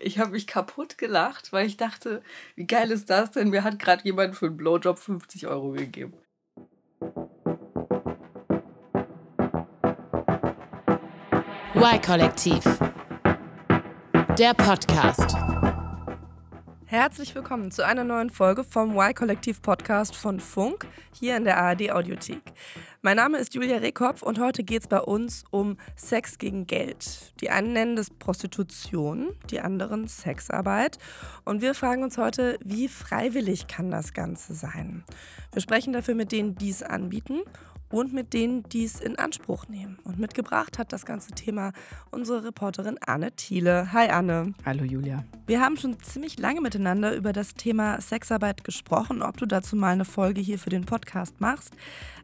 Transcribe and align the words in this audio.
Ich 0.00 0.20
habe 0.20 0.30
mich 0.30 0.46
kaputt 0.46 0.96
gelacht, 0.96 1.52
weil 1.52 1.66
ich 1.66 1.76
dachte, 1.76 2.22
wie 2.54 2.66
geil 2.66 2.92
ist 2.92 3.10
das 3.10 3.32
denn? 3.32 3.50
Mir 3.50 3.64
hat 3.64 3.80
gerade 3.80 4.04
jemand 4.04 4.36
für 4.36 4.46
einen 4.46 4.56
Blowjob 4.56 4.98
50 4.98 5.48
Euro 5.48 5.72
gegeben. 5.72 6.14
Y-Kollektiv. 11.74 12.62
Der 14.38 14.54
Podcast. 14.54 15.57
Herzlich 16.90 17.34
willkommen 17.34 17.70
zu 17.70 17.84
einer 17.84 18.02
neuen 18.02 18.30
Folge 18.30 18.64
vom 18.64 18.96
Y-Kollektiv 18.96 19.60
Podcast 19.60 20.16
von 20.16 20.40
Funk 20.40 20.86
hier 21.12 21.36
in 21.36 21.44
der 21.44 21.58
ARD 21.58 21.90
Audiothek. 21.90 22.40
Mein 23.02 23.18
Name 23.18 23.36
ist 23.36 23.52
Julia 23.52 23.76
Rehkopf 23.76 24.22
und 24.22 24.40
heute 24.40 24.64
geht 24.64 24.80
es 24.80 24.88
bei 24.88 25.02
uns 25.02 25.44
um 25.50 25.76
Sex 25.96 26.38
gegen 26.38 26.66
Geld. 26.66 27.34
Die 27.42 27.50
einen 27.50 27.74
nennen 27.74 27.94
das 27.94 28.08
Prostitution, 28.08 29.34
die 29.50 29.60
anderen 29.60 30.08
Sexarbeit. 30.08 30.96
Und 31.44 31.60
wir 31.60 31.74
fragen 31.74 32.02
uns 32.02 32.16
heute, 32.16 32.58
wie 32.64 32.88
freiwillig 32.88 33.66
kann 33.66 33.90
das 33.90 34.14
Ganze 34.14 34.54
sein? 34.54 35.04
Wir 35.52 35.60
sprechen 35.60 35.92
dafür 35.92 36.14
mit 36.14 36.32
denen, 36.32 36.54
die 36.54 36.70
es 36.70 36.82
anbieten 36.82 37.42
und 37.90 38.12
mit 38.12 38.32
denen, 38.32 38.62
die 38.64 38.84
es 38.84 39.00
in 39.00 39.18
Anspruch 39.18 39.68
nehmen. 39.68 39.98
Und 40.04 40.18
mitgebracht 40.18 40.78
hat 40.78 40.92
das 40.92 41.06
ganze 41.06 41.32
Thema 41.32 41.72
unsere 42.10 42.44
Reporterin 42.44 42.98
Anne 43.04 43.32
Thiele. 43.32 43.92
Hi 43.92 44.08
Anne. 44.08 44.54
Hallo 44.64 44.84
Julia. 44.84 45.24
Wir 45.46 45.60
haben 45.60 45.76
schon 45.76 45.98
ziemlich 46.00 46.38
lange 46.38 46.60
miteinander 46.60 47.14
über 47.14 47.32
das 47.32 47.54
Thema 47.54 48.00
Sexarbeit 48.00 48.64
gesprochen, 48.64 49.22
ob 49.22 49.36
du 49.36 49.46
dazu 49.46 49.76
mal 49.76 49.92
eine 49.92 50.04
Folge 50.04 50.40
hier 50.40 50.58
für 50.58 50.70
den 50.70 50.84
Podcast 50.84 51.40
machst. 51.40 51.72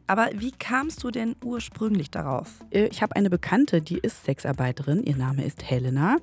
Aber 0.07 0.29
wie 0.35 0.51
kamst 0.51 1.03
du 1.03 1.09
denn 1.09 1.35
ursprünglich 1.43 2.11
darauf? 2.11 2.49
Äh, 2.69 2.87
ich 2.87 3.01
habe 3.01 3.15
eine 3.15 3.29
Bekannte, 3.29 3.81
die 3.81 3.97
ist 3.97 4.23
Sexarbeiterin. 4.25 5.03
Ihr 5.03 5.17
Name 5.17 5.43
ist 5.43 5.63
Helena. 5.69 6.17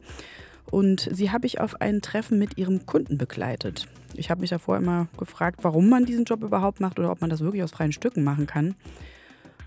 Und 0.70 1.08
sie 1.12 1.30
habe 1.30 1.46
ich 1.46 1.60
auf 1.60 1.80
ein 1.80 2.00
Treffen 2.00 2.38
mit 2.38 2.56
ihrem 2.56 2.86
Kunden 2.86 3.18
begleitet. 3.18 3.88
Ich 4.14 4.30
habe 4.30 4.40
mich 4.40 4.50
davor 4.50 4.76
immer 4.76 5.08
gefragt, 5.18 5.60
warum 5.62 5.88
man 5.88 6.04
diesen 6.04 6.24
Job 6.24 6.42
überhaupt 6.42 6.80
macht 6.80 6.98
oder 6.98 7.10
ob 7.10 7.20
man 7.20 7.30
das 7.30 7.40
wirklich 7.40 7.62
aus 7.62 7.72
freien 7.72 7.92
Stücken 7.92 8.22
machen 8.22 8.46
kann. 8.46 8.74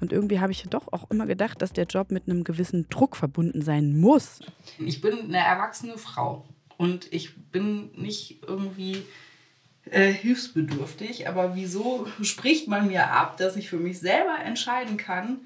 Und 0.02 0.12
irgendwie 0.12 0.40
habe 0.40 0.52
ich 0.52 0.64
doch 0.64 0.92
auch 0.92 1.10
immer 1.10 1.26
gedacht, 1.26 1.62
dass 1.62 1.74
der 1.74 1.86
Job 1.86 2.12
mit 2.12 2.28
einem 2.28 2.44
gewissen 2.44 2.90
Druck 2.90 3.16
verbunden 3.16 3.62
sein 3.62 4.00
muss. 4.00 4.40
Ich 4.80 5.02
bin 5.02 5.20
eine 5.20 5.38
erwachsene 5.38 5.98
Frau 5.98 6.46
und 6.78 7.12
ich 7.14 7.36
bin 7.52 7.92
nicht 7.94 8.44
irgendwie 8.48 9.06
äh, 9.90 10.12
hilfsbedürftig, 10.12 11.28
aber 11.28 11.56
wieso 11.56 12.08
spricht 12.22 12.68
man 12.68 12.88
mir 12.88 13.12
ab, 13.12 13.38
dass 13.38 13.56
ich 13.56 13.70
für 13.70 13.78
mich 13.78 14.00
selber 14.00 14.38
entscheiden 14.44 14.98
kann, 14.98 15.42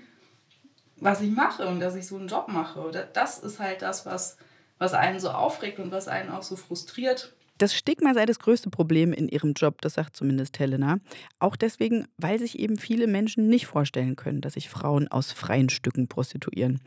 was 0.98 1.22
ich 1.22 1.32
mache 1.32 1.68
und 1.68 1.80
dass 1.80 1.96
ich 1.96 2.08
so 2.08 2.18
einen 2.18 2.28
Job 2.28 2.48
mache? 2.48 3.10
Das 3.14 3.40
ist 3.40 3.60
halt 3.60 3.82
das, 3.82 4.06
was, 4.06 4.38
was 4.78 4.94
einen 4.94 5.20
so 5.20 5.30
aufregt 5.30 5.80
und 5.80 5.92
was 5.92 6.08
einen 6.08 6.30
auch 6.30 6.44
so 6.44 6.56
frustriert. 6.56 7.34
Das 7.60 7.76
Stigma 7.76 8.14
sei 8.14 8.26
das 8.26 8.40
größte 8.40 8.70
Problem 8.70 9.12
in 9.12 9.28
ihrem 9.28 9.52
Job, 9.52 9.82
das 9.82 9.96
sagt 9.96 10.16
zumindest 10.16 10.58
Helena. 10.60 11.00
Auch 11.40 11.58
deswegen, 11.58 12.08
weil 12.16 12.40
sich 12.40 12.58
eben 12.58 12.78
viele 12.78 13.06
Menschen 13.06 13.50
nicht 13.50 13.68
vorstellen 13.68 14.16
können, 14.16 14.40
dass 14.40 14.54
sich 14.54 14.70
Frauen 14.70 15.10
aus 15.10 15.34
freien 15.34 15.68
Stücken 15.68 16.08
prostituieren. 16.08 16.80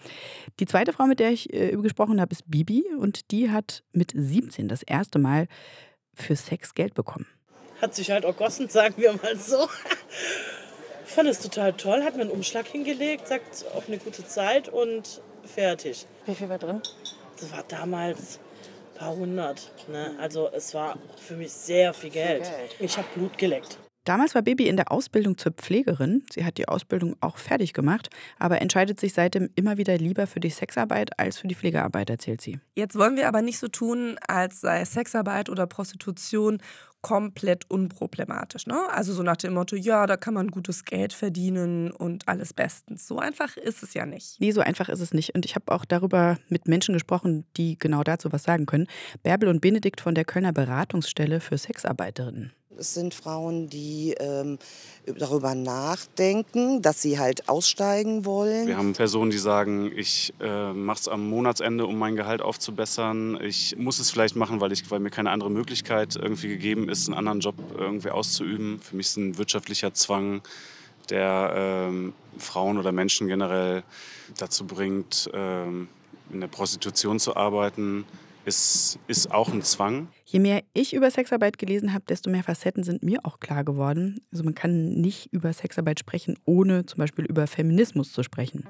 Die 0.61 0.65
zweite 0.65 0.95
Frau, 0.95 1.05
mit 1.05 1.21
der 1.21 1.31
ich 1.31 1.53
äh, 1.53 1.77
gesprochen 1.77 2.23
habe, 2.23 2.33
ist 2.33 2.51
Bibi 2.51 2.85
und 2.99 3.31
die 3.33 3.51
hat 3.51 3.85
mit 3.93 4.13
17 4.15 4.69
das 4.69 4.83
erste 4.83 5.19
Mal 5.19 5.47
für 6.15 6.37
Sex 6.37 6.75
Geld 6.75 6.95
bekommen. 6.95 7.27
Hat 7.83 7.95
sich 7.95 8.11
halt 8.11 8.25
ergossen, 8.25 8.71
sagen 8.71 8.95
wir 8.97 9.13
mal 9.13 9.37
so. 9.37 9.69
Fand 11.05 11.29
es 11.29 11.41
total 11.41 11.75
toll, 11.75 12.03
hat 12.03 12.17
mir 12.17 12.23
einen 12.23 12.31
Umschlag 12.31 12.67
hingelegt, 12.67 13.29
sagt 13.29 13.67
auf 13.75 13.89
eine 13.89 13.99
gute 13.99 14.27
Zeit 14.27 14.71
und 14.71 15.21
fertig. 15.45 16.07
Wie 16.25 16.35
viel 16.35 16.49
war 16.49 16.59
drin? 16.59 16.81
Das 17.39 17.53
war 17.53 17.63
damals 17.69 18.41
paar 19.03 19.17
hundert. 19.17 19.73
Ne? 19.89 20.15
Also 20.19 20.49
es 20.53 20.75
war 20.75 20.97
für 21.17 21.35
mich 21.35 21.53
sehr 21.53 21.93
viel 21.93 22.11
Geld. 22.11 22.51
Ich 22.79 22.97
habe 22.97 23.09
Blut 23.15 23.37
geleckt. 23.37 23.79
Damals 24.05 24.35
war 24.35 24.43
Baby 24.43 24.67
in 24.67 24.77
der 24.77 24.91
Ausbildung 24.91 25.39
zur 25.39 25.53
Pflegerin. 25.53 26.25
Sie 26.33 26.45
hat 26.45 26.59
die 26.59 26.67
Ausbildung 26.67 27.15
auch 27.21 27.37
fertig 27.37 27.73
gemacht, 27.73 28.11
aber 28.37 28.61
entscheidet 28.61 28.99
sich 28.99 29.13
seitdem 29.15 29.51
immer 29.55 29.79
wieder 29.79 29.97
lieber 29.97 30.27
für 30.27 30.41
die 30.41 30.51
Sexarbeit 30.51 31.17
als 31.21 31.39
für 31.39 31.47
die 31.47 31.55
Pflegearbeit, 31.55 32.11
erzählt 32.11 32.41
sie. 32.41 32.59
Jetzt 32.75 32.97
wollen 32.97 33.17
wir 33.17 33.29
aber 33.29 33.43
nicht 33.43 33.61
so 33.61 33.69
tun, 33.69 34.17
als 34.27 34.61
sei 34.61 34.85
Sexarbeit 34.85 35.49
oder 35.51 35.69
Prostitution 35.69 36.59
komplett 37.03 37.69
unproblematisch. 37.69 38.67
Ne? 38.67 38.79
Also 38.91 39.13
so 39.13 39.23
nach 39.23 39.37
dem 39.37 39.55
Motto, 39.55 39.77
ja, 39.77 40.07
da 40.07 40.17
kann 40.17 40.35
man 40.35 40.49
gutes 40.49 40.85
Geld 40.85 41.13
verdienen 41.13 41.91
und 41.91 42.27
alles 42.29 42.55
bestens. 42.55 43.07
So 43.07 43.19
einfach 43.19 43.57
ist 43.57 43.83
es 43.83 43.93
ja 43.95 44.07
nicht. 44.07 44.41
Nee, 44.41 44.53
so 44.53 44.61
einfach 44.61 44.89
ist 44.89 45.01
es 45.01 45.13
nicht. 45.13 45.35
Und 45.35 45.45
ich 45.45 45.55
habe 45.57 45.71
auch 45.73 45.85
darüber 45.85 46.39
mit 46.49 46.69
Menschen 46.69 46.95
gesprochen, 46.95 47.45
die 47.57 47.79
genau 47.79 48.03
dazu 48.05 48.33
was 48.33 48.45
sagen 48.45 48.67
können. 48.67 48.87
Bärbel 49.23 49.49
und 49.49 49.61
Benedikt 49.61 50.01
von 50.01 50.15
der 50.15 50.25
Kölner 50.25 50.53
Beratungsstelle 50.53 51.41
für 51.41 51.59
Sexarbeiterinnen. 51.59 52.53
Es 52.79 52.95
sind 52.95 53.15
Frauen, 53.15 53.69
die 53.69 54.15
ähm, 54.19 54.59
darüber 55.07 55.55
nachdenken, 55.55 56.83
dass 56.83 57.03
sie 57.03 57.19
halt 57.19 57.49
aussteigen 57.49 58.25
wollen. 58.25 58.67
Wir 58.67 58.77
haben 58.77 58.93
Personen, 58.95 59.31
die 59.31 59.39
sagen, 59.39 59.93
ich 59.95 60.33
äh, 60.41 60.73
mache 60.73 61.01
es 61.01 61.09
am 61.09 61.29
Monatsende, 61.29 61.87
um 61.87 61.99
mein 61.99 62.17
Gehalt 62.17 62.41
aufzubessern. 62.41 63.39
Ich 63.43 63.77
muss 63.77 63.99
es 63.99 64.11
vielleicht 64.11 64.37
machen, 64.37 64.61
weil, 64.61 64.73
ich, 64.73 64.91
weil 64.91 65.01
mir 65.01 65.11
keine 65.11 65.31
andere 65.31 65.51
Möglichkeit 65.51 66.17
irgendwie 66.17 66.49
gegeben 66.49 66.89
ist, 66.89 67.09
einen 67.09 67.19
anderen 67.19 67.41
Job 67.41 67.55
irgendwie 67.77 68.11
auszuüben. 68.11 68.81
Für 68.81 68.97
mich 68.97 69.09
ist 69.09 69.17
ein 69.17 69.39
wirtschaftlicher 69.39 69.93
Zwang, 69.95 70.43
der 71.11 71.53
ähm, 71.57 72.15
Frauen 72.39 72.79
oder 72.79 72.93
Menschen 72.93 73.29
generell 73.29 73.83
dazu 74.39 74.67
bringt, 74.67 75.31
ähm, 75.35 75.89
in 76.33 76.41
der 76.41 76.49
Prostitution 76.49 77.21
zu 77.21 77.37
arbeiten 77.37 78.07
ist, 78.45 78.99
ist 79.07 79.31
auch 79.31 79.53
ein 79.53 79.63
Zwang. 79.63 80.09
Je 80.25 80.41
mehr 80.41 80.63
ich 80.75 80.95
über 80.95 81.11
Sexarbeit 81.11 81.59
gelesen 81.59 81.93
habe, 81.93 82.05
desto 82.09 82.31
mehr 82.31 82.43
Facetten 82.43 82.85
sind 82.85 83.03
mir 83.03 83.21
auch 83.25 83.41
klar 83.41 83.65
geworden. 83.65 84.21
Also 84.33 84.45
man 84.45 84.55
kann 84.55 84.95
nicht 84.95 85.33
über 85.33 85.53
Sexarbeit 85.53 86.01
sprechen, 86.01 86.39
ohne 86.45 86.87
zum 86.87 86.99
Beispiel 86.99 87.25
über 87.25 87.47
Feminismus 87.47 88.13
zu 88.13 88.23
sprechen. 88.23 88.67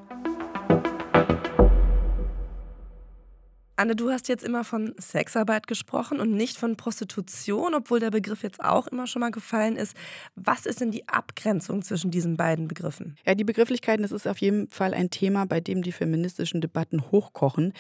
Anne, 3.83 3.97
du 3.97 4.13
hast 4.13 4.29
jetzt 4.29 4.45
immer 4.45 4.63
von 4.63 4.95
Sexarbeit 4.97 5.67
gesprochen 5.67 6.21
und 6.21 6.31
nicht 6.31 6.57
von 6.57 6.77
Prostitution, 6.77 7.75
obwohl 7.75 7.99
der 7.99 8.13
Begriff 8.13 8.45
jetzt 8.45 8.63
auch 8.63 8.87
immer 8.87 9.09
schon 9.09 9.19
mal 9.19 9.33
gefallen 9.33 9.75
ist. 9.75 9.97
Was 10.37 10.67
ist 10.67 10.81
denn 10.81 10.93
die 10.93 11.09
Abgrenzung 11.09 11.83
zwischen 11.83 12.13
diesen 12.13 12.37
beiden 12.37 12.69
Begriffen? 12.69 13.17
Ja, 13.27 13.35
die 13.35 13.43
Begrifflichkeiten, 13.43 14.03
das 14.03 14.13
ist 14.13 14.29
auf 14.29 14.39
jeden 14.39 14.71
Fall 14.71 14.95
ein 14.95 15.11
Thema, 15.11 15.47
bei 15.47 15.59
dem 15.59 15.83
die 15.83 15.91
feministischen 15.91 16.61
Debatten 16.61 17.11
hochkochen. 17.11 17.73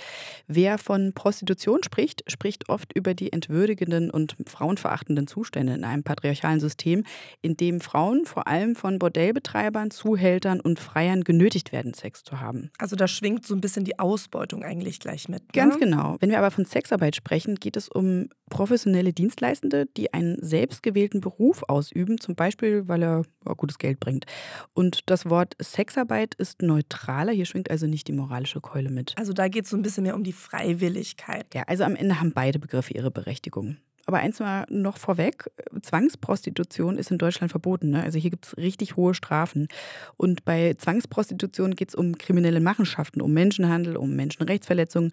Wer 0.48 0.78
von 0.78 1.12
Prostitution 1.12 1.84
spricht, 1.84 2.28
spricht 2.28 2.68
oft 2.68 2.92
über 2.94 3.14
die 3.14 3.32
entwürdigenden 3.32 4.10
und 4.10 4.34
frauenverachtenden 4.44 5.28
Zustände 5.28 5.72
in 5.74 5.84
einem 5.84 6.02
patriarchalen 6.02 6.58
System, 6.58 7.04
in 7.42 7.56
dem 7.56 7.80
Frauen 7.80 8.26
vor 8.26 8.48
allem 8.48 8.74
von 8.74 8.98
Bordellbetreibern, 8.98 9.92
Zuhältern 9.92 10.58
und 10.58 10.80
Freiern 10.80 11.22
genötigt 11.22 11.70
werden, 11.70 11.94
Sex 11.94 12.24
zu 12.24 12.40
haben. 12.40 12.72
Also 12.78 12.96
da 12.96 13.06
schwingt 13.06 13.46
so 13.46 13.54
ein 13.54 13.60
bisschen 13.60 13.84
die 13.84 14.00
Ausbeutung 14.00 14.64
eigentlich 14.64 14.98
gleich 14.98 15.28
mit. 15.28 15.42
Ne? 15.42 15.48
Ganz 15.52 15.78
genau. 15.78 15.91
Wenn 15.92 16.30
wir 16.30 16.38
aber 16.38 16.50
von 16.50 16.64
Sexarbeit 16.64 17.16
sprechen, 17.16 17.56
geht 17.56 17.76
es 17.76 17.88
um 17.88 18.28
professionelle 18.50 19.12
Dienstleistende, 19.12 19.86
die 19.96 20.12
einen 20.12 20.36
selbstgewählten 20.42 21.20
Beruf 21.20 21.62
ausüben, 21.68 22.18
zum 22.18 22.34
Beispiel, 22.34 22.88
weil 22.88 23.02
er 23.02 23.22
ja, 23.46 23.52
gutes 23.54 23.78
Geld 23.78 24.00
bringt. 24.00 24.26
Und 24.74 25.10
das 25.10 25.28
Wort 25.28 25.54
Sexarbeit 25.60 26.34
ist 26.34 26.62
neutraler, 26.62 27.32
hier 27.32 27.46
schwingt 27.46 27.70
also 27.70 27.86
nicht 27.86 28.08
die 28.08 28.12
moralische 28.12 28.60
Keule 28.60 28.90
mit. 28.90 29.14
Also 29.16 29.32
da 29.32 29.48
geht 29.48 29.64
es 29.64 29.70
so 29.70 29.76
ein 29.76 29.82
bisschen 29.82 30.04
mehr 30.04 30.14
um 30.14 30.24
die 30.24 30.32
Freiwilligkeit. 30.32 31.54
Ja, 31.54 31.62
also 31.66 31.84
am 31.84 31.96
Ende 31.96 32.20
haben 32.20 32.32
beide 32.32 32.58
Begriffe 32.58 32.94
ihre 32.94 33.10
Berechtigung. 33.10 33.76
Aber 34.06 34.18
eins 34.18 34.40
mal 34.40 34.66
noch 34.68 34.96
vorweg, 34.96 35.50
Zwangsprostitution 35.80 36.98
ist 36.98 37.10
in 37.10 37.18
Deutschland 37.18 37.50
verboten. 37.50 37.90
Ne? 37.90 38.02
Also 38.02 38.18
hier 38.18 38.30
gibt 38.30 38.46
es 38.46 38.56
richtig 38.56 38.96
hohe 38.96 39.14
Strafen. 39.14 39.68
Und 40.16 40.44
bei 40.44 40.74
Zwangsprostitution 40.74 41.76
geht 41.76 41.90
es 41.90 41.94
um 41.94 42.18
kriminelle 42.18 42.60
Machenschaften, 42.60 43.20
um 43.20 43.32
Menschenhandel, 43.32 43.96
um 43.96 44.14
Menschenrechtsverletzungen, 44.14 45.12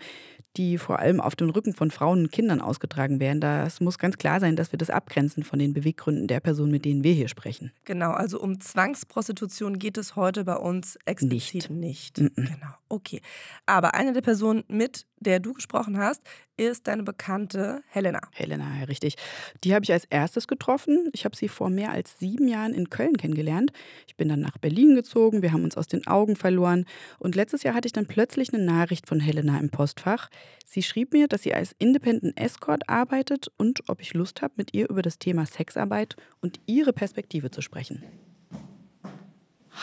die 0.58 0.78
vor 0.78 1.00
allem 1.00 1.22
auf 1.22 1.36
dem 1.36 1.50
Rücken 1.50 1.74
von 1.74 1.92
Frauen 1.92 2.20
und 2.24 2.32
Kindern 2.32 2.62
ausgetragen 2.62 3.20
werden. 3.20 3.40
Das 3.40 3.80
muss 3.80 3.98
ganz 3.98 4.18
klar 4.18 4.40
sein, 4.40 4.56
dass 4.56 4.72
wir 4.72 4.78
das 4.78 4.90
abgrenzen 4.90 5.44
von 5.44 5.60
den 5.60 5.74
Beweggründen 5.74 6.28
der 6.28 6.40
Personen, 6.40 6.72
mit 6.72 6.86
denen 6.86 7.04
wir 7.04 7.14
hier 7.14 7.28
sprechen. 7.28 7.72
Genau, 7.86 8.12
also 8.12 8.40
um 8.40 8.60
Zwangsprostitution 8.60 9.80
geht 9.80 9.98
es 9.98 10.16
heute 10.16 10.44
bei 10.44 10.56
uns 10.56 10.98
explizit 11.06 11.70
nicht. 11.70 12.18
nicht. 12.18 12.20
Mm 12.20 12.42
-mm. 12.42 12.54
Genau, 12.54 12.74
okay. 12.90 13.22
Aber 13.66 13.94
eine 13.94 14.14
der 14.14 14.22
Personen, 14.22 14.64
mit 14.68 15.06
der 15.20 15.40
du 15.40 15.54
gesprochen 15.54 15.98
hast, 15.98 16.22
ist 16.60 16.88
deine 16.88 17.04
Bekannte 17.04 17.82
Helena. 17.88 18.20
Helena, 18.34 18.66
ja, 18.80 18.86
richtig. 18.86 19.16
Die 19.64 19.74
habe 19.74 19.84
ich 19.84 19.92
als 19.92 20.06
erstes 20.06 20.48
getroffen. 20.48 21.10
Ich 21.14 21.26
habe 21.26 21.36
sie 21.36 21.48
vor 21.48 21.70
mehr 21.70 21.92
als 21.92 22.20
sieben 22.20 22.48
Jahren 22.48 22.74
in 22.74 22.90
Köln 22.90 23.18
kennengelernt. 23.18 23.72
Ich 24.08 24.16
bin 24.16 24.30
dann 24.30 24.42
nach 24.42 24.58
Berlin 24.58 24.96
gezogen, 24.96 25.42
wir 25.42 25.52
haben 25.54 25.64
uns 25.64 25.78
aus 25.78 25.88
den 25.88 26.06
Augen 26.08 26.36
verloren. 26.36 26.86
Und 27.18 27.36
letztes 27.36 27.64
Jahr 27.64 27.76
hatte 27.76 27.88
ich 27.88 27.94
dann 27.94 28.06
plötzlich 28.06 28.54
eine 28.54 28.64
Nachricht 28.64 29.08
von 29.08 29.20
Helena 29.20 29.60
im 29.60 29.70
Postfach. 29.70 30.30
Sie 30.66 30.84
schrieb 30.84 31.14
mir, 31.14 31.28
dass 31.28 31.44
sie 31.44 31.54
als 31.54 31.74
Independent 31.80 32.40
Escort 32.40 32.88
arbeitet 32.88 33.48
und 33.58 33.88
ob 33.88 34.02
ich 34.02 34.14
Lust 34.14 34.42
habe, 34.42 34.54
mit 34.58 34.74
ihr 34.74 34.90
über 34.90 35.02
das 35.02 35.18
Thema 35.18 35.46
Sexarbeit 35.46 36.16
und 36.42 36.60
ihre 36.66 36.94
Perspektive 36.94 37.52
zu 37.52 37.62
sprechen. 37.62 38.04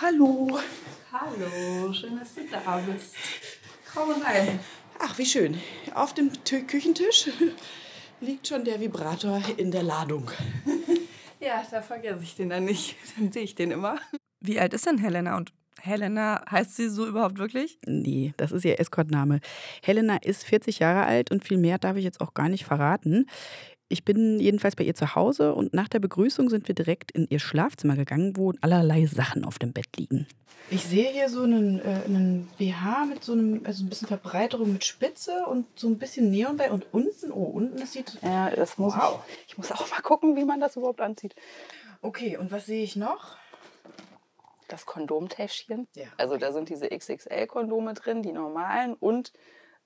Hallo. 0.01 0.59
Hallo, 1.11 1.93
schön, 1.93 2.19
dass 2.19 2.35
du 2.35 2.43
da 2.51 2.79
bist. 2.79 3.15
Komm 3.95 4.11
rein. 4.23 4.61
Ach, 4.99 5.19
wie 5.19 5.27
schön. 5.27 5.61
Auf 5.95 6.15
dem 6.15 6.31
Küchentisch 6.67 7.31
liegt 8.21 8.49
schon 8.49 8.65
der 8.65 8.81
Vibrator 8.81 9.43
in 9.57 9.71
der 9.71 9.83
Ladung. 9.83 10.31
Ja, 11.39 11.63
da 11.71 11.83
vergesse 11.83 12.23
ich 12.23 12.35
den 12.35 12.49
dann 12.49 12.65
nicht. 12.65 12.97
Dann 13.17 13.31
sehe 13.31 13.43
ich 13.43 13.55
den 13.55 13.71
immer. 13.71 13.99
Wie 14.41 14.59
alt 14.59 14.73
ist 14.73 14.87
denn 14.87 14.97
Helena? 14.97 15.37
Und 15.37 15.53
Helena 15.81 16.43
heißt 16.51 16.77
sie 16.77 16.89
so 16.89 17.07
überhaupt 17.07 17.39
wirklich? 17.39 17.79
Nee, 17.87 18.33
das 18.39 18.53
ist 18.53 18.65
ihr 18.65 18.81
Escortname. 18.81 19.41
Helena 19.83 20.17
ist 20.17 20.45
40 20.45 20.79
Jahre 20.79 21.05
alt 21.05 21.31
und 21.31 21.45
viel 21.45 21.59
mehr 21.59 21.79
darf 21.79 21.97
ich 21.97 22.05
jetzt 22.05 22.23
auch 22.23 22.33
gar 22.33 22.49
nicht 22.49 22.65
verraten. 22.65 23.27
Ich 23.89 24.05
bin 24.05 24.41
jedenfalls 24.41 24.75
bei 24.75 24.83
ihr 24.85 24.95
zu 24.97 25.15
Hause 25.15 25.55
und 25.55 25.73
nach 25.73 25.89
der 25.89 26.01
Begrüßung 26.01 26.49
sind 26.51 26.67
wir 26.67 26.75
direkt 26.75 27.13
in 27.13 27.29
ihr 27.29 27.39
Schlafzimmer 27.39 27.95
gegangen, 27.95 28.37
wo 28.37 28.53
allerlei 28.61 29.07
Sachen 29.07 29.45
auf 29.45 29.59
dem 29.61 29.73
Bett 29.73 29.97
liegen. 29.97 30.27
Ich 30.71 30.83
sehe 30.85 31.09
hier 31.13 31.29
so 31.29 31.45
einen, 31.45 31.79
äh, 31.79 32.01
einen 32.05 32.49
BH 32.59 33.05
mit 33.05 33.23
so 33.23 33.33
einem, 33.33 33.61
also 33.65 33.85
ein 33.85 33.89
bisschen 33.89 34.09
Verbreiterung 34.09 34.73
mit 34.73 34.85
Spitze 34.85 35.47
und 35.47 35.67
so 35.77 35.87
ein 35.87 35.99
bisschen 35.99 36.31
Neon 36.33 36.57
bei 36.57 36.73
und 36.73 36.87
unten, 36.93 37.31
oh, 37.31 37.45
unten, 37.45 37.79
das 37.79 37.93
sieht. 37.93 38.19
Ja, 38.23 38.51
das 38.51 38.77
muss 38.77 38.95
Wow. 38.97 39.21
ich. 39.43 39.51
Ich 39.51 39.59
muss 39.59 39.71
auch 39.71 39.89
mal 39.93 40.01
gucken, 40.01 40.35
wie 40.35 40.45
man 40.45 40.59
das 40.59 40.75
überhaupt 40.75 41.01
anzieht. 41.01 41.37
Okay, 42.03 42.37
und 42.37 42.51
was 42.51 42.67
sehe 42.67 42.83
ich 42.83 42.97
noch? 42.97 43.37
Das 44.67 44.85
Kondomtäschchen. 44.87 45.87
Ja. 45.95 46.07
Also 46.17 46.37
da 46.37 46.53
sind 46.53 46.69
diese 46.69 46.89
XXL-Kondome 46.89 47.95
drin, 47.95 48.23
die 48.23 48.33
normalen 48.33 48.95
und 48.95 49.33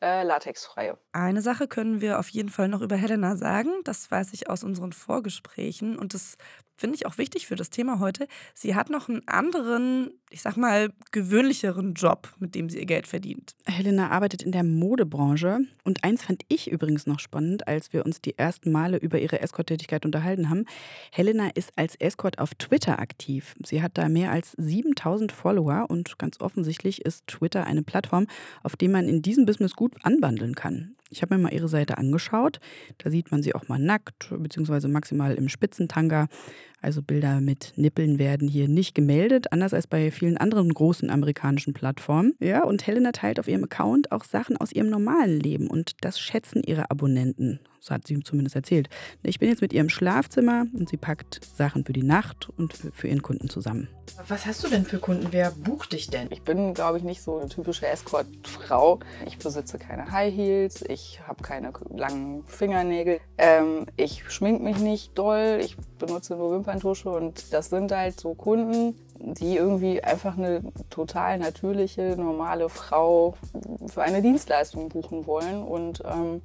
äh, 0.00 0.22
latexfreie. 0.22 0.98
Eine 1.12 1.42
Sache 1.42 1.68
können 1.68 2.00
wir 2.00 2.18
auf 2.18 2.28
jeden 2.28 2.48
Fall 2.48 2.68
noch 2.68 2.80
über 2.80 2.96
Helena 2.96 3.36
sagen. 3.36 3.70
Das 3.84 4.10
weiß 4.10 4.32
ich 4.32 4.48
aus 4.48 4.64
unseren 4.64 4.92
Vorgesprächen. 4.92 5.98
Und 5.98 6.14
das 6.14 6.36
finde 6.80 6.96
ich 6.96 7.06
auch 7.06 7.18
wichtig 7.18 7.46
für 7.46 7.56
das 7.56 7.70
Thema 7.70 8.00
heute. 8.00 8.26
Sie 8.54 8.74
hat 8.74 8.88
noch 8.88 9.08
einen 9.08 9.26
anderen, 9.28 10.10
ich 10.30 10.40
sag 10.40 10.56
mal, 10.56 10.90
gewöhnlicheren 11.12 11.92
Job, 11.94 12.32
mit 12.38 12.54
dem 12.54 12.70
sie 12.70 12.78
ihr 12.78 12.86
Geld 12.86 13.06
verdient. 13.06 13.54
Helena 13.66 14.10
arbeitet 14.10 14.42
in 14.42 14.50
der 14.50 14.64
Modebranche 14.64 15.60
und 15.84 16.02
eins 16.02 16.22
fand 16.22 16.42
ich 16.48 16.70
übrigens 16.70 17.06
noch 17.06 17.20
spannend, 17.20 17.68
als 17.68 17.92
wir 17.92 18.06
uns 18.06 18.22
die 18.22 18.38
ersten 18.38 18.72
Male 18.72 18.96
über 18.96 19.20
ihre 19.20 19.40
Escort-Tätigkeit 19.40 20.06
unterhalten 20.06 20.48
haben. 20.48 20.64
Helena 21.12 21.50
ist 21.54 21.72
als 21.76 21.96
Escort 21.96 22.38
auf 22.38 22.54
Twitter 22.54 22.98
aktiv. 22.98 23.54
Sie 23.64 23.82
hat 23.82 23.98
da 23.98 24.08
mehr 24.08 24.32
als 24.32 24.52
7000 24.56 25.32
Follower 25.32 25.86
und 25.88 26.18
ganz 26.18 26.40
offensichtlich 26.40 27.04
ist 27.04 27.26
Twitter 27.26 27.66
eine 27.66 27.82
Plattform, 27.82 28.26
auf 28.62 28.74
der 28.76 28.88
man 28.88 29.06
in 29.06 29.20
diesem 29.20 29.44
Business 29.44 29.74
gut 29.74 29.94
anbandeln 30.02 30.54
kann. 30.54 30.96
Ich 31.10 31.22
habe 31.22 31.36
mir 31.36 31.42
mal 31.42 31.52
ihre 31.52 31.68
Seite 31.68 31.98
angeschaut. 31.98 32.60
Da 32.98 33.10
sieht 33.10 33.30
man 33.32 33.42
sie 33.42 33.54
auch 33.54 33.68
mal 33.68 33.78
nackt, 33.78 34.30
beziehungsweise 34.30 34.88
maximal 34.88 35.34
im 35.34 35.48
Spitzentanga. 35.48 36.28
Also 36.82 37.02
Bilder 37.02 37.40
mit 37.40 37.74
Nippeln 37.76 38.18
werden 38.18 38.48
hier 38.48 38.68
nicht 38.68 38.94
gemeldet, 38.94 39.52
anders 39.52 39.74
als 39.74 39.86
bei 39.86 40.10
vielen 40.10 40.38
anderen 40.38 40.72
großen 40.72 41.10
amerikanischen 41.10 41.74
Plattformen. 41.74 42.34
Ja, 42.40 42.64
und 42.64 42.86
Helena 42.86 43.12
teilt 43.12 43.38
auf 43.38 43.48
ihrem 43.48 43.64
Account 43.64 44.12
auch 44.12 44.24
Sachen 44.24 44.56
aus 44.56 44.72
ihrem 44.72 44.88
normalen 44.88 45.38
Leben 45.38 45.68
und 45.68 45.92
das 46.00 46.18
schätzen 46.18 46.62
ihre 46.64 46.90
Abonnenten. 46.90 47.60
So 47.82 47.94
hat 47.94 48.06
sie 48.06 48.14
ihm 48.14 48.24
zumindest 48.24 48.56
erzählt. 48.56 48.90
Ich 49.22 49.38
bin 49.38 49.48
jetzt 49.48 49.62
mit 49.62 49.72
ihr 49.72 49.80
im 49.80 49.88
Schlafzimmer 49.88 50.66
und 50.74 50.90
sie 50.90 50.98
packt 50.98 51.42
Sachen 51.56 51.84
für 51.84 51.94
die 51.94 52.02
Nacht 52.02 52.50
und 52.56 52.74
für, 52.74 53.08
ihren 53.08 53.22
Kunden 53.22 53.48
zusammen. 53.48 53.88
Was 54.28 54.44
hast 54.44 54.62
du 54.62 54.68
denn 54.68 54.84
für 54.84 54.98
Kunden? 54.98 55.28
Wer 55.30 55.50
bucht 55.50 55.92
dich 55.92 56.10
denn? 56.10 56.28
Ich 56.30 56.42
bin, 56.42 56.74
glaube 56.74 56.98
ich, 56.98 57.04
nicht 57.04 57.22
so 57.22 57.38
eine 57.38 57.48
typische 57.48 57.86
Escort-Frau. 57.86 59.00
Ich 59.26 59.38
besitze 59.38 59.78
keine 59.78 60.10
High 60.10 60.34
Heels, 60.34 60.84
ich 60.86 61.20
habe 61.26 61.42
keine 61.42 61.72
langen 61.88 62.44
Fingernägel, 62.44 63.20
ähm, 63.38 63.86
ich 63.96 64.30
schmink 64.30 64.62
mich 64.62 64.78
nicht 64.78 65.16
doll, 65.16 65.60
ich 65.62 65.76
benutze 65.98 66.36
nur 66.36 66.50
Wimperntusche 66.70 67.10
und 67.10 67.52
das 67.52 67.70
sind 67.70 67.92
halt 67.92 68.20
so 68.20 68.34
Kunden, 68.34 68.94
die 69.18 69.56
irgendwie 69.56 70.02
einfach 70.02 70.36
eine 70.36 70.62
total 70.88 71.38
natürliche, 71.38 72.16
normale 72.16 72.68
Frau 72.68 73.34
für 73.86 74.02
eine 74.02 74.22
Dienstleistung 74.22 74.88
buchen 74.88 75.26
wollen 75.26 75.62
und 75.62 76.02
ähm, 76.04 76.42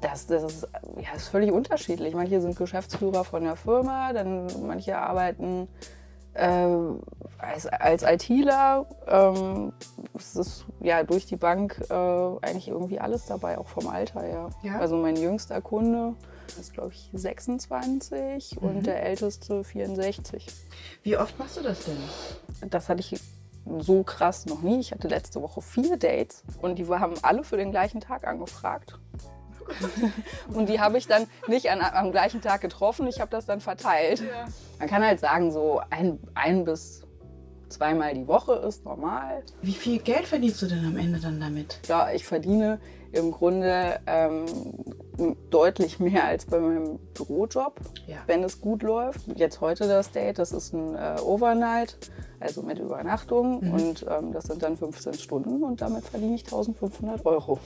das, 0.00 0.26
das 0.26 0.42
ist, 0.42 0.68
ja, 0.96 1.14
ist 1.16 1.28
völlig 1.28 1.52
unterschiedlich. 1.52 2.14
Manche 2.14 2.40
sind 2.40 2.56
Geschäftsführer 2.56 3.24
von 3.24 3.44
der 3.44 3.56
Firma, 3.56 4.12
dann 4.12 4.46
manche 4.66 4.96
arbeiten 4.96 5.68
äh, 6.34 6.68
als, 7.38 7.66
als 7.66 8.02
ITler. 8.02 8.86
Ähm, 9.06 9.72
es 10.14 10.36
ist 10.36 10.66
ja 10.80 11.02
durch 11.02 11.26
die 11.26 11.36
Bank 11.36 11.82
äh, 11.90 11.94
eigentlich 11.94 12.68
irgendwie 12.68 13.00
alles 13.00 13.26
dabei, 13.26 13.58
auch 13.58 13.68
vom 13.68 13.88
Alter 13.88 14.22
her. 14.22 14.50
Ja? 14.62 14.78
Also 14.78 14.96
mein 14.96 15.16
jüngster 15.16 15.60
Kunde 15.60 16.14
ist, 16.58 16.72
glaube 16.74 16.92
ich, 16.92 17.10
26 17.12 18.60
Mhm. 18.60 18.68
und 18.68 18.86
der 18.86 19.02
älteste 19.02 19.64
64. 19.64 20.46
Wie 21.02 21.16
oft 21.16 21.38
machst 21.38 21.56
du 21.56 21.62
das 21.62 21.84
denn? 21.84 22.70
Das 22.70 22.88
hatte 22.88 23.00
ich 23.00 23.20
so 23.78 24.02
krass 24.02 24.46
noch 24.46 24.62
nie. 24.62 24.80
Ich 24.80 24.92
hatte 24.92 25.08
letzte 25.08 25.40
Woche 25.42 25.60
vier 25.62 25.96
Dates 25.96 26.42
und 26.60 26.78
die 26.78 26.86
haben 26.86 27.14
alle 27.22 27.44
für 27.44 27.56
den 27.56 27.70
gleichen 27.70 28.00
Tag 28.00 28.26
angefragt. 28.26 28.98
und 30.48 30.68
die 30.68 30.80
habe 30.80 30.98
ich 30.98 31.06
dann 31.06 31.26
nicht 31.46 31.70
an, 31.70 31.80
am 31.80 32.10
gleichen 32.10 32.40
Tag 32.40 32.60
getroffen, 32.60 33.06
ich 33.06 33.20
habe 33.20 33.30
das 33.30 33.46
dann 33.46 33.60
verteilt. 33.60 34.22
Man 34.78 34.88
kann 34.88 35.04
halt 35.04 35.20
sagen, 35.20 35.52
so 35.52 35.80
ein, 35.90 36.18
ein 36.34 36.64
bis 36.64 37.02
zweimal 37.68 38.14
die 38.14 38.26
Woche 38.26 38.54
ist 38.54 38.84
normal. 38.84 39.44
Wie 39.62 39.72
viel 39.72 40.00
Geld 40.00 40.26
verdienst 40.26 40.60
du 40.62 40.66
denn 40.66 40.84
am 40.84 40.96
Ende 40.96 41.20
dann 41.20 41.38
damit? 41.38 41.78
Ja, 41.86 42.10
ich 42.10 42.24
verdiene 42.24 42.80
im 43.12 43.30
Grunde 43.32 43.98
ähm, 44.06 44.46
deutlich 45.50 45.98
mehr 46.00 46.24
als 46.24 46.44
bei 46.46 46.58
meinem 46.60 46.98
Bürojob, 47.14 47.80
Ja. 48.06 48.16
wenn 48.26 48.42
es 48.44 48.60
gut 48.60 48.82
läuft. 48.82 49.20
Jetzt 49.36 49.60
heute 49.60 49.88
das 49.88 50.12
Date, 50.12 50.38
das 50.38 50.52
ist 50.52 50.72
ein 50.72 50.94
äh, 50.94 51.16
Overnight, 51.20 51.96
also 52.38 52.62
mit 52.62 52.78
Übernachtung 52.78 53.60
Mhm. 53.64 53.72
und 53.74 54.06
ähm, 54.08 54.32
das 54.32 54.44
sind 54.44 54.62
dann 54.62 54.76
15 54.76 55.14
Stunden 55.14 55.62
und 55.62 55.80
damit 55.82 56.04
verdiene 56.04 56.34
ich 56.36 56.44
1500 56.44 57.26
Euro. 57.26 57.58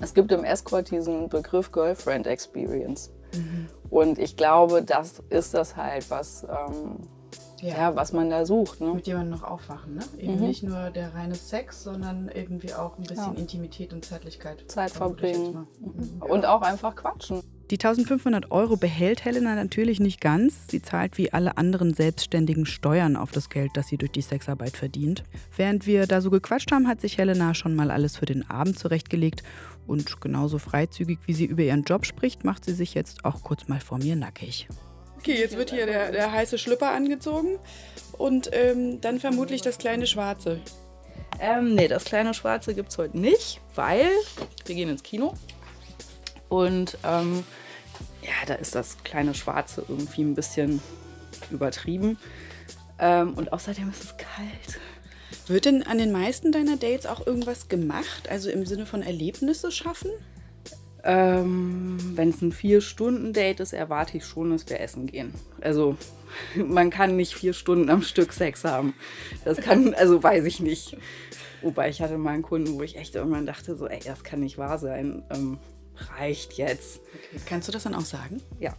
Es 0.00 0.14
gibt 0.14 0.32
im 0.32 0.44
Escort 0.44 0.90
diesen 0.90 1.28
Begriff 1.28 1.70
Girlfriend 1.70 2.26
Experience. 2.26 3.10
Mhm. 3.34 3.68
Und 3.90 4.18
ich 4.18 4.36
glaube, 4.36 4.82
das 4.82 5.22
ist 5.30 5.54
das 5.54 5.76
halt, 5.76 6.10
was, 6.10 6.44
ähm, 6.44 6.96
ja. 7.62 7.94
was 7.96 8.12
man 8.12 8.28
da 8.30 8.44
sucht. 8.44 8.80
Ne? 8.80 8.92
Mit 8.94 9.06
jemandem 9.06 9.38
noch 9.38 9.42
aufwachen, 9.44 9.94
ne? 9.94 10.02
Eben 10.18 10.36
Mhm. 10.40 10.46
nicht 10.46 10.62
nur 10.62 10.90
der 10.90 11.14
reine 11.14 11.34
Sex, 11.34 11.82
sondern 11.82 12.28
irgendwie 12.28 12.74
auch 12.74 12.98
ein 12.98 13.04
bisschen 13.04 13.34
Ja. 13.34 13.38
Intimität 13.40 13.92
und 13.92 14.04
Zärtlichkeit. 14.04 14.64
Zeit 14.68 14.90
verbringen. 14.90 15.44
jetzt 15.44 15.54
mal. 16.20 16.30
Und 16.30 16.44
auch 16.44 16.62
einfach 16.62 16.94
quatschen. 16.96 17.40
Die 17.70 17.78
1500 17.78 18.50
Euro 18.50 18.76
behält 18.76 19.24
Helena 19.24 19.54
natürlich 19.54 19.98
nicht 19.98 20.20
ganz. 20.20 20.68
Sie 20.68 20.82
zahlt 20.82 21.16
wie 21.16 21.32
alle 21.32 21.56
anderen 21.56 21.94
Selbstständigen 21.94 22.66
Steuern 22.66 23.16
auf 23.16 23.30
das 23.30 23.48
Geld, 23.48 23.70
das 23.74 23.86
sie 23.88 23.96
durch 23.96 24.12
die 24.12 24.20
Sexarbeit 24.20 24.76
verdient. 24.76 25.22
Während 25.56 25.86
wir 25.86 26.06
da 26.06 26.20
so 26.20 26.30
gequatscht 26.30 26.70
haben, 26.70 26.86
hat 26.86 27.00
sich 27.00 27.16
Helena 27.16 27.54
schon 27.54 27.74
mal 27.74 27.90
alles 27.90 28.18
für 28.18 28.26
den 28.26 28.48
Abend 28.50 28.78
zurechtgelegt. 28.78 29.42
Und 29.86 30.20
genauso 30.20 30.58
freizügig, 30.58 31.18
wie 31.24 31.32
sie 31.32 31.46
über 31.46 31.62
ihren 31.62 31.84
Job 31.84 32.04
spricht, 32.04 32.44
macht 32.44 32.64
sie 32.66 32.74
sich 32.74 32.92
jetzt 32.92 33.24
auch 33.24 33.42
kurz 33.42 33.68
mal 33.68 33.80
vor 33.80 33.96
mir 33.98 34.16
nackig. 34.16 34.68
Okay, 35.22 35.38
jetzt 35.38 35.56
wird 35.56 35.70
hier 35.70 35.86
der, 35.86 36.10
der 36.10 36.32
heiße 36.32 36.58
Schlüpper 36.58 36.90
angezogen 36.90 37.60
und 38.18 38.50
ähm, 38.52 39.00
dann 39.00 39.20
vermutlich 39.20 39.62
das 39.62 39.78
kleine 39.78 40.08
Schwarze. 40.08 40.58
Ähm, 41.38 41.76
nee, 41.76 41.86
das 41.86 42.02
kleine 42.02 42.34
Schwarze 42.34 42.74
gibt 42.74 42.88
es 42.88 42.98
heute 42.98 43.16
nicht, 43.16 43.60
weil 43.76 44.10
wir 44.66 44.74
gehen 44.74 44.88
ins 44.88 45.04
Kino. 45.04 45.34
Und 46.48 46.98
ähm, 47.04 47.44
ja, 48.22 48.32
da 48.48 48.54
ist 48.54 48.74
das 48.74 49.00
kleine 49.04 49.32
Schwarze 49.32 49.84
irgendwie 49.86 50.22
ein 50.22 50.34
bisschen 50.34 50.82
übertrieben. 51.52 52.18
Ähm, 52.98 53.34
und 53.34 53.52
außerdem 53.52 53.90
ist 53.90 54.02
es 54.02 54.16
kalt. 54.16 54.80
Wird 55.46 55.66
denn 55.66 55.84
an 55.84 55.98
den 55.98 56.10
meisten 56.10 56.50
deiner 56.50 56.76
Dates 56.76 57.06
auch 57.06 57.24
irgendwas 57.24 57.68
gemacht? 57.68 58.28
Also 58.28 58.50
im 58.50 58.66
Sinne 58.66 58.86
von 58.86 59.02
Erlebnisse 59.02 59.70
schaffen? 59.70 60.10
Ähm, 61.04 61.96
Wenn 62.14 62.28
es 62.30 62.42
ein 62.42 62.52
Vier-Stunden-Date 62.52 63.60
ist, 63.60 63.72
erwarte 63.72 64.16
ich 64.18 64.24
schon, 64.24 64.50
dass 64.50 64.68
wir 64.68 64.80
essen 64.80 65.06
gehen. 65.06 65.34
Also 65.60 65.96
man 66.54 66.90
kann 66.90 67.16
nicht 67.16 67.34
vier 67.34 67.52
Stunden 67.52 67.90
am 67.90 68.02
Stück 68.02 68.32
Sex 68.32 68.64
haben. 68.64 68.94
Das 69.44 69.58
kann, 69.58 69.94
also 69.98 70.22
weiß 70.22 70.44
ich 70.44 70.60
nicht. 70.60 70.96
Wobei 71.62 71.88
ich 71.88 72.02
hatte 72.02 72.18
mal 72.18 72.34
einen 72.34 72.42
Kunden, 72.42 72.74
wo 72.74 72.82
ich 72.82 72.96
echt 72.96 73.14
irgendwann 73.14 73.46
dachte, 73.46 73.76
so, 73.76 73.86
ey, 73.86 74.00
das 74.04 74.24
kann 74.24 74.40
nicht 74.40 74.58
wahr 74.58 74.78
sein. 74.78 75.22
Ähm, 75.30 75.58
reicht 76.16 76.54
jetzt. 76.54 77.00
Kannst 77.46 77.68
du 77.68 77.72
das 77.72 77.84
dann 77.84 77.94
auch 77.94 78.04
sagen? 78.04 78.40
Ja, 78.58 78.74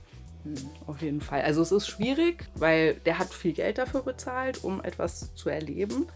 auf 0.88 1.02
jeden 1.02 1.22
Fall. 1.22 1.42
Also 1.42 1.62
es 1.62 1.72
ist 1.72 1.88
schwierig, 1.88 2.46
weil 2.56 2.96
der 3.06 3.20
hat 3.20 3.34
viel 3.34 3.54
Geld 3.54 3.78
dafür 3.78 4.02
bezahlt, 4.02 4.64
um 4.64 4.84
etwas 4.84 5.34
zu 5.36 5.50
erleben. 5.50 6.08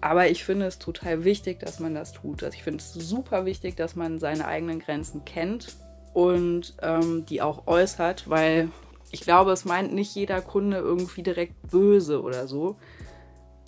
Aber 0.00 0.28
ich 0.28 0.44
finde 0.44 0.66
es 0.66 0.78
total 0.78 1.24
wichtig, 1.24 1.60
dass 1.60 1.80
man 1.80 1.94
das 1.94 2.12
tut. 2.12 2.42
Also 2.42 2.56
ich 2.56 2.62
finde 2.62 2.82
es 2.82 2.92
super 2.92 3.44
wichtig, 3.44 3.76
dass 3.76 3.96
man 3.96 4.18
seine 4.18 4.46
eigenen 4.46 4.78
Grenzen 4.78 5.24
kennt 5.24 5.76
und 6.12 6.74
ähm, 6.82 7.26
die 7.26 7.42
auch 7.42 7.66
äußert, 7.66 8.28
weil 8.28 8.70
ich 9.10 9.20
glaube, 9.20 9.52
es 9.52 9.64
meint 9.64 9.92
nicht 9.92 10.14
jeder 10.14 10.40
Kunde 10.42 10.78
irgendwie 10.78 11.22
direkt 11.22 11.54
böse 11.70 12.22
oder 12.22 12.46
so. 12.46 12.76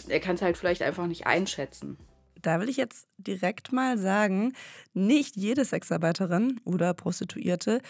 Er 0.08 0.20
kann 0.20 0.36
es 0.36 0.42
halt 0.42 0.56
vielleicht 0.56 0.82
einfach 0.82 1.06
nicht 1.06 1.26
einschätzen. 1.26 1.98
Da 2.40 2.60
will 2.60 2.68
ich 2.68 2.76
jetzt 2.76 3.08
direkt 3.16 3.72
mal 3.72 3.98
sagen, 3.98 4.54
nicht 4.94 5.36
jede 5.36 5.64
Sexarbeiterin 5.64 6.60
oder 6.64 6.94
Prostituierte 6.94 7.80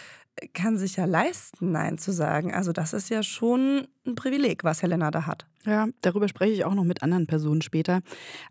kann 0.53 0.77
sich 0.77 0.95
ja 0.95 1.05
leisten, 1.05 1.71
Nein 1.71 1.97
zu 1.97 2.11
sagen. 2.11 2.53
Also 2.53 2.71
das 2.71 2.93
ist 2.93 3.09
ja 3.09 3.23
schon 3.23 3.87
ein 4.05 4.15
Privileg, 4.15 4.63
was 4.63 4.81
Helena 4.81 5.11
da 5.11 5.25
hat. 5.25 5.45
Ja, 5.65 5.87
darüber 6.01 6.27
spreche 6.29 6.53
ich 6.53 6.65
auch 6.65 6.73
noch 6.73 6.85
mit 6.85 7.03
anderen 7.03 7.27
Personen 7.27 7.61
später. 7.61 8.01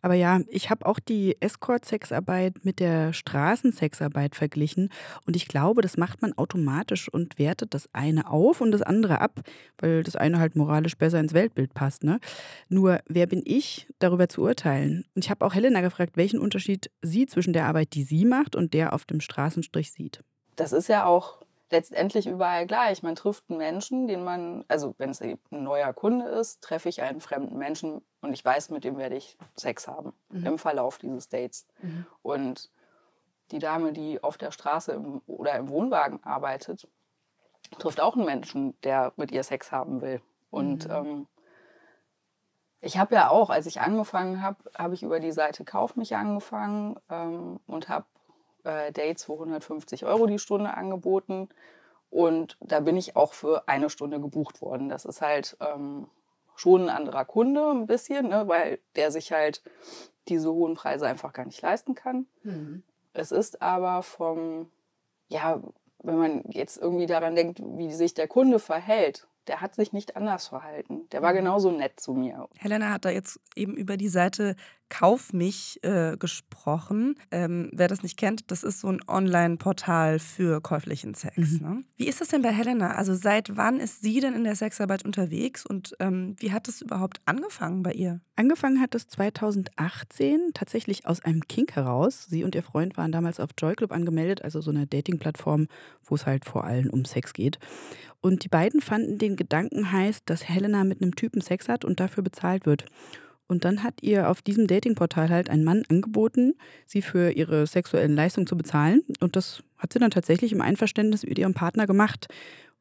Aber 0.02 0.14
ja, 0.14 0.40
ich 0.48 0.68
habe 0.68 0.84
auch 0.84 0.98
die 0.98 1.36
Escort-Sexarbeit 1.40 2.64
mit 2.64 2.80
der 2.80 3.12
Straßensexarbeit 3.14 4.36
verglichen. 4.36 4.90
Und 5.26 5.34
ich 5.34 5.48
glaube, 5.48 5.80
das 5.80 5.96
macht 5.96 6.20
man 6.20 6.34
automatisch 6.34 7.08
und 7.08 7.38
wertet 7.38 7.72
das 7.72 7.88
eine 7.94 8.30
auf 8.30 8.60
und 8.60 8.72
das 8.72 8.82
andere 8.82 9.20
ab, 9.20 9.40
weil 9.78 10.02
das 10.02 10.16
eine 10.16 10.38
halt 10.38 10.54
moralisch 10.54 10.96
besser 10.96 11.18
ins 11.18 11.32
Weltbild 11.32 11.72
passt. 11.72 12.04
Ne? 12.04 12.20
Nur, 12.68 13.00
wer 13.06 13.26
bin 13.26 13.42
ich, 13.44 13.88
darüber 13.98 14.28
zu 14.28 14.42
urteilen? 14.42 15.06
Und 15.14 15.24
ich 15.24 15.30
habe 15.30 15.44
auch 15.46 15.54
Helena 15.54 15.80
gefragt, 15.80 16.16
welchen 16.16 16.38
Unterschied 16.38 16.90
sie 17.00 17.26
zwischen 17.26 17.54
der 17.54 17.66
Arbeit, 17.66 17.94
die 17.94 18.04
sie 18.04 18.26
macht, 18.26 18.54
und 18.54 18.74
der 18.74 18.92
auf 18.92 19.06
dem 19.06 19.20
Straßenstrich 19.20 19.92
sieht. 19.92 20.22
Das 20.56 20.72
ist 20.72 20.88
ja 20.88 21.06
auch 21.06 21.42
letztendlich 21.70 22.26
überall 22.26 22.66
gleich. 22.66 23.02
Man 23.02 23.14
trifft 23.14 23.44
einen 23.48 23.58
Menschen, 23.58 24.06
den 24.06 24.24
man, 24.24 24.64
also 24.68 24.94
wenn 24.98 25.10
es 25.10 25.20
ein 25.20 25.38
neuer 25.50 25.92
Kunde 25.92 26.26
ist, 26.26 26.62
treffe 26.62 26.88
ich 26.88 27.02
einen 27.02 27.20
fremden 27.20 27.58
Menschen 27.58 28.02
und 28.20 28.32
ich 28.32 28.44
weiß, 28.44 28.70
mit 28.70 28.84
dem 28.84 28.96
werde 28.96 29.16
ich 29.16 29.36
Sex 29.56 29.86
haben 29.86 30.12
mhm. 30.30 30.46
im 30.46 30.58
Verlauf 30.58 30.98
dieses 30.98 31.28
Dates. 31.28 31.66
Mhm. 31.82 32.06
Und 32.22 32.70
die 33.50 33.58
Dame, 33.58 33.92
die 33.92 34.22
auf 34.22 34.38
der 34.38 34.50
Straße 34.50 34.92
im, 34.92 35.22
oder 35.26 35.54
im 35.54 35.68
Wohnwagen 35.68 36.22
arbeitet, 36.22 36.88
trifft 37.78 38.00
auch 38.00 38.16
einen 38.16 38.24
Menschen, 38.24 38.78
der 38.82 39.12
mit 39.16 39.30
ihr 39.30 39.42
Sex 39.42 39.72
haben 39.72 40.00
will. 40.00 40.20
Und 40.50 40.88
mhm. 40.88 40.94
ähm, 40.94 41.26
ich 42.80 42.96
habe 42.96 43.14
ja 43.14 43.30
auch, 43.30 43.50
als 43.50 43.66
ich 43.66 43.80
angefangen 43.80 44.42
habe, 44.42 44.70
habe 44.76 44.94
ich 44.94 45.02
über 45.02 45.20
die 45.20 45.32
Seite 45.32 45.64
Kauf 45.64 45.96
mich 45.96 46.14
angefangen 46.14 46.96
ähm, 47.10 47.60
und 47.66 47.88
habe 47.88 48.06
äh, 48.64 48.92
Dates 48.92 49.24
für 49.24 49.34
150 49.34 50.04
Euro 50.04 50.26
die 50.26 50.38
Stunde 50.38 50.74
angeboten. 50.74 51.48
Und 52.10 52.56
da 52.60 52.80
bin 52.80 52.96
ich 52.96 53.16
auch 53.16 53.32
für 53.32 53.68
eine 53.68 53.90
Stunde 53.90 54.20
gebucht 54.20 54.62
worden. 54.62 54.88
Das 54.88 55.04
ist 55.04 55.20
halt 55.20 55.56
ähm, 55.60 56.08
schon 56.56 56.88
ein 56.88 56.96
anderer 56.96 57.24
Kunde, 57.24 57.70
ein 57.70 57.86
bisschen, 57.86 58.28
ne, 58.28 58.48
weil 58.48 58.78
der 58.96 59.10
sich 59.10 59.32
halt 59.32 59.62
diese 60.28 60.52
hohen 60.52 60.74
Preise 60.74 61.06
einfach 61.06 61.32
gar 61.32 61.46
nicht 61.46 61.60
leisten 61.62 61.94
kann. 61.94 62.26
Mhm. 62.42 62.82
Es 63.12 63.32
ist 63.32 63.62
aber 63.62 64.02
vom, 64.02 64.70
ja, 65.28 65.62
wenn 66.02 66.18
man 66.18 66.44
jetzt 66.50 66.76
irgendwie 66.76 67.06
daran 67.06 67.34
denkt, 67.34 67.60
wie 67.62 67.92
sich 67.92 68.14
der 68.14 68.28
Kunde 68.28 68.58
verhält, 68.58 69.26
der 69.46 69.60
hat 69.60 69.74
sich 69.74 69.92
nicht 69.92 70.16
anders 70.16 70.48
verhalten. 70.48 71.08
Der 71.10 71.22
war 71.22 71.32
mhm. 71.32 71.38
genauso 71.38 71.70
nett 71.70 71.98
zu 71.98 72.12
mir. 72.12 72.48
Helena 72.58 72.90
hat 72.90 73.04
da 73.04 73.10
jetzt 73.10 73.40
eben 73.56 73.74
über 73.74 73.96
die 73.96 74.08
Seite 74.08 74.56
Kauf 74.88 75.32
mich 75.32 75.78
äh, 75.82 76.16
gesprochen. 76.16 77.16
Ähm, 77.30 77.70
wer 77.72 77.88
das 77.88 78.02
nicht 78.02 78.16
kennt, 78.16 78.50
das 78.50 78.62
ist 78.62 78.80
so 78.80 78.88
ein 78.88 79.00
Online-Portal 79.06 80.18
für 80.18 80.60
käuflichen 80.60 81.14
Sex. 81.14 81.36
Mhm. 81.36 81.58
Ne? 81.60 81.84
Wie 81.96 82.06
ist 82.06 82.20
das 82.20 82.28
denn 82.28 82.42
bei 82.42 82.52
Helena? 82.52 82.92
Also 82.92 83.14
seit 83.14 83.56
wann 83.56 83.80
ist 83.80 84.02
sie 84.02 84.20
denn 84.20 84.34
in 84.34 84.44
der 84.44 84.56
Sexarbeit 84.56 85.04
unterwegs 85.04 85.66
und 85.66 85.94
ähm, 86.00 86.36
wie 86.38 86.52
hat 86.52 86.68
es 86.68 86.80
überhaupt 86.80 87.20
angefangen 87.26 87.82
bei 87.82 87.92
ihr? 87.92 88.20
Angefangen 88.36 88.80
hat 88.80 88.94
es 88.94 89.08
2018 89.08 90.52
tatsächlich 90.54 91.06
aus 91.06 91.20
einem 91.24 91.46
Kink 91.48 91.74
heraus. 91.74 92.26
Sie 92.28 92.44
und 92.44 92.54
ihr 92.54 92.62
Freund 92.62 92.96
waren 92.96 93.12
damals 93.12 93.40
auf 93.40 93.50
Joy 93.58 93.74
Club 93.74 93.92
angemeldet, 93.92 94.42
also 94.42 94.60
so 94.60 94.70
eine 94.70 94.86
Dating-Plattform, 94.86 95.66
wo 96.04 96.14
es 96.14 96.24
halt 96.24 96.44
vor 96.44 96.64
allem 96.64 96.90
um 96.90 97.04
Sex 97.04 97.32
geht. 97.32 97.58
Und 98.20 98.44
die 98.44 98.48
beiden 98.48 98.80
fanden 98.80 99.18
den 99.18 99.36
Gedanken 99.36 99.92
heiß, 99.92 100.24
dass 100.24 100.48
Helena 100.48 100.84
mit 100.84 101.02
einem 101.02 101.14
Typen 101.14 101.40
Sex 101.40 101.68
hat 101.68 101.84
und 101.84 102.00
dafür 102.00 102.22
bezahlt 102.22 102.66
wird. 102.66 102.84
Und 103.48 103.64
dann 103.64 103.82
hat 103.82 104.02
ihr 104.02 104.28
auf 104.28 104.42
diesem 104.42 104.66
Datingportal 104.66 105.30
halt 105.30 105.48
ein 105.48 105.64
Mann 105.64 105.82
angeboten, 105.88 106.54
sie 106.86 107.00
für 107.00 107.30
ihre 107.30 107.66
sexuellen 107.66 108.14
Leistungen 108.14 108.46
zu 108.46 108.56
bezahlen. 108.56 109.02
Und 109.20 109.36
das 109.36 109.64
hat 109.78 109.92
sie 109.92 109.98
dann 109.98 110.10
tatsächlich 110.10 110.52
im 110.52 110.60
Einverständnis 110.60 111.24
mit 111.24 111.38
ihrem 111.38 111.54
Partner 111.54 111.86
gemacht. 111.86 112.28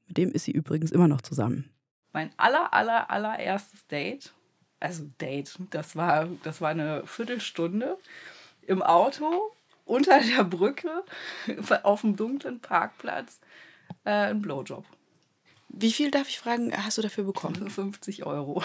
Mit 0.08 0.18
dem 0.18 0.32
ist 0.32 0.44
sie 0.44 0.52
übrigens 0.52 0.92
immer 0.92 1.08
noch 1.08 1.22
zusammen. 1.22 1.70
Mein 2.12 2.32
aller, 2.38 2.74
aller, 2.74 3.10
allererstes 3.10 3.88
Date, 3.88 4.34
also 4.80 5.06
Date, 5.22 5.58
das 5.70 5.96
war, 5.96 6.28
das 6.44 6.60
war 6.62 6.70
eine 6.70 7.04
Viertelstunde 7.06 7.98
im 8.64 8.82
Auto 8.84 9.52
unter 9.86 10.20
der 10.20 10.44
Brücke 10.44 11.04
auf 11.84 12.02
dem 12.02 12.16
dunklen 12.16 12.60
Parkplatz 12.60 13.40
äh, 14.04 14.12
ein 14.12 14.42
Blowjob. 14.42 14.86
Wie 15.70 15.92
viel 15.92 16.12
darf 16.12 16.30
ich 16.30 16.40
fragen, 16.40 16.72
hast 16.76 16.98
du 16.98 17.02
dafür 17.02 17.26
bekommen? 17.26 17.70
50 17.70 18.26
Euro. 18.26 18.64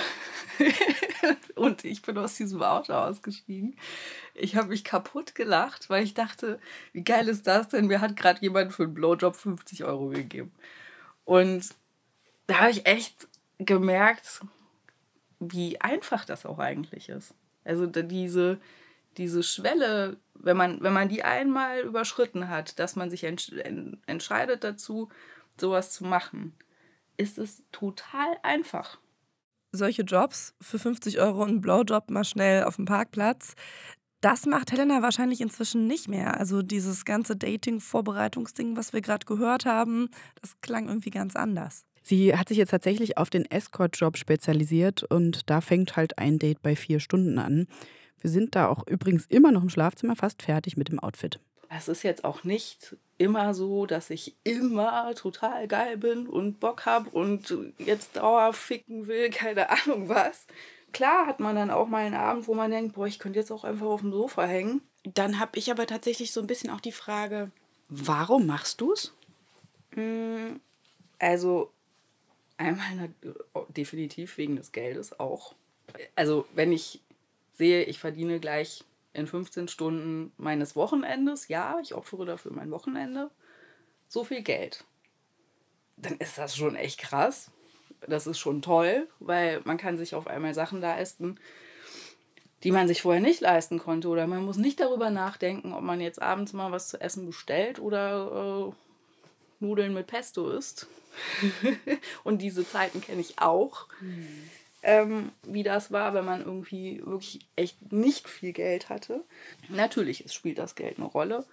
und 1.57 1.85
ich 1.85 2.03
bin 2.03 2.17
aus 2.17 2.37
diesem 2.37 2.63
Auto 2.63 2.93
ausgestiegen. 2.93 3.77
Ich 4.35 4.57
habe 4.57 4.69
mich 4.69 4.85
kaputt 4.85 5.35
gelacht, 5.35 5.91
weil 5.91 6.05
ich 6.05 6.15
dachte, 6.15 6.61
wie 6.93 7.03
geil 7.03 7.29
ist 7.29 7.47
das 7.47 7.69
denn? 7.69 7.87
Mir 7.87 8.01
hat 8.01 8.17
gerade 8.17 8.41
jemand 8.41 8.73
für 8.73 8.85
einen 8.85 8.95
Blowjob 8.95 9.35
50 9.35 9.85
Euro 9.85 10.09
gegeben. 10.09 10.53
Und 11.25 11.69
da 12.47 12.61
habe 12.61 12.71
ich 12.71 12.87
echt 12.87 13.29
gemerkt, 13.59 14.41
wie 15.41 15.81
einfach 15.81 16.25
das 16.25 16.47
auch 16.47 16.59
eigentlich 16.59 17.09
ist. 17.09 17.35
Also 17.65 17.87
diese, 17.87 18.61
diese 19.17 19.43
Schwelle, 19.43 20.17
wenn 20.35 20.57
man, 20.57 20.83
wenn 20.83 20.93
man 20.93 21.09
die 21.09 21.25
einmal 21.25 21.81
überschritten 21.81 22.49
hat, 22.49 22.79
dass 22.79 22.97
man 22.97 23.11
sich 23.11 23.25
entsch 23.25 23.53
entscheidet 24.07 24.65
dazu, 24.65 25.09
sowas 25.59 25.93
zu 25.93 26.05
machen, 26.05 26.55
ist 27.23 27.39
es 27.39 27.63
total 27.71 28.37
einfach. 28.43 28.99
Solche 29.71 30.03
Jobs 30.03 30.55
für 30.61 30.79
50 30.79 31.21
Euro 31.21 31.45
ein 31.45 31.61
Blowjob 31.63 32.11
mal 32.11 32.25
schnell 32.25 32.65
auf 32.65 32.77
dem 32.77 32.85
Parkplatz, 32.85 33.55
das 34.21 34.47
macht 34.47 34.71
Helena 34.71 35.03
wahrscheinlich 35.03 35.41
inzwischen 35.41 35.87
nicht 35.87 36.09
mehr. 36.09 36.39
Also 36.39 36.63
dieses 36.63 37.05
ganze 37.05 37.37
Dating-Vorbereitungsding, 37.37 38.77
was 38.77 38.93
wir 38.93 39.01
gerade 39.01 39.27
gehört 39.27 39.65
haben, 39.65 40.11
das 40.41 40.61
klang 40.61 40.89
irgendwie 40.89 41.11
ganz 41.11 41.35
anders. 41.35 41.85
Sie 42.03 42.37
hat 42.37 42.49
sich 42.49 42.59
jetzt 42.59 42.71
tatsächlich 42.71 43.17
auf 43.17 43.31
den 43.31 43.45
Escort-Job 43.51 44.17
spezialisiert 44.17 45.05
und 45.05 45.49
da 45.49 45.61
fängt 45.61 45.97
halt 45.97 46.19
ein 46.19 46.39
Date 46.39 46.63
bei 46.63 46.77
vier 46.77 47.01
Stunden 47.01 47.39
an. 47.39 47.67
Wir 48.21 48.31
sind 48.31 48.55
da 48.55 48.69
auch 48.69 48.87
übrigens 48.87 49.27
immer 49.27 49.51
noch 49.51 49.63
im 49.63 49.71
Schlafzimmer 49.71 50.17
fast 50.17 50.43
fertig 50.43 50.77
mit 50.77 50.89
dem 50.89 50.99
Outfit 50.99 51.41
es 51.77 51.89
ist 51.89 52.03
jetzt 52.03 52.25
auch 52.25 52.45
nicht 52.45 52.97
immer 53.19 53.55
so, 53.55 53.87
dass 53.87 54.11
ich 54.11 54.35
immer 54.45 55.15
total 55.15 55.69
geil 55.69 55.97
bin 55.97 56.27
und 56.27 56.61
Bock 56.61 56.87
habe 56.87 57.09
und 57.11 57.55
jetzt 57.79 58.17
Dauer 58.17 58.53
ficken 58.53 59.07
will, 59.07 59.31
keine 59.31 59.71
Ahnung 59.71 60.09
was. 60.09 60.47
Klar 60.93 61.27
hat 61.27 61.41
man 61.41 61.57
dann 61.57 61.71
auch 61.71 61.89
mal 61.89 62.05
einen 62.05 62.15
Abend, 62.15 62.47
wo 62.47 62.55
man 62.55 62.71
denkt, 62.71 62.95
boah, 62.95 63.07
ich 63.07 63.19
könnte 63.19 63.39
jetzt 63.39 63.51
auch 63.51 63.65
einfach 63.65 63.87
auf 63.87 64.03
dem 64.03 64.13
Sofa 64.13 64.45
hängen. 64.45 64.83
Dann 65.05 65.39
habe 65.39 65.59
ich 65.59 65.71
aber 65.71 65.87
tatsächlich 65.87 66.33
so 66.33 66.41
ein 66.41 66.47
bisschen 66.47 66.71
auch 66.71 66.81
die 66.81 66.93
Frage, 66.93 67.51
warum 67.89 68.47
machst 68.47 68.81
du 68.81 68.93
es? 68.93 69.15
Mm, 69.97 70.57
also 71.19 71.73
einmal 72.59 73.11
definitiv 73.69 74.37
wegen 74.37 74.57
des 74.57 74.73
Geldes 74.73 75.19
auch. 75.19 75.55
Also 76.15 76.47
wenn 76.55 76.73
ich 76.73 77.01
sehe, 77.55 77.85
ich 77.85 77.99
verdiene 77.99 78.39
gleich 78.39 78.85
in 79.13 79.27
15 79.27 79.69
Stunden 79.69 80.33
meines 80.37 80.77
Wochenendes, 80.77 81.49
ja, 81.49 81.79
ich 81.83 81.95
opfere 81.95 82.25
dafür 82.25 82.53
mein 82.53 82.71
Wochenende, 82.71 83.31
so 84.09 84.25
viel 84.25 84.43
Geld. 84.43 84.85
Dann 85.97 86.17
ist 86.19 86.39
das 86.39 86.57
schon 86.57 86.77
echt 86.77 86.99
krass. 86.99 87.51
Das 88.07 88.27
ist 88.27 88.39
schon 88.39 88.63
toll, 88.63 89.09
weil 89.21 89.61
man 89.65 89.77
kann 89.77 89.97
sich 89.97 90.15
auf 90.15 90.27
einmal 90.27 90.55
Sachen 90.55 90.81
leisten, 90.81 91.39
die 92.65 92.73
man 92.73 92.89
sich 92.89 93.03
vorher 93.03 93.21
nicht 93.21 93.41
leisten 93.41 93.79
konnte. 93.79 94.09
Oder 94.09 94.27
man 94.27 94.45
muss 94.45 94.57
nicht 94.57 94.81
darüber 94.81 95.11
nachdenken, 95.11 95.73
ob 95.73 95.83
man 95.83 96.01
jetzt 96.01 96.21
abends 96.21 96.53
mal 96.53 96.73
was 96.73 96.89
zu 96.89 97.01
essen 97.01 97.27
bestellt 97.27 97.79
oder 97.79 98.71
äh, 98.71 99.65
Nudeln 99.65 99.95
mit 99.95 100.09
Pesto 100.09 100.51
isst. 100.51 100.89
Und 102.25 102.43
diese 102.43 102.67
Zeiten 102.67 103.01
kenne 103.01 103.21
ich 103.21 103.39
auch. 103.39 103.87
Mhm 104.01 104.51
ähm, 104.83 105.33
wie 105.47 105.63
das 105.63 105.93
war, 105.93 106.15
wenn 106.15 106.25
man 106.25 106.41
irgendwie 106.41 107.01
wirklich 107.05 107.47
echt 107.57 107.93
nicht 107.93 108.29
viel 108.29 108.53
Geld 108.53 108.89
hatte. 108.89 109.23
Natürlich 109.69 110.25
spielt 110.33 110.59
das 110.59 110.75
Geld 110.75 110.99
eine 110.99 111.07
Rolle, 111.07 111.45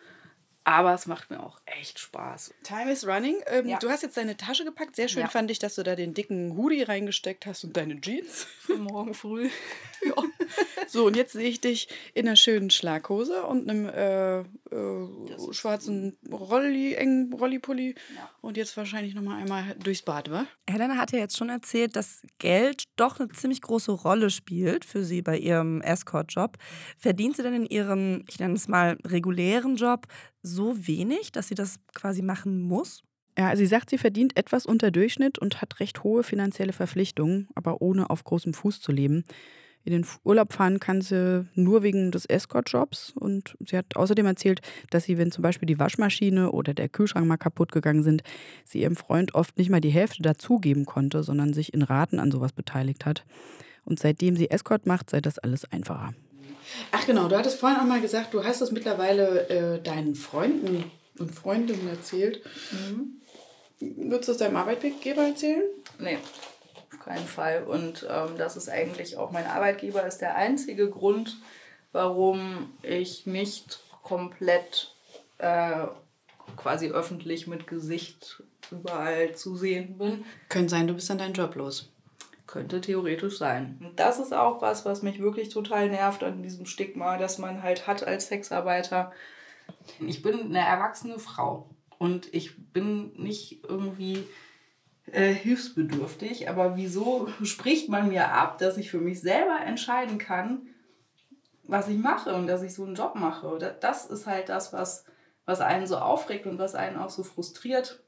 aber 0.63 0.93
es 0.93 1.07
macht 1.07 1.29
mir 1.29 1.41
auch 1.41 1.59
echt 1.65 1.99
Spaß. 1.99 2.53
Time 2.63 2.91
is 2.91 3.07
running. 3.07 3.37
Ähm, 3.47 3.67
ja. 3.67 3.79
Du 3.79 3.89
hast 3.89 4.03
jetzt 4.03 4.17
deine 4.17 4.37
Tasche 4.37 4.65
gepackt. 4.65 4.95
Sehr 4.95 5.07
schön 5.07 5.23
ja. 5.23 5.27
fand 5.27 5.49
ich, 5.49 5.59
dass 5.59 5.75
du 5.75 5.83
da 5.83 5.95
den 5.95 6.13
dicken 6.13 6.55
Hoodie 6.57 6.83
reingesteckt 6.83 7.45
hast 7.45 7.63
und 7.63 7.75
deine 7.75 7.99
Jeans. 7.99 8.47
Morgen 8.77 9.13
früh. 9.13 9.49
ja. 10.03 10.15
So, 10.87 11.07
und 11.07 11.15
jetzt 11.15 11.33
sehe 11.33 11.49
ich 11.49 11.61
dich 11.61 11.87
in 12.13 12.27
einer 12.27 12.35
schönen 12.35 12.69
Schlaghose 12.69 13.43
und 13.43 13.69
einem 13.69 13.87
äh, 13.87 14.39
äh, 14.39 15.53
schwarzen 15.53 16.17
Rolli, 16.31 16.93
engen 16.93 17.33
Rollipulli. 17.33 17.95
Ja. 18.15 18.29
Und 18.41 18.57
jetzt 18.57 18.75
wahrscheinlich 18.77 19.15
nochmal 19.15 19.41
einmal 19.41 19.75
durchs 19.75 20.01
Bad, 20.01 20.29
wa? 20.29 20.45
Helena 20.69 20.97
hat 20.97 21.11
ja 21.11 21.19
jetzt 21.19 21.37
schon 21.37 21.49
erzählt, 21.49 21.95
dass 21.95 22.21
Geld 22.37 22.83
doch 22.95 23.19
eine 23.19 23.29
ziemlich 23.29 23.61
große 23.61 23.91
Rolle 23.91 24.29
spielt 24.29 24.85
für 24.85 25.03
sie 25.03 25.21
bei 25.21 25.37
ihrem 25.37 25.81
Escort-Job. 25.81 26.57
Verdient 26.97 27.37
sie 27.37 27.43
denn 27.43 27.53
in 27.53 27.65
ihrem, 27.65 28.23
ich 28.27 28.39
nenne 28.39 28.53
es 28.53 28.67
mal, 28.67 28.97
regulären 29.05 29.75
Job 29.75 30.07
so 30.41 30.87
wenig, 30.87 31.31
dass 31.31 31.47
sie 31.47 31.55
das 31.55 31.79
quasi 31.93 32.21
machen 32.21 32.61
muss? 32.61 33.03
Ja, 33.37 33.55
sie 33.55 33.65
sagt, 33.65 33.89
sie 33.89 33.97
verdient 33.97 34.35
etwas 34.35 34.65
unter 34.65 34.91
Durchschnitt 34.91 35.39
und 35.39 35.61
hat 35.61 35.79
recht 35.79 36.03
hohe 36.03 36.23
finanzielle 36.23 36.73
Verpflichtungen, 36.73 37.47
aber 37.55 37.81
ohne 37.81 38.09
auf 38.09 38.23
großem 38.23 38.53
Fuß 38.53 38.81
zu 38.81 38.91
leben. 38.91 39.23
In 39.85 39.93
den 39.93 40.05
Urlaub 40.23 40.51
fahren 40.51 40.79
kann 40.79 41.01
sie 41.01 41.47
nur 41.55 41.83
wegen 41.83 42.11
des 42.11 42.25
Escort-Jobs. 42.25 43.13
Und 43.15 43.55
sie 43.65 43.77
hat 43.77 43.95
außerdem 43.95 44.25
erzählt, 44.25 44.61
dass 44.89 45.05
sie, 45.05 45.17
wenn 45.17 45.31
zum 45.31 45.41
Beispiel 45.41 45.67
die 45.67 45.79
Waschmaschine 45.79 46.51
oder 46.51 46.73
der 46.73 46.89
Kühlschrank 46.89 47.25
mal 47.25 47.37
kaputt 47.37 47.71
gegangen 47.71 48.03
sind, 48.03 48.23
sie 48.65 48.81
ihrem 48.81 48.95
Freund 48.95 49.35
oft 49.35 49.57
nicht 49.57 49.69
mal 49.69 49.81
die 49.81 49.89
Hälfte 49.89 50.21
dazugeben 50.21 50.85
konnte, 50.85 51.23
sondern 51.23 51.53
sich 51.53 51.73
in 51.73 51.81
Raten 51.81 52.19
an 52.19 52.31
sowas 52.31 52.51
beteiligt 52.51 53.05
hat. 53.05 53.25
Und 53.85 53.99
seitdem 53.99 54.35
sie 54.35 54.51
Escort 54.51 54.85
macht, 54.85 55.09
sei 55.09 55.21
das 55.21 55.39
alles 55.39 55.65
einfacher. 55.65 56.13
Ach 56.91 57.05
genau, 57.05 57.27
du 57.27 57.37
hattest 57.37 57.59
vorhin 57.59 57.79
auch 57.79 57.85
mal 57.85 58.01
gesagt, 58.01 58.33
du 58.33 58.43
hast 58.43 58.61
das 58.61 58.71
mittlerweile 58.71 59.49
äh, 59.49 59.81
deinen 59.81 60.15
Freunden 60.15 60.91
und 61.19 61.33
Freundinnen 61.33 61.87
erzählt. 61.87 62.41
Mhm. 62.71 63.21
Würdest 63.79 64.27
du 64.27 64.31
es 64.33 64.37
deinem 64.37 64.57
Arbeitgeber 64.57 65.23
erzählen? 65.27 65.63
Nee, 65.99 66.17
auf 66.91 66.99
keinen 66.99 67.25
Fall. 67.25 67.63
Und 67.63 68.05
ähm, 68.09 68.37
das 68.37 68.57
ist 68.57 68.69
eigentlich 68.69 69.17
auch 69.17 69.31
mein 69.31 69.45
Arbeitgeber, 69.45 70.05
ist 70.05 70.19
der 70.19 70.35
einzige 70.35 70.89
Grund, 70.89 71.37
warum 71.91 72.73
ich 72.83 73.25
nicht 73.25 73.79
komplett 74.03 74.93
äh, 75.37 75.87
quasi 76.57 76.89
öffentlich 76.89 77.47
mit 77.47 77.67
Gesicht 77.67 78.43
überall 78.71 79.35
zu 79.35 79.55
sehen 79.55 79.97
bin. 79.97 80.25
Könnte 80.49 80.69
sein, 80.69 80.87
du 80.87 80.93
bist 80.93 81.09
dann 81.09 81.17
deinen 81.17 81.33
Job 81.33 81.55
los. 81.55 81.89
Könnte 82.49 82.81
theoretisch 82.81 83.37
sein. 83.37 83.77
Und 83.79 83.99
das 83.99 84.17
ist 84.17 84.33
auch 84.33 84.59
was, 84.59 84.83
was 84.83 85.03
mich 85.03 85.19
wirklich 85.19 85.49
total 85.49 85.87
nervt 85.87 86.23
an 86.23 86.41
diesem 86.41 86.65
Stigma, 86.65 87.15
das 87.17 87.37
man 87.37 87.61
halt 87.61 87.85
hat 87.85 88.07
als 88.07 88.27
Sexarbeiter. 88.27 89.11
Ich 89.99 90.23
bin 90.23 90.45
eine 90.45 90.65
erwachsene 90.65 91.19
Frau 91.19 91.69
und 91.99 92.33
ich 92.33 92.73
bin 92.73 93.13
nicht 93.21 93.63
irgendwie 93.69 94.23
äh, 95.11 95.31
hilfsbedürftig, 95.31 96.49
aber 96.49 96.75
wieso 96.75 97.27
spricht 97.43 97.87
man 97.87 98.09
mir 98.09 98.31
ab, 98.31 98.57
dass 98.57 98.77
ich 98.77 98.89
für 98.89 98.99
mich 98.99 99.21
selber 99.21 99.59
entscheiden 99.63 100.17
kann, 100.17 100.69
was 101.65 101.87
ich 101.87 101.99
mache 101.99 102.33
und 102.33 102.47
dass 102.47 102.63
ich 102.63 102.73
so 102.73 102.83
einen 102.83 102.95
Job 102.95 103.13
mache? 103.13 103.77
Das 103.79 104.07
ist 104.07 104.25
halt 104.25 104.49
das, 104.49 104.73
was, 104.73 105.05
was 105.45 105.61
einen 105.61 105.85
so 105.85 105.97
aufregt 105.97 106.47
und 106.47 106.57
was 106.57 106.73
einen 106.73 106.97
auch 106.97 107.11
so 107.11 107.21
frustriert 107.21 108.01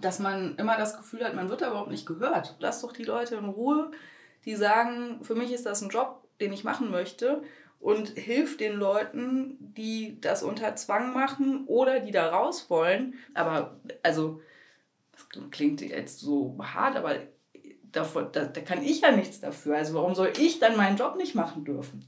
dass 0.00 0.18
man 0.18 0.56
immer 0.56 0.76
das 0.76 0.96
Gefühl 0.96 1.24
hat, 1.24 1.34
man 1.34 1.48
wird 1.48 1.62
da 1.62 1.68
überhaupt 1.68 1.90
nicht 1.90 2.06
gehört. 2.06 2.56
Lass 2.58 2.80
doch 2.80 2.92
die 2.92 3.04
Leute 3.04 3.36
in 3.36 3.48
Ruhe, 3.48 3.90
die 4.44 4.56
sagen, 4.56 5.22
für 5.22 5.34
mich 5.34 5.52
ist 5.52 5.66
das 5.66 5.82
ein 5.82 5.90
Job, 5.90 6.22
den 6.40 6.52
ich 6.52 6.64
machen 6.64 6.90
möchte 6.90 7.42
und 7.80 8.10
hilf 8.10 8.56
den 8.56 8.74
Leuten, 8.74 9.56
die 9.60 10.18
das 10.20 10.42
unter 10.42 10.74
Zwang 10.76 11.12
machen 11.12 11.64
oder 11.66 12.00
die 12.00 12.12
da 12.12 12.30
raus 12.30 12.70
wollen. 12.70 13.14
Aber 13.34 13.78
also, 14.02 14.40
das 15.32 15.42
klingt 15.50 15.80
jetzt 15.80 16.20
so 16.20 16.56
hart, 16.60 16.96
aber 16.96 17.16
davon, 17.92 18.28
da, 18.32 18.46
da 18.46 18.60
kann 18.60 18.82
ich 18.82 19.02
ja 19.02 19.12
nichts 19.12 19.40
dafür. 19.40 19.76
Also 19.76 19.94
warum 19.94 20.14
soll 20.14 20.32
ich 20.38 20.58
dann 20.58 20.76
meinen 20.76 20.96
Job 20.96 21.16
nicht 21.16 21.34
machen 21.34 21.64
dürfen? 21.64 22.04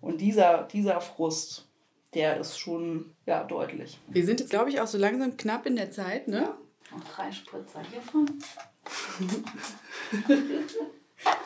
Und 0.00 0.20
dieser, 0.20 0.62
dieser 0.62 1.00
Frust, 1.00 1.68
der 2.14 2.38
ist 2.38 2.58
schon 2.58 3.12
ja, 3.26 3.44
deutlich. 3.44 3.98
Wir 4.08 4.24
sind 4.24 4.40
jetzt, 4.40 4.50
glaube 4.50 4.70
ich, 4.70 4.80
auch 4.80 4.86
so 4.86 4.96
langsam 4.98 5.36
knapp 5.36 5.66
in 5.66 5.76
der 5.76 5.90
Zeit, 5.90 6.28
ne? 6.28 6.54
Noch 6.96 7.14
drei 7.14 7.30
Spritzer 7.30 7.82
hiervon. 7.82 8.26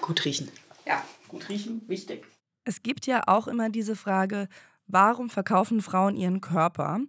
gut 0.00 0.24
riechen. 0.24 0.50
Ja, 0.86 1.02
gut 1.28 1.48
riechen, 1.48 1.82
wichtig. 1.88 2.26
Es 2.64 2.82
gibt 2.82 3.06
ja 3.06 3.22
auch 3.26 3.48
immer 3.48 3.70
diese 3.70 3.96
Frage, 3.96 4.48
warum 4.86 5.28
verkaufen 5.28 5.82
Frauen 5.82 6.16
ihren 6.16 6.40
Körper? 6.40 7.00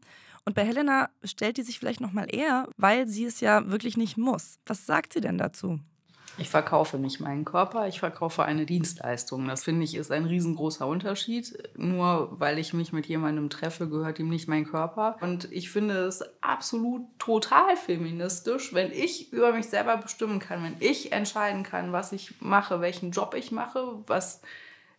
Und 0.45 0.55
bei 0.55 0.65
Helena 0.65 1.09
stellt 1.23 1.57
die 1.57 1.63
sich 1.63 1.77
vielleicht 1.77 2.01
noch 2.01 2.13
mal 2.13 2.33
eher, 2.33 2.67
weil 2.77 3.07
sie 3.07 3.25
es 3.25 3.41
ja 3.41 3.69
wirklich 3.69 3.95
nicht 3.95 4.17
muss. 4.17 4.57
Was 4.65 4.87
sagt 4.87 5.13
sie 5.13 5.21
denn 5.21 5.37
dazu? 5.37 5.79
Ich 6.37 6.49
verkaufe 6.49 6.97
nicht 6.97 7.19
meinen 7.19 7.45
Körper, 7.45 7.87
ich 7.87 7.99
verkaufe 7.99 8.43
eine 8.43 8.65
Dienstleistung. 8.65 9.47
Das 9.47 9.63
finde 9.63 9.83
ich 9.83 9.95
ist 9.95 10.11
ein 10.11 10.25
riesengroßer 10.25 10.87
Unterschied. 10.87 11.69
Nur 11.75 12.39
weil 12.39 12.57
ich 12.57 12.73
mich 12.73 12.93
mit 12.93 13.05
jemandem 13.05 13.49
treffe, 13.49 13.87
gehört 13.89 14.19
ihm 14.19 14.29
nicht 14.29 14.47
mein 14.47 14.65
Körper. 14.65 15.17
Und 15.21 15.51
ich 15.51 15.69
finde 15.69 15.95
es 16.05 16.23
absolut 16.41 17.03
total 17.19 17.75
feministisch, 17.75 18.73
wenn 18.73 18.91
ich 18.91 19.31
über 19.33 19.51
mich 19.51 19.67
selber 19.67 19.97
bestimmen 19.97 20.39
kann, 20.39 20.63
wenn 20.63 20.77
ich 20.79 21.11
entscheiden 21.11 21.63
kann, 21.63 21.91
was 21.91 22.11
ich 22.11 22.39
mache, 22.39 22.81
welchen 22.81 23.11
Job 23.11 23.35
ich 23.35 23.51
mache, 23.51 23.99
was 24.07 24.41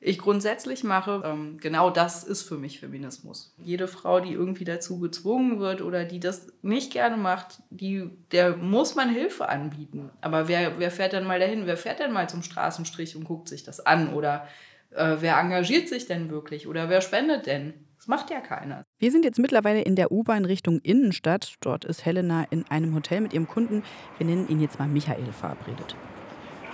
ich 0.05 0.19
grundsätzlich 0.19 0.83
mache, 0.83 1.23
ähm, 1.25 1.59
genau 1.61 1.89
das 1.89 2.25
ist 2.25 2.43
für 2.43 2.59
mich 2.59 2.81
Feminismus. 2.81 3.55
Jede 3.57 3.87
Frau, 3.87 4.19
die 4.19 4.33
irgendwie 4.33 4.65
dazu 4.65 4.99
gezwungen 4.99 5.61
wird 5.61 5.81
oder 5.81 6.05
die 6.05 6.19
das 6.19 6.49
nicht 6.61 6.93
gerne 6.93 7.17
macht, 7.17 7.63
die, 7.71 8.11
der 8.33 8.57
muss 8.57 8.97
man 8.97 9.09
Hilfe 9.09 9.49
anbieten. 9.49 10.11
Aber 10.21 10.49
wer, 10.49 10.81
wer 10.81 10.91
fährt 10.91 11.13
denn 11.13 11.25
mal 11.25 11.39
dahin? 11.39 11.67
Wer 11.67 11.77
fährt 11.77 12.01
denn 12.01 12.13
mal 12.13 12.29
zum 12.29 12.43
Straßenstrich 12.43 13.15
und 13.15 13.25
guckt 13.25 13.49
sich 13.49 13.63
das 13.63 13.79
an? 13.79 14.13
Oder 14.13 14.49
äh, 14.91 15.19
wer 15.21 15.39
engagiert 15.39 15.89
sich 15.89 16.07
denn 16.07 16.31
wirklich? 16.31 16.67
Oder 16.67 16.89
wer 16.89 17.01
spendet 17.01 17.47
denn? 17.47 17.75
Das 17.97 18.09
macht 18.09 18.31
ja 18.31 18.41
keiner. 18.41 18.85
Wir 18.99 19.13
sind 19.13 19.25
jetzt 19.25 19.39
mittlerweile 19.39 19.83
in 19.83 19.95
der 19.95 20.11
U-Bahn 20.11 20.45
Richtung 20.45 20.81
Innenstadt. 20.81 21.55
Dort 21.61 21.85
ist 21.85 22.05
Helena 22.05 22.45
in 22.51 22.65
einem 22.69 22.97
Hotel 22.97 23.21
mit 23.21 23.33
ihrem 23.33 23.47
Kunden. 23.47 23.85
Wir 24.19 24.27
nennen 24.27 24.49
ihn 24.49 24.61
jetzt 24.61 24.81
mal 24.81 24.89
Michael 24.89 25.33
verabredet. 25.33 25.95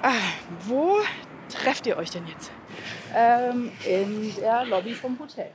Ah, 0.02 0.14
wo 0.66 0.96
trefft 1.48 1.86
ihr 1.86 1.96
euch 1.96 2.10
denn 2.10 2.26
jetzt? 2.26 2.50
ähm, 3.14 3.70
in 3.86 4.34
der 4.40 4.64
Lobby 4.66 4.94
vom 4.94 5.18
Hotel. 5.18 5.50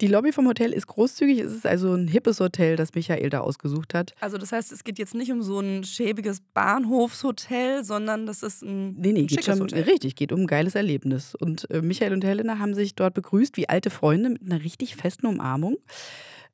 Die 0.00 0.08
Lobby 0.08 0.32
vom 0.32 0.48
Hotel 0.48 0.72
ist 0.72 0.88
großzügig. 0.88 1.38
Es 1.38 1.52
ist 1.52 1.66
also 1.66 1.94
ein 1.94 2.08
hippes 2.08 2.40
Hotel, 2.40 2.74
das 2.74 2.94
Michael 2.94 3.30
da 3.30 3.40
ausgesucht 3.40 3.94
hat. 3.94 4.12
Also 4.20 4.38
das 4.38 4.50
heißt, 4.50 4.72
es 4.72 4.82
geht 4.82 4.98
jetzt 4.98 5.14
nicht 5.14 5.30
um 5.30 5.40
so 5.40 5.60
ein 5.60 5.84
schäbiges 5.84 6.40
Bahnhofshotel, 6.52 7.84
sondern 7.84 8.26
das 8.26 8.42
ist 8.42 8.62
ein 8.62 8.96
nee, 8.96 9.12
nee, 9.12 9.26
geht 9.26 9.44
schon, 9.44 9.60
Hotel. 9.60 9.84
Richtig, 9.84 10.16
geht 10.16 10.32
um 10.32 10.40
ein 10.40 10.46
geiles 10.48 10.74
Erlebnis. 10.74 11.36
Und 11.36 11.70
äh, 11.70 11.80
Michael 11.80 12.12
und 12.12 12.24
Helena 12.24 12.58
haben 12.58 12.74
sich 12.74 12.96
dort 12.96 13.14
begrüßt 13.14 13.56
wie 13.56 13.68
alte 13.68 13.90
Freunde 13.90 14.30
mit 14.30 14.42
einer 14.42 14.64
richtig 14.64 14.96
festen 14.96 15.26
Umarmung. 15.26 15.76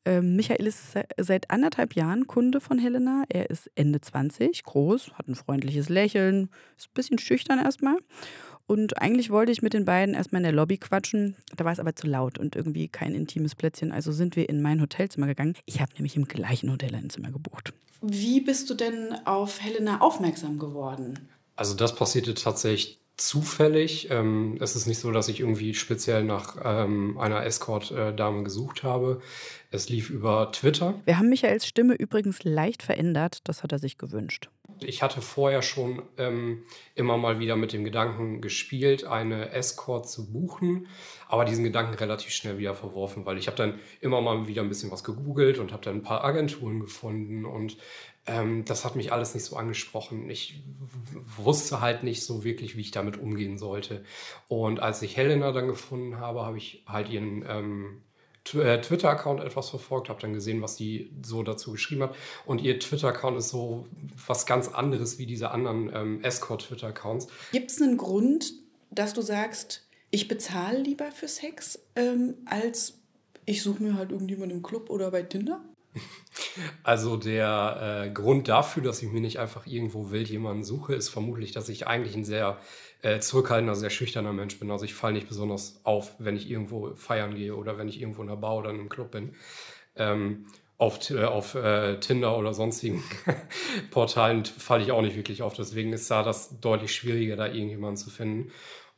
Ähm, 0.05 0.37
Michael 0.37 0.67
ist 0.67 0.99
seit 1.19 1.51
anderthalb 1.51 1.95
Jahren 1.95 2.27
Kunde 2.27 2.61
von 2.61 2.79
Helena. 2.79 3.25
Er 3.29 3.51
ist 3.51 3.71
Ende 3.75 4.01
20, 4.01 4.63
groß, 4.65 5.13
hat 5.15 5.29
ein 5.29 5.35
freundliches 5.35 5.89
Lächeln, 5.89 6.51
ist 6.77 6.89
ein 6.89 6.95
bisschen 6.95 7.19
schüchtern 7.19 7.59
erstmal. 7.59 7.97
Und 8.71 9.03
eigentlich 9.03 9.31
wollte 9.31 9.51
ich 9.51 9.63
mit 9.63 9.75
den 9.75 9.85
beiden 9.85 10.15
erstmal 10.15 10.39
in 10.39 10.45
der 10.45 10.53
Lobby 10.53 10.79
quatschen. 10.79 11.35
Da 11.57 11.65
war 11.65 11.73
es 11.73 11.81
aber 11.81 11.97
zu 11.97 12.07
laut 12.07 12.39
und 12.39 12.55
irgendwie 12.55 12.87
kein 12.87 13.17
intimes 13.17 13.57
Plätzchen. 13.57 13.91
Also 13.91 14.13
sind 14.13 14.37
wir 14.37 14.49
in 14.49 14.63
mein 14.63 14.81
Hotelzimmer 14.81 15.27
gegangen. 15.27 15.57
Ich 15.67 15.81
habe 15.81 15.93
nämlich 15.95 16.15
im 16.15 16.29
gleichen 16.29 16.71
Hotel 16.71 16.95
ein 16.95 17.11
Zimmer 17.11 17.33
gebucht. 17.33 17.73
Wie 18.01 18.41
bist 18.41 18.71
du 18.71 18.75
denn 18.75 19.13
auf 19.25 19.61
Helena 19.61 20.01
aufmerksam 20.01 20.61
geworden? 20.61 21.19
Also 21.57 21.75
das 21.75 21.97
passierte 21.97 22.35
tatsächlich 22.35 23.01
zufällig. 23.17 24.09
Ähm, 24.13 24.57
es 24.61 24.77
ist 24.77 24.87
nicht 24.87 25.01
so, 25.01 25.11
dass 25.11 25.27
ich 25.27 25.41
irgendwie 25.41 25.75
speziell 25.75 26.23
nach 26.23 26.57
ähm, 26.63 27.19
einer 27.19 27.45
Escort-Dame 27.45 28.45
gesucht 28.45 28.85
habe. 28.85 29.21
Es 29.73 29.89
lief 29.89 30.11
über 30.11 30.53
Twitter. 30.53 30.95
Wir 31.07 31.19
haben 31.19 31.29
Michaels 31.29 31.67
Stimme 31.67 31.95
übrigens 31.95 32.45
leicht 32.45 32.85
verändert. 32.85 33.41
Das 33.49 33.65
hat 33.65 33.73
er 33.73 33.81
sich 33.81 33.99
gewünscht. 33.99 34.49
Ich 34.85 35.03
hatte 35.03 35.21
vorher 35.21 35.63
schon 35.63 36.03
ähm, 36.19 36.65
immer 36.95 37.17
mal 37.17 37.39
wieder 37.39 37.57
mit 37.57 37.73
dem 37.73 37.85
Gedanken 37.85 38.41
gespielt, 38.41 39.05
eine 39.05 39.51
Escort 39.51 40.09
zu 40.09 40.33
buchen, 40.33 40.89
aber 41.29 41.45
diesen 41.45 41.65
Gedanken 41.65 41.95
relativ 41.95 42.33
schnell 42.33 42.59
wieder 42.59 42.75
verworfen, 42.75 43.27
weil 43.27 43.39
ich 43.39 43.47
habe 43.47 43.57
dann 43.57 43.79
immer 44.01 44.21
mal 44.21 44.47
wieder 44.47 44.63
ein 44.63 44.69
bisschen 44.69 44.91
was 44.91 45.05
gegoogelt 45.05 45.59
und 45.59 45.73
habe 45.73 45.85
dann 45.85 45.97
ein 45.97 46.03
paar 46.03 46.25
Agenturen 46.25 46.81
gefunden 46.81 47.45
und 47.45 47.77
ähm, 48.27 48.65
das 48.65 48.85
hat 48.85 48.97
mich 48.97 49.13
alles 49.13 49.35
nicht 49.35 49.45
so 49.45 49.57
angesprochen. 49.57 50.29
Ich 50.29 50.63
wusste 51.37 51.81
halt 51.81 52.03
nicht 52.03 52.23
so 52.25 52.45
wirklich, 52.45 52.77
wie 52.77 52.83
ich 52.83 52.91
damit 52.91 53.17
umgehen 53.19 53.59
sollte. 53.59 54.05
Und 54.49 54.81
als 54.81 55.03
ich 55.03 55.17
Helena 55.17 55.53
dann 55.53 55.67
gefunden 55.67 56.19
habe, 56.19 56.45
habe 56.45 56.59
ich 56.59 56.85
halt 56.87 57.09
ihren 57.09 57.45
ähm, 57.49 58.03
äh, 58.09 58.10
Twitter-Account 58.53 59.41
etwas 59.41 59.71
verfolgt, 59.71 60.09
habe 60.09 60.21
dann 60.21 60.33
gesehen, 60.33 60.63
was 60.63 60.77
sie 60.77 61.11
so 61.23 61.43
dazu 61.43 61.73
geschrieben 61.73 62.05
hat. 62.05 62.15
Und 62.47 62.61
ihr 62.61 62.79
Twitter-Account 62.79 63.39
ist 63.39 63.49
so 63.49 63.87
was 64.27 64.47
ganz 64.47 64.69
anderes 64.69 65.19
wie 65.19 65.27
diese 65.27 65.51
anderen 65.51 65.91
ähm, 65.95 66.23
Escort-Twitter-Accounts. 66.23 67.29
Gibt 67.53 67.71
es 67.71 67.81
einen 67.81 67.97
Grund, 67.97 68.53
dass 68.91 69.13
du 69.13 69.23
sagst, 69.23 69.87
ich 70.11 70.29
bezahle 70.29 70.81
lieber 70.81 71.13
für 71.13 71.29
Sex, 71.29 71.79
ähm, 71.95 72.35
als 72.45 72.95
ich 73.47 73.63
suche 73.63 73.83
mir 73.83 73.95
halt 73.95 74.13
irgendjemanden 74.13 74.59
im 74.59 74.63
Club 74.63 74.91
oder 74.91 75.11
bei 75.11 75.23
Tinder? 75.23 75.61
Also 76.83 77.17
der 77.17 78.07
äh, 78.07 78.11
Grund 78.11 78.49
dafür, 78.49 78.83
dass 78.83 79.03
ich 79.03 79.11
mir 79.11 79.21
nicht 79.21 79.39
einfach 79.39 79.67
irgendwo 79.67 80.11
wild 80.11 80.29
jemanden 80.29 80.65
suche, 80.65 80.95
ist 80.95 81.09
vermutlich, 81.09 81.53
dass 81.53 81.69
ich 81.69 81.87
eigentlich 81.87 82.17
ein 82.17 82.25
sehr 82.25 82.59
äh, 83.03 83.21
zurückhaltender, 83.21 83.75
sehr 83.75 83.91
schüchterner 83.91 84.33
Mensch 84.33 84.59
bin. 84.59 84.71
Also 84.71 84.85
ich 84.85 84.95
falle 84.95 85.15
nicht 85.15 85.29
besonders 85.29 85.81
auf, 85.85 86.15
wenn 86.19 86.37
ich 86.37 86.51
irgendwo 86.51 86.95
feiern 86.95 87.35
gehe 87.35 87.55
oder 87.55 87.79
wenn 87.79 87.89
ich 87.89 88.01
irgendwo 88.01 88.23
in 88.23 88.29
der 88.29 88.37
Bar 88.37 88.59
oder 88.59 88.71
in 88.71 88.77
einem 88.77 88.89
Club 88.89 89.11
bin. 89.11 89.35
Ähm, 89.97 90.47
auf, 90.81 91.11
äh, 91.11 91.25
auf 91.25 91.55
äh, 91.55 92.01
Tinder 92.01 92.39
oder 92.39 92.55
sonstigen 92.55 93.05
Portalen 93.91 94.45
falle 94.45 94.83
ich 94.83 94.93
auch 94.93 95.03
nicht 95.03 95.17
wirklich 95.17 95.43
auf. 95.43 95.55
Deswegen 95.55 95.93
ist 95.93 96.11
da 96.11 96.23
das 96.23 96.61
deutlich 96.61 96.95
schwieriger, 96.95 97.37
da 97.37 97.47
irgendjemanden 97.47 97.99
zu 97.99 98.09
finden. 98.11 98.51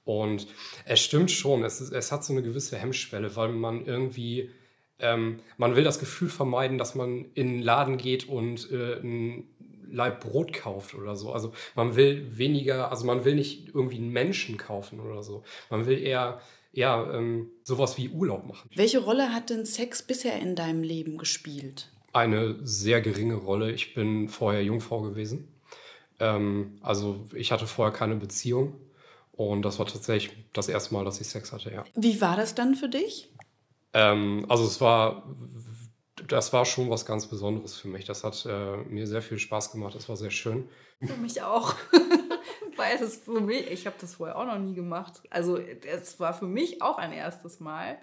Und 0.05 0.47
es 0.85 1.01
stimmt 1.01 1.31
schon, 1.31 1.65
es, 1.65 1.81
ist, 1.81 1.93
es 1.93 2.13
hat 2.13 2.25
so 2.25 2.33
eine 2.33 2.43
gewisse 2.43 2.77
Hemmschwelle, 2.77 3.35
weil 3.37 3.51
man 3.51 3.85
irgendwie, 3.85 4.51
ähm, 4.99 5.41
man 5.57 5.77
will 5.77 5.85
das 5.85 5.99
Gefühl 5.99 6.29
vermeiden, 6.29 6.79
dass 6.79 6.95
man 6.95 7.27
in 7.35 7.49
einen 7.49 7.63
Laden 7.63 7.97
geht 7.99 8.29
und 8.29 8.71
äh, 8.71 9.01
ein 9.01 9.49
Leib 9.93 10.21
Brot 10.21 10.53
kauft 10.53 10.95
oder 10.95 11.17
so. 11.17 11.33
Also 11.33 11.53
man 11.75 11.97
will 11.97 12.27
weniger, 12.37 12.91
also 12.91 13.05
man 13.05 13.25
will 13.25 13.35
nicht 13.35 13.69
irgendwie 13.69 13.97
einen 13.97 14.11
Menschen 14.11 14.57
kaufen 14.57 15.01
oder 15.01 15.23
so. 15.23 15.43
Man 15.71 15.87
will 15.87 16.03
eher 16.03 16.41
ja, 16.73 17.13
ähm, 17.13 17.51
sowas 17.63 17.99
wie 17.99 18.09
Urlaub 18.09 18.47
machen. 18.47 18.71
Welche 18.75 19.01
Rolle 19.01 19.35
hat 19.35 19.51
denn 19.51 19.67
Sex 19.67 20.03
bisher 20.03 20.41
in 20.41 20.57
deinem 20.57 20.83
Leben 20.83 21.19
gespielt? 21.19 21.91
Eine 22.13 22.57
sehr 22.63 23.01
geringe 23.01 23.35
Rolle. 23.35 23.73
Ich 23.73 23.95
bin 23.95 24.29
vorher 24.29 24.63
Jungfrau 24.65 25.03
gewesen. 25.03 25.49
Ähm, 26.19 26.79
also 26.83 27.27
ich 27.35 27.53
hatte 27.53 27.67
vorher 27.67 27.93
keine 27.93 28.17
Beziehung. 28.17 28.75
Und 29.33 29.63
das 29.63 29.79
war 29.79 29.87
tatsächlich 29.87 30.37
das 30.53 30.69
erste 30.69 30.95
Mal, 30.95 31.05
dass 31.05 31.21
ich 31.21 31.27
Sex 31.27 31.53
hatte, 31.53 31.73
ja. 31.73 31.85
Wie 31.95 32.21
war 32.21 32.37
das 32.37 32.55
dann 32.55 32.75
für 32.75 32.89
dich? 32.89 33.31
Ähm, 33.95 34.45
also 34.49 34.65
es 34.65 34.81
war, 34.81 35.25
das 36.33 36.53
war 36.53 36.65
schon 36.65 36.89
was 36.91 37.05
ganz 37.05 37.27
Besonderes 37.27 37.77
für 37.77 37.89
mich. 37.89 38.05
Das 38.05 38.25
hat 38.25 38.47
äh, 38.47 38.77
mir 38.89 39.07
sehr 39.07 39.23
viel 39.23 39.39
Spaß 39.39 39.73
gemacht. 39.73 39.95
Das 39.95 40.09
war 40.09 40.17
sehr 40.17 40.31
schön. 40.31 40.69
Für 41.05 41.17
mich 41.17 41.43
auch. 41.43 41.75
Weil 42.77 42.95
es 42.97 43.03
ist 43.03 43.25
für 43.25 43.41
mich, 43.41 43.71
ich 43.71 43.87
habe 43.87 43.97
das 44.01 44.15
vorher 44.15 44.37
auch 44.37 44.47
noch 44.47 44.59
nie 44.59 44.75
gemacht. 44.75 45.21
Also 45.31 45.59
es 45.59 46.19
war 46.19 46.33
für 46.33 46.47
mich 46.47 46.81
auch 46.81 46.97
ein 46.99 47.13
erstes 47.13 47.61
Mal. 47.61 47.99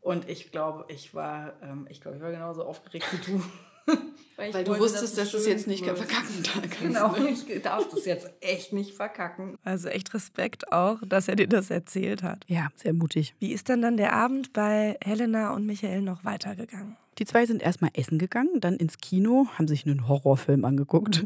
Und 0.00 0.28
ich 0.28 0.50
glaube, 0.50 0.86
ich 0.88 1.14
war, 1.14 1.52
ähm, 1.62 1.86
ich 1.90 2.00
glaube, 2.00 2.16
ich 2.16 2.22
war 2.22 2.32
genauso 2.32 2.64
aufgeregt 2.64 3.06
wie 3.12 3.32
du. 3.32 3.42
Weil, 4.36 4.54
Weil 4.54 4.64
du 4.64 4.78
wusstest, 4.78 5.02
dass, 5.02 5.14
dass 5.14 5.30
du 5.32 5.36
es 5.36 5.46
jetzt 5.46 5.66
nicht 5.66 5.84
verkacken 5.84 6.42
kannst. 6.42 6.80
Genau, 6.80 7.12
ne? 7.12 7.28
ich 7.48 7.62
darf 7.62 7.88
das 7.90 8.06
jetzt 8.06 8.30
echt 8.40 8.72
nicht 8.72 8.94
verkacken. 8.94 9.58
Also 9.62 9.88
echt 9.88 10.14
Respekt 10.14 10.72
auch, 10.72 10.98
dass 11.06 11.28
er 11.28 11.36
dir 11.36 11.48
das 11.48 11.70
erzählt 11.70 12.22
hat. 12.22 12.44
Ja, 12.46 12.70
sehr 12.76 12.94
mutig. 12.94 13.34
Wie 13.40 13.52
ist 13.52 13.68
denn 13.68 13.82
dann 13.82 13.96
der 13.96 14.14
Abend 14.14 14.52
bei 14.52 14.96
Helena 15.04 15.52
und 15.52 15.66
Michael 15.66 16.00
noch 16.00 16.24
weitergegangen? 16.24 16.96
Die 17.18 17.26
zwei 17.26 17.44
sind 17.44 17.62
erstmal 17.62 17.90
essen 17.94 18.18
gegangen, 18.18 18.60
dann 18.60 18.76
ins 18.76 18.98
Kino, 18.98 19.46
haben 19.58 19.68
sich 19.68 19.86
einen 19.86 20.08
Horrorfilm 20.08 20.64
angeguckt. 20.64 21.24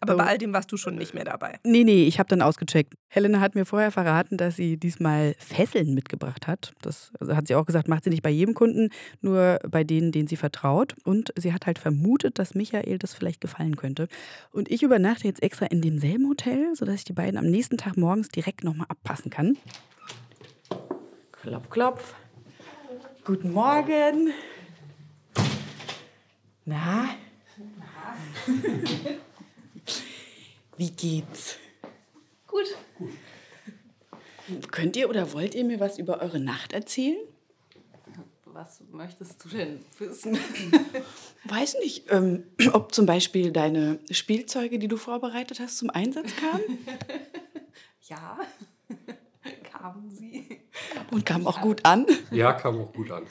Aber 0.00 0.16
bei 0.16 0.24
all 0.24 0.38
dem 0.38 0.52
warst 0.52 0.72
du 0.72 0.76
schon 0.76 0.96
nicht 0.96 1.14
mehr 1.14 1.24
dabei. 1.24 1.60
Nee, 1.64 1.84
nee, 1.84 2.06
ich 2.06 2.18
habe 2.18 2.28
dann 2.28 2.42
ausgecheckt. 2.42 2.94
Helena 3.08 3.40
hat 3.40 3.54
mir 3.54 3.64
vorher 3.64 3.92
verraten, 3.92 4.36
dass 4.36 4.56
sie 4.56 4.76
diesmal 4.76 5.34
Fesseln 5.38 5.94
mitgebracht 5.94 6.46
hat. 6.48 6.72
Das 6.82 7.12
also 7.20 7.36
hat 7.36 7.46
sie 7.46 7.54
auch 7.54 7.66
gesagt, 7.66 7.86
macht 7.88 8.04
sie 8.04 8.10
nicht 8.10 8.22
bei 8.22 8.30
jedem 8.30 8.54
Kunden, 8.54 8.90
nur 9.20 9.60
bei 9.68 9.84
denen, 9.84 10.10
denen 10.10 10.26
sie 10.26 10.36
vertraut. 10.36 10.96
Und 11.04 11.32
sie 11.36 11.52
hat 11.52 11.66
halt 11.66 11.78
vermutet, 11.78 12.38
dass 12.38 12.54
Michael 12.54 12.98
das 12.98 13.14
vielleicht 13.14 13.40
gefallen 13.40 13.76
könnte. 13.76 14.08
Und 14.50 14.68
ich 14.70 14.82
übernachte 14.82 15.28
jetzt 15.28 15.42
extra 15.42 15.66
in 15.66 15.82
demselben 15.82 16.28
Hotel, 16.28 16.74
sodass 16.74 16.96
ich 16.96 17.04
die 17.04 17.12
beiden 17.12 17.38
am 17.38 17.46
nächsten 17.46 17.78
Tag 17.78 17.96
morgens 17.96 18.28
direkt 18.28 18.64
nochmal 18.64 18.86
abpassen 18.88 19.30
kann. 19.30 19.56
Klopf, 21.30 21.70
klopf. 21.70 22.14
Guten 23.24 23.52
Morgen. 23.52 24.32
Na? 26.68 27.08
Wie 30.76 30.90
geht's? 30.90 31.56
Gut. 32.46 32.66
Könnt 34.70 34.94
ihr 34.98 35.08
oder 35.08 35.32
wollt 35.32 35.54
ihr 35.54 35.64
mir 35.64 35.80
was 35.80 35.98
über 35.98 36.20
eure 36.20 36.40
Nacht 36.40 36.74
erzählen? 36.74 37.16
Was 38.44 38.82
möchtest 38.92 39.42
du 39.42 39.48
denn 39.48 39.82
wissen? 39.98 40.38
Weiß 41.44 41.76
nicht, 41.80 42.04
ähm, 42.10 42.44
ob 42.74 42.94
zum 42.94 43.06
Beispiel 43.06 43.50
deine 43.50 43.98
Spielzeuge, 44.10 44.78
die 44.78 44.88
du 44.88 44.98
vorbereitet 44.98 45.60
hast, 45.60 45.78
zum 45.78 45.88
Einsatz 45.88 46.36
kamen? 46.36 46.86
ja, 48.02 48.40
kamen 49.72 50.10
sie. 50.10 50.60
Und 51.12 51.24
kamen 51.24 51.46
auch 51.46 51.62
gut 51.62 51.86
an? 51.86 52.04
Ja, 52.30 52.52
kam 52.52 52.78
auch 52.78 52.92
gut 52.92 53.10
an. 53.10 53.26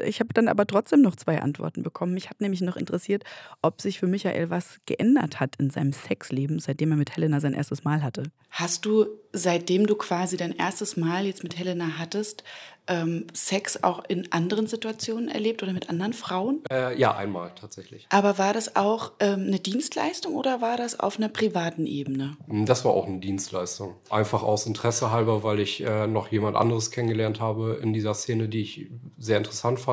Ich 0.00 0.20
habe 0.20 0.32
dann 0.34 0.48
aber 0.48 0.66
trotzdem 0.66 1.02
noch 1.02 1.16
zwei 1.16 1.40
Antworten 1.40 1.82
bekommen. 1.82 2.14
Mich 2.14 2.30
hat 2.30 2.40
nämlich 2.40 2.60
noch 2.60 2.76
interessiert, 2.76 3.24
ob 3.62 3.80
sich 3.80 3.98
für 3.98 4.06
Michael 4.06 4.50
was 4.50 4.78
geändert 4.86 5.40
hat 5.40 5.56
in 5.56 5.70
seinem 5.70 5.92
Sexleben, 5.92 6.58
seitdem 6.58 6.90
er 6.92 6.96
mit 6.96 7.16
Helena 7.16 7.40
sein 7.40 7.54
erstes 7.54 7.84
Mal 7.84 8.02
hatte. 8.02 8.24
Hast 8.50 8.84
du, 8.84 9.06
seitdem 9.32 9.86
du 9.86 9.94
quasi 9.94 10.36
dein 10.36 10.52
erstes 10.52 10.96
Mal 10.96 11.26
jetzt 11.26 11.42
mit 11.42 11.58
Helena 11.58 11.98
hattest, 11.98 12.44
ähm, 12.88 13.26
Sex 13.32 13.82
auch 13.84 14.02
in 14.08 14.32
anderen 14.32 14.66
Situationen 14.66 15.28
erlebt 15.28 15.62
oder 15.62 15.72
mit 15.72 15.90
anderen 15.90 16.14
Frauen? 16.14 16.62
Äh, 16.70 16.98
ja, 16.98 17.14
einmal 17.14 17.52
tatsächlich. 17.54 18.06
Aber 18.10 18.38
war 18.38 18.52
das 18.52 18.76
auch 18.76 19.12
ähm, 19.20 19.44
eine 19.46 19.60
Dienstleistung 19.60 20.34
oder 20.34 20.60
war 20.60 20.76
das 20.76 20.98
auf 20.98 21.18
einer 21.18 21.28
privaten 21.28 21.86
Ebene? 21.86 22.36
Hm, 22.48 22.66
das 22.66 22.84
war 22.84 22.92
auch 22.92 23.06
eine 23.06 23.18
Dienstleistung. 23.18 23.94
Einfach 24.10 24.42
aus 24.42 24.66
Interesse 24.66 25.10
halber, 25.10 25.42
weil 25.42 25.60
ich 25.60 25.84
äh, 25.84 26.06
noch 26.06 26.32
jemand 26.32 26.56
anderes 26.56 26.90
kennengelernt 26.90 27.40
habe 27.40 27.78
in 27.82 27.92
dieser 27.92 28.14
Szene, 28.14 28.48
die 28.48 28.62
ich 28.62 28.90
sehr 29.18 29.36
interessant 29.36 29.78
fand. 29.78 29.87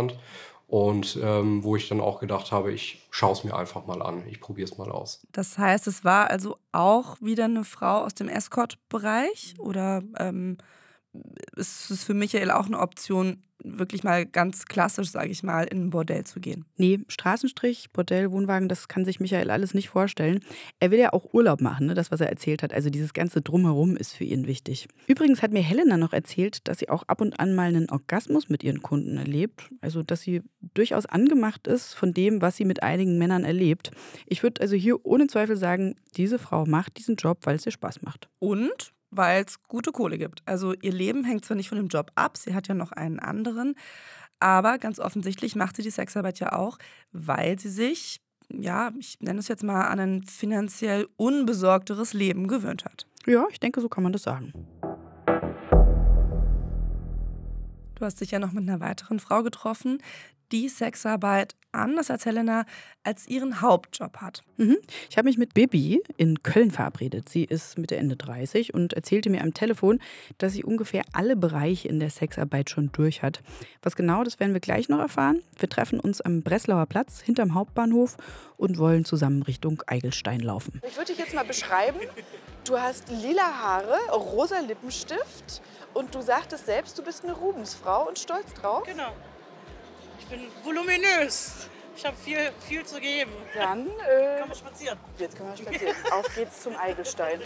Und 0.68 1.20
ähm, 1.22 1.64
wo 1.64 1.76
ich 1.76 1.88
dann 1.90 2.02
auch 2.02 2.20
gedacht 2.20 2.52
habe, 2.52 2.72
ich 2.72 3.08
schaue 3.12 3.34
es 3.34 3.44
mir 3.44 3.56
einfach 3.56 3.86
mal 3.86 4.02
an, 4.02 4.24
ich 4.28 4.42
probiere 4.42 4.68
es 4.70 4.78
mal 4.78 4.92
aus. 4.92 5.26
Das 5.32 5.58
heißt, 5.58 5.86
es 5.88 6.04
war 6.04 6.32
also 6.32 6.58
auch 6.72 7.22
wieder 7.22 7.46
eine 7.46 7.64
Frau 7.64 8.00
aus 8.04 8.16
dem 8.16 8.30
Escort-Bereich? 8.30 9.56
Oder 9.60 10.02
ähm, 10.18 10.58
ist 11.56 11.92
es 11.92 12.04
für 12.04 12.14
Michael 12.16 12.52
auch 12.52 12.66
eine 12.66 12.80
Option, 12.80 13.44
wirklich 13.66 14.04
mal 14.04 14.26
ganz 14.26 14.66
klassisch, 14.66 15.10
sage 15.10 15.30
ich 15.30 15.44
mal, 15.44 15.64
in 15.64 15.86
ein 15.86 15.90
Bordell 15.90 16.24
zu 16.24 16.40
gehen. 16.40 16.66
Nee, 16.78 17.00
Straßenstrich, 17.08 17.92
Bordell, 17.92 18.32
Wohnwagen, 18.32 18.70
das 18.70 18.88
kann 18.88 19.06
sich 19.06 19.20
Michael 19.20 19.50
alles 19.50 19.74
nicht 19.74 19.90
vorstellen. 19.90 20.40
Er 20.80 20.92
will 20.92 21.00
ja 21.00 21.14
auch 21.14 21.34
Urlaub 21.34 21.62
machen, 21.62 21.88
ne? 21.88 21.94
das, 21.94 22.12
was 22.12 22.22
er 22.22 22.30
erzählt 22.30 22.64
hat. 22.64 22.74
Also 22.74 22.90
dieses 22.90 23.14
ganze 23.14 23.42
Drumherum 23.42 23.98
ist 23.98 24.14
für 24.14 24.24
ihn 24.24 24.48
wichtig. 24.48 24.88
Übrigens 25.08 25.42
hat 25.42 25.52
mir 25.52 25.62
Helena 25.62 25.98
noch 25.98 26.14
erzählt, 26.14 26.68
dass 26.68 26.80
sie 26.80 26.90
auch 26.90 27.04
ab 27.04 27.22
und 27.22 27.40
an 27.40 27.56
mal 27.56 27.68
einen 27.68 27.90
Orgasmus 27.90 28.50
mit 28.50 28.64
ihren 28.64 28.82
Kunden 28.82 29.18
erlebt. 29.18 29.70
Also, 29.82 30.04
dass 30.04 30.22
sie 30.22 30.42
durchaus 30.74 31.06
angemacht 31.06 31.68
ist 31.68 31.94
von 31.94 32.14
dem, 32.14 32.42
was 32.42 32.58
sie 32.58 32.66
mit 32.66 32.84
einigen 32.84 33.18
Männern 33.18 33.44
erlebt. 33.44 33.92
Ich 34.26 34.44
würde 34.44 34.62
also 34.62 34.76
hier 34.76 35.06
ohne 35.06 35.28
Zweifel 35.28 35.58
sagen, 35.58 35.96
diese 36.18 36.40
Frau 36.40 36.66
macht 36.66 36.98
diesen 36.98 37.16
Job, 37.16 37.40
weil 37.44 37.56
es 37.56 37.66
ihr 37.66 37.72
Spaß 37.72 38.02
macht. 38.02 38.30
Und 38.40 38.94
weil 39.16 39.44
es 39.46 39.62
gute 39.68 39.92
Kohle 39.92 40.18
gibt. 40.18 40.42
Also 40.46 40.74
ihr 40.82 40.92
Leben 40.92 41.24
hängt 41.24 41.46
zwar 41.46 41.58
nicht 41.58 41.70
von 41.70 41.78
dem 41.78 41.88
Job 41.88 42.12
ab, 42.16 42.38
sie 42.38 42.54
hat 42.54 42.68
ja 42.68 42.74
noch 42.74 42.92
einen 42.92 43.20
anderen, 43.20 43.76
aber 44.40 44.78
ganz 44.78 45.00
offensichtlich 45.00 45.56
macht 45.56 45.76
sie 45.76 45.82
die 45.82 45.90
Sexarbeit 45.90 46.40
ja 46.40 46.54
auch, 46.54 46.78
weil 47.12 47.58
sie 47.60 47.70
sich, 47.70 48.22
ja, 48.50 48.92
ich 49.00 49.20
nenne 49.22 49.40
es 49.40 49.48
jetzt 49.48 49.64
mal, 49.64 49.86
an 49.88 50.00
ein 50.00 50.24
finanziell 50.24 51.08
unbesorgteres 51.16 52.14
Leben 52.14 52.48
gewöhnt 52.48 52.86
hat. 52.86 53.08
Ja, 53.26 53.46
ich 53.50 53.60
denke, 53.60 53.82
so 53.82 53.90
kann 53.90 54.04
man 54.04 54.14
das 54.14 54.24
sagen. 54.24 54.54
Du 57.96 58.04
hast 58.04 58.20
dich 58.20 58.32
ja 58.32 58.40
noch 58.40 58.52
mit 58.52 58.68
einer 58.68 58.82
weiteren 58.82 59.20
Frau 59.20 59.42
getroffen, 59.42 60.00
die 60.52 60.70
Sexarbeit 60.70 61.56
anders 61.76 62.10
als 62.10 62.26
Helena 62.26 62.66
als 63.04 63.28
ihren 63.28 63.62
Hauptjob 63.62 64.18
hat. 64.18 64.44
Mhm. 64.58 64.78
Ich 65.10 65.18
habe 65.18 65.28
mich 65.28 65.38
mit 65.38 65.54
Bibi 65.54 66.02
in 66.18 66.42
Köln 66.44 66.72
verabredet. 66.72 67.30
Sie 67.30 67.44
ist 67.44 67.78
Mitte 67.78 67.96
Ende 67.96 68.16
30 68.16 68.74
und 68.74 68.94
erzählte 68.94 69.30
mir 69.30 69.42
am 69.42 69.54
Telefon, 69.54 70.00
dass 70.38 70.54
sie 70.54 70.64
ungefähr 70.64 71.04
alle 71.14 71.36
Bereiche 71.36 71.88
in 71.88 72.00
der 72.00 72.10
Sexarbeit 72.10 72.70
schon 72.70 72.92
durch 72.92 73.22
hat. 73.22 73.42
Was 73.82 73.96
genau, 73.96 74.24
das 74.24 74.40
werden 74.40 74.54
wir 74.54 74.62
gleich 74.62 74.90
noch 74.90 75.00
erfahren. 75.00 75.42
Wir 75.58 75.70
treffen 75.70 76.00
uns 76.00 76.22
am 76.22 76.42
Breslauer 76.42 76.86
Platz 76.86 77.22
hinterm 77.22 77.54
Hauptbahnhof 77.54 78.18
und 78.58 78.78
wollen 78.78 79.06
zusammen 79.06 79.44
Richtung 79.44 79.84
Eigelstein 79.88 80.40
laufen. 80.40 80.82
Ich 80.88 80.96
würde 80.98 81.12
dich 81.12 81.20
jetzt 81.20 81.34
mal 81.34 81.46
beschreiben. 81.46 82.00
Du 82.66 82.80
hast 82.80 83.10
lila 83.10 83.44
Haare, 83.44 83.98
rosa 84.12 84.60
Lippenstift 84.60 85.62
und 85.94 86.16
du 86.16 86.22
sagtest 86.22 86.66
selbst, 86.66 86.98
du 86.98 87.04
bist 87.04 87.24
eine 87.24 87.34
Rubensfrau 87.34 88.08
und 88.08 88.18
stolz 88.18 88.54
drauf. 88.54 88.84
Genau. 88.88 89.14
Ich 90.26 90.38
bin 90.38 90.48
voluminös. 90.64 91.70
Ich 91.96 92.06
habe 92.06 92.18
viel, 92.18 92.38
viel 92.68 92.84
zu 92.84 93.00
geben. 93.00 93.32
Dann 93.54 93.88
äh, 93.88 94.40
Können 94.40 94.50
wir 94.50 94.56
spazieren. 94.56 94.98
jetzt 95.20 95.38
können 95.38 95.50
wir 95.50 95.58
spazieren. 95.58 95.96
Auf 96.12 96.36
geht's 96.36 96.64
zum 96.64 96.76
Eigelstein. 96.76 97.40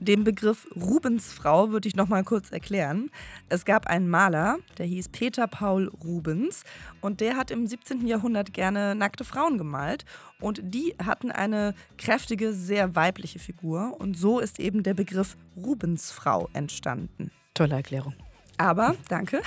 Den 0.00 0.22
Begriff 0.22 0.68
Rubensfrau 0.76 1.70
würde 1.70 1.88
ich 1.88 1.96
noch 1.96 2.08
mal 2.08 2.22
kurz 2.24 2.50
erklären. 2.52 3.10
Es 3.48 3.64
gab 3.64 3.86
einen 3.88 4.08
Maler, 4.08 4.58
der 4.78 4.86
hieß 4.86 5.08
Peter 5.08 5.48
Paul 5.48 5.88
Rubens 6.04 6.62
und 7.00 7.20
der 7.20 7.36
hat 7.36 7.50
im 7.50 7.66
17. 7.66 8.06
Jahrhundert 8.06 8.52
gerne 8.52 8.94
nackte 8.94 9.24
Frauen 9.24 9.58
gemalt 9.58 10.04
und 10.40 10.60
die 10.62 10.94
hatten 11.04 11.32
eine 11.32 11.74
kräftige, 11.96 12.52
sehr 12.52 12.94
weibliche 12.94 13.40
Figur 13.40 13.96
und 13.98 14.16
so 14.16 14.38
ist 14.38 14.60
eben 14.60 14.84
der 14.84 14.94
Begriff 14.94 15.36
Rubensfrau 15.56 16.48
entstanden. 16.52 17.32
Tolle 17.54 17.74
Erklärung. 17.74 18.14
Aber, 18.58 18.96
danke. 19.08 19.40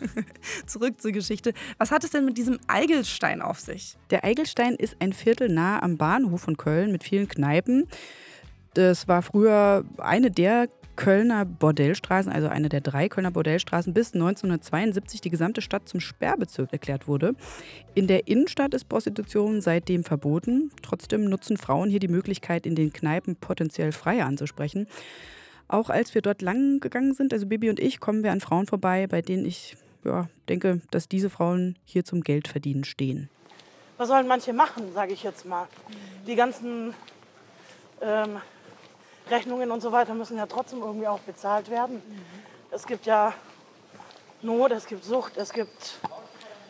Zurück 0.66 1.00
zur 1.00 1.12
Geschichte. 1.12 1.52
Was 1.78 1.90
hat 1.90 2.04
es 2.04 2.10
denn 2.10 2.24
mit 2.24 2.38
diesem 2.38 2.58
Eigelstein 2.68 3.42
auf 3.42 3.60
sich? 3.60 3.96
Der 4.10 4.24
Eigelstein 4.24 4.76
ist 4.76 4.96
ein 5.00 5.12
Viertel 5.12 5.48
nahe 5.48 5.82
am 5.82 5.96
Bahnhof 5.96 6.42
von 6.42 6.56
Köln 6.56 6.92
mit 6.92 7.02
vielen 7.02 7.28
Kneipen. 7.28 7.88
Das 8.74 9.08
war 9.08 9.22
früher 9.22 9.84
eine 9.98 10.30
der 10.30 10.68
Kölner 10.94 11.44
Bordellstraßen, 11.44 12.30
also 12.30 12.48
eine 12.48 12.68
der 12.68 12.80
drei 12.80 13.08
Kölner 13.08 13.30
Bordellstraßen, 13.30 13.94
bis 13.94 14.14
1972 14.14 15.20
die 15.20 15.30
gesamte 15.30 15.62
Stadt 15.62 15.88
zum 15.88 16.00
Sperrbezirk 16.00 16.72
erklärt 16.72 17.08
wurde. 17.08 17.34
In 17.94 18.06
der 18.06 18.28
Innenstadt 18.28 18.74
ist 18.74 18.88
Prostitution 18.88 19.60
seitdem 19.60 20.04
verboten. 20.04 20.70
Trotzdem 20.82 21.24
nutzen 21.24 21.56
Frauen 21.56 21.90
hier 21.90 22.00
die 22.00 22.08
Möglichkeit, 22.08 22.66
in 22.66 22.74
den 22.74 22.92
Kneipen 22.92 23.36
potenziell 23.36 23.92
Freier 23.92 24.26
anzusprechen. 24.26 24.86
Auch 25.68 25.90
als 25.90 26.14
wir 26.14 26.22
dort 26.22 26.42
lang 26.42 26.80
gegangen 26.80 27.14
sind, 27.14 27.32
also 27.32 27.46
Bibi 27.46 27.70
und 27.70 27.80
ich, 27.80 28.00
kommen 28.00 28.22
wir 28.22 28.32
an 28.32 28.40
Frauen 28.40 28.66
vorbei, 28.66 29.06
bei 29.06 29.22
denen 29.22 29.46
ich 29.46 29.76
ja, 30.04 30.28
denke, 30.48 30.80
dass 30.90 31.08
diese 31.08 31.30
Frauen 31.30 31.76
hier 31.84 32.04
zum 32.04 32.22
Geldverdienen 32.22 32.84
stehen. 32.84 33.30
Was 33.96 34.08
sollen 34.08 34.26
manche 34.26 34.52
machen, 34.52 34.92
sage 34.92 35.12
ich 35.12 35.22
jetzt 35.22 35.46
mal? 35.46 35.68
Die 36.26 36.34
ganzen 36.34 36.94
ähm, 38.00 38.40
Rechnungen 39.30 39.70
und 39.70 39.80
so 39.80 39.92
weiter 39.92 40.14
müssen 40.14 40.36
ja 40.36 40.46
trotzdem 40.46 40.80
irgendwie 40.80 41.06
auch 41.06 41.20
bezahlt 41.20 41.70
werden. 41.70 42.02
Es 42.70 42.86
gibt 42.86 43.06
ja 43.06 43.32
Not, 44.42 44.72
es 44.72 44.86
gibt 44.86 45.04
Sucht, 45.04 45.36
es 45.36 45.52
gibt 45.52 46.00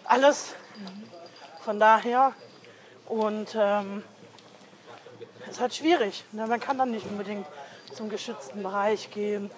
alles. 0.05 0.55
Von 1.65 1.79
daher 1.79 2.33
und 3.07 3.57
ähm, 3.59 4.03
es 5.45 5.53
ist 5.53 5.61
halt 5.61 5.75
schwierig. 5.75 6.25
Ne? 6.33 6.47
Man 6.47 6.61
kann 6.61 6.77
dann 6.77 6.91
nicht 6.91 7.07
unbedingt 7.07 7.47
zum 7.93 8.09
geschützten 8.09 8.63
Bereich 8.63 9.11
gehen, 9.11 9.51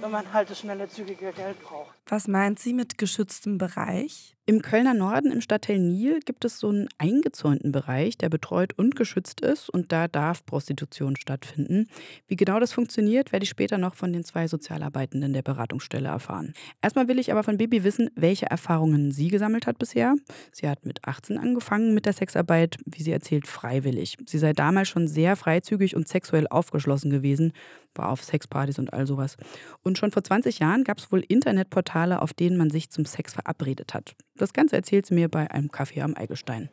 wenn 0.00 0.10
man 0.10 0.32
halt 0.32 0.50
das 0.50 0.60
schnelle, 0.60 0.88
zügige 0.88 1.32
Geld 1.32 1.62
braucht. 1.62 1.97
Was 2.10 2.26
meint 2.26 2.58
sie 2.58 2.72
mit 2.72 2.96
geschütztem 2.96 3.58
Bereich? 3.58 4.34
Im 4.48 4.62
Kölner 4.62 4.94
Norden 4.94 5.30
im 5.30 5.42
Stadtteil 5.42 5.78
Nil 5.78 6.20
gibt 6.20 6.42
es 6.46 6.58
so 6.58 6.70
einen 6.70 6.88
eingezäunten 6.96 7.70
Bereich, 7.70 8.16
der 8.16 8.30
betreut 8.30 8.72
und 8.78 8.96
geschützt 8.96 9.42
ist 9.42 9.68
und 9.68 9.92
da 9.92 10.08
darf 10.08 10.46
Prostitution 10.46 11.16
stattfinden. 11.16 11.86
Wie 12.28 12.36
genau 12.36 12.58
das 12.58 12.72
funktioniert, 12.72 13.30
werde 13.30 13.44
ich 13.44 13.50
später 13.50 13.76
noch 13.76 13.94
von 13.94 14.10
den 14.10 14.24
zwei 14.24 14.48
Sozialarbeitenden 14.48 15.34
der 15.34 15.42
Beratungsstelle 15.42 16.08
erfahren. 16.08 16.54
Erstmal 16.80 17.08
will 17.08 17.18
ich 17.18 17.30
aber 17.30 17.42
von 17.42 17.58
Bibi 17.58 17.84
wissen, 17.84 18.08
welche 18.14 18.46
Erfahrungen 18.46 19.12
sie 19.12 19.28
gesammelt 19.28 19.66
hat 19.66 19.78
bisher. 19.78 20.14
Sie 20.50 20.66
hat 20.66 20.86
mit 20.86 21.04
18 21.04 21.36
angefangen 21.36 21.92
mit 21.92 22.06
der 22.06 22.14
Sexarbeit, 22.14 22.78
wie 22.86 23.02
sie 23.02 23.12
erzählt, 23.12 23.46
freiwillig. 23.46 24.16
Sie 24.24 24.38
sei 24.38 24.54
damals 24.54 24.88
schon 24.88 25.08
sehr 25.08 25.36
freizügig 25.36 25.94
und 25.94 26.08
sexuell 26.08 26.46
aufgeschlossen 26.48 27.10
gewesen, 27.10 27.52
war 27.94 28.08
auf 28.08 28.24
Sexpartys 28.24 28.78
und 28.78 28.94
all 28.94 29.06
sowas. 29.06 29.36
Und 29.82 29.98
schon 29.98 30.10
vor 30.10 30.24
20 30.24 30.58
Jahren 30.60 30.84
gab 30.84 30.98
es 30.98 31.12
wohl 31.12 31.22
Internetportale, 31.26 31.97
auf 32.06 32.32
denen 32.32 32.56
man 32.56 32.70
sich 32.70 32.90
zum 32.90 33.04
Sex 33.04 33.34
verabredet 33.34 33.94
hat. 33.94 34.14
Das 34.36 34.52
Ganze 34.52 34.76
erzählt 34.76 35.06
sie 35.06 35.14
mir 35.14 35.28
bei 35.28 35.50
einem 35.50 35.70
Kaffee 35.70 36.02
am 36.02 36.14
Eigelstein. 36.14 36.70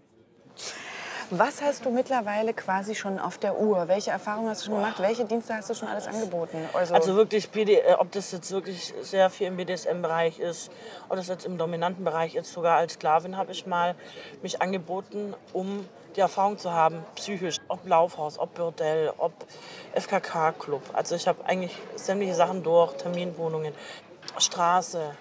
Was 1.32 1.64
hast 1.64 1.84
du 1.84 1.90
mittlerweile 1.90 2.54
quasi 2.54 2.94
schon 2.94 3.18
auf 3.18 3.40
der 3.40 3.60
Uhr? 3.60 3.88
Welche 3.88 4.12
Erfahrungen 4.12 4.48
hast 4.48 4.62
du 4.62 4.66
schon 4.68 4.76
gemacht? 4.76 5.00
Welche 5.00 5.26
Dienste 5.26 5.56
hast 5.56 5.70
du 5.70 5.74
schon 5.74 5.88
alles 5.88 6.06
angeboten? 6.06 6.58
Also 6.74 7.16
wirklich, 7.16 7.50
BD, 7.50 7.80
äh, 7.80 7.94
ob 7.98 8.12
das 8.12 8.32
jetzt 8.32 8.52
wirklich 8.52 8.94
sehr 9.02 9.32
viel 9.32 9.48
im 9.48 9.58
BDSM-Bereich 9.58 10.40
ist, 10.40 10.72
ob 11.10 11.16
das 11.16 11.28
jetzt 11.28 11.46
im 11.46 11.58
dominanten 11.58 12.04
Bereich 12.04 12.36
ist, 12.36 12.54
sogar 12.54 12.78
als 12.78 12.94
Sklavin 12.94 13.38
habe 13.38 13.52
ich 13.54 13.66
mal 13.66 13.96
mich 14.44 14.62
angeboten, 14.62 15.34
um 15.52 15.86
die 16.16 16.20
Erfahrung 16.22 16.58
zu 16.58 16.72
haben, 16.72 17.04
psychisch, 17.16 17.58
ob 17.68 17.86
Laufhaus, 17.88 18.40
ob 18.40 18.54
Bordell, 18.54 19.12
ob 19.18 19.34
FKK-Club. 19.96 20.82
Also 20.94 21.16
ich 21.16 21.28
habe 21.28 21.44
eigentlich 21.46 21.76
sämtliche 21.96 22.36
Sachen 22.36 22.64
durch, 22.64 22.94
Terminwohnungen, 22.94 23.74
Straße, 24.38 25.16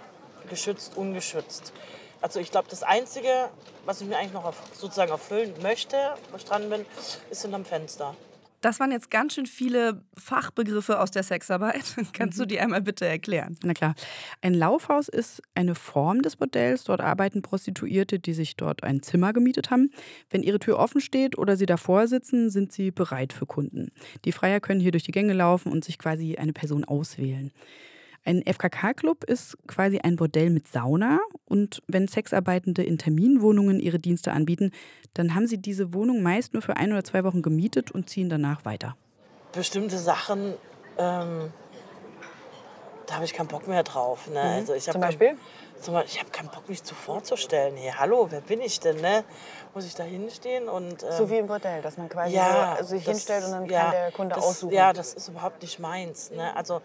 geschützt, 0.48 0.96
ungeschützt. 0.96 1.72
Also 2.20 2.40
ich 2.40 2.50
glaube, 2.50 2.68
das 2.70 2.82
Einzige, 2.82 3.50
was 3.84 4.00
ich 4.00 4.08
mir 4.08 4.16
eigentlich 4.16 4.32
noch 4.32 4.44
auf, 4.44 4.56
sozusagen 4.72 5.10
erfüllen 5.10 5.52
möchte, 5.62 5.96
wo 6.30 6.36
ich 6.36 6.44
dran 6.44 6.70
bin, 6.70 6.86
ist 7.30 7.42
hinterm 7.42 7.64
Fenster. 7.64 8.16
Das 8.64 8.80
waren 8.80 8.92
jetzt 8.92 9.10
ganz 9.10 9.34
schön 9.34 9.44
viele 9.44 10.00
Fachbegriffe 10.16 10.98
aus 10.98 11.10
der 11.10 11.22
Sexarbeit. 11.22 11.84
Kannst 12.14 12.40
du 12.40 12.46
die 12.46 12.58
einmal 12.58 12.80
bitte 12.80 13.04
erklären? 13.04 13.58
Na 13.62 13.74
klar. 13.74 13.94
Ein 14.40 14.54
Laufhaus 14.54 15.08
ist 15.08 15.42
eine 15.54 15.74
Form 15.74 16.22
des 16.22 16.40
Modells. 16.40 16.84
Dort 16.84 17.02
arbeiten 17.02 17.42
Prostituierte, 17.42 18.18
die 18.18 18.32
sich 18.32 18.56
dort 18.56 18.82
ein 18.82 19.02
Zimmer 19.02 19.34
gemietet 19.34 19.70
haben. 19.70 19.90
Wenn 20.30 20.42
ihre 20.42 20.60
Tür 20.60 20.78
offen 20.78 21.02
steht 21.02 21.36
oder 21.36 21.58
sie 21.58 21.66
davor 21.66 22.08
sitzen, 22.08 22.48
sind 22.48 22.72
sie 22.72 22.90
bereit 22.90 23.34
für 23.34 23.44
Kunden. 23.44 23.92
Die 24.24 24.32
Freier 24.32 24.60
können 24.60 24.80
hier 24.80 24.92
durch 24.92 25.04
die 25.04 25.12
Gänge 25.12 25.34
laufen 25.34 25.70
und 25.70 25.84
sich 25.84 25.98
quasi 25.98 26.36
eine 26.36 26.54
Person 26.54 26.86
auswählen. 26.86 27.52
Ein 28.26 28.42
FKK-Club 28.46 29.24
ist 29.24 29.58
quasi 29.66 29.98
ein 29.98 30.16
Bordell 30.16 30.48
mit 30.50 30.66
Sauna 30.66 31.18
und 31.44 31.82
wenn 31.88 32.08
Sexarbeitende 32.08 32.82
in 32.82 32.96
Terminwohnungen 32.96 33.80
ihre 33.80 33.98
Dienste 33.98 34.32
anbieten, 34.32 34.72
dann 35.12 35.34
haben 35.34 35.46
sie 35.46 35.58
diese 35.58 35.92
Wohnung 35.92 36.22
meist 36.22 36.54
nur 36.54 36.62
für 36.62 36.76
ein 36.76 36.90
oder 36.92 37.04
zwei 37.04 37.22
Wochen 37.24 37.42
gemietet 37.42 37.90
und 37.90 38.08
ziehen 38.08 38.30
danach 38.30 38.64
weiter. 38.64 38.96
Bestimmte 39.52 39.98
Sachen, 39.98 40.54
ähm, 40.96 41.52
da 43.06 43.14
habe 43.16 43.26
ich 43.26 43.34
keinen 43.34 43.48
Bock 43.48 43.68
mehr 43.68 43.82
drauf. 43.82 44.26
Ne? 44.28 44.32
Mhm. 44.32 44.38
Also 44.38 44.72
ich 44.74 44.84
Zum 44.84 44.94
kein- 44.94 45.00
Beispiel? 45.02 45.36
Zum 45.82 45.92
Beispiel, 45.92 46.12
ich 46.14 46.20
habe 46.20 46.30
keinen 46.30 46.48
Bock, 46.48 46.66
mich 46.70 46.82
zu 46.82 46.94
vorzustellen. 46.94 47.76
Hey, 47.76 47.92
hallo, 47.94 48.28
wer 48.30 48.40
bin 48.40 48.62
ich 48.62 48.80
denn? 48.80 48.96
Ne? 49.02 49.22
Muss 49.74 49.84
ich 49.84 49.94
da 49.94 50.02
hinstehen? 50.02 50.66
Und, 50.70 51.02
ähm, 51.02 51.12
So 51.12 51.28
wie 51.28 51.36
im 51.36 51.46
Bordell, 51.46 51.82
dass 51.82 51.98
man 51.98 52.08
quasi 52.08 52.34
ja, 52.36 52.78
so 52.80 52.86
sich 52.86 53.04
das- 53.04 53.16
hinstellt 53.16 53.44
und 53.44 53.50
dann 53.50 53.66
ja, 53.66 53.82
kann 53.82 53.90
der 53.92 54.12
Kunde 54.12 54.34
das, 54.34 54.44
aussuchen. 54.44 54.72
Ja, 54.72 54.94
das 54.94 55.12
ist 55.12 55.28
überhaupt 55.28 55.60
nicht 55.60 55.78
meins. 55.78 56.30
Ne? 56.30 56.56
Also, 56.56 56.80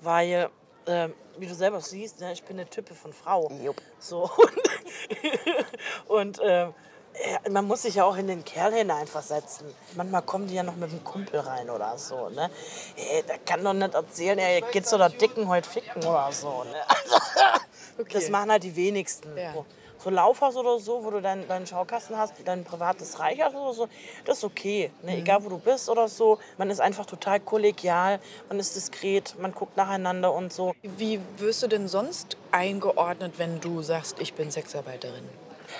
weil, 0.00 0.48
ähm, 0.90 1.14
wie 1.38 1.46
du 1.46 1.54
selber 1.54 1.80
siehst, 1.80 2.20
ne, 2.20 2.32
ich 2.32 2.42
bin 2.42 2.58
eine 2.58 2.68
Type 2.68 2.94
von 2.94 3.12
Frau. 3.12 3.50
So, 3.98 4.30
und 6.08 6.30
und 6.30 6.40
ähm, 6.44 6.74
ja, 7.14 7.50
man 7.50 7.66
muss 7.66 7.82
sich 7.82 7.96
ja 7.96 8.04
auch 8.04 8.16
in 8.16 8.28
den 8.28 8.44
Kerl 8.44 8.72
hineinversetzen. 8.72 9.66
Manchmal 9.96 10.22
kommen 10.22 10.46
die 10.46 10.54
ja 10.54 10.62
noch 10.62 10.76
mit 10.76 10.90
einem 10.90 11.02
Kumpel 11.02 11.40
rein 11.40 11.68
oder 11.68 11.98
so. 11.98 12.28
Ne? 12.30 12.50
Ey, 12.96 13.22
der 13.24 13.38
kann 13.38 13.64
doch 13.64 13.72
nicht 13.72 13.94
erzählen, 13.94 14.38
ey, 14.38 14.62
geht's 14.70 14.94
oder 14.94 15.08
dicken 15.08 15.48
heute 15.48 15.68
ficken 15.68 16.04
oder 16.04 16.30
so. 16.32 16.64
Ne? 16.64 16.76
Das 18.12 18.30
machen 18.30 18.50
halt 18.50 18.62
die 18.62 18.74
wenigsten. 18.74 19.28
So. 19.52 19.66
So 20.02 20.08
Laufhaus 20.08 20.56
oder 20.56 20.78
so, 20.78 21.04
wo 21.04 21.10
du 21.10 21.20
deinen 21.20 21.46
deinen 21.46 21.66
Schaukasten 21.66 22.16
hast, 22.16 22.34
dein 22.46 22.64
privates 22.64 23.18
Reich 23.18 23.42
hast 23.42 23.54
oder 23.54 23.74
so, 23.74 23.88
das 24.24 24.38
ist 24.38 24.44
okay. 24.44 24.90
Ne? 25.02 25.18
Egal 25.18 25.44
wo 25.44 25.50
du 25.50 25.58
bist 25.58 25.90
oder 25.90 26.08
so. 26.08 26.38
Man 26.56 26.70
ist 26.70 26.80
einfach 26.80 27.04
total 27.04 27.38
kollegial, 27.38 28.18
man 28.48 28.58
ist 28.58 28.74
diskret, 28.74 29.34
man 29.38 29.52
guckt 29.52 29.76
nacheinander 29.76 30.32
und 30.32 30.54
so. 30.54 30.74
Wie 30.82 31.20
wirst 31.36 31.62
du 31.62 31.66
denn 31.66 31.86
sonst 31.86 32.38
eingeordnet, 32.50 33.34
wenn 33.36 33.60
du 33.60 33.82
sagst, 33.82 34.20
ich 34.20 34.32
bin 34.32 34.50
Sexarbeiterin? 34.50 35.28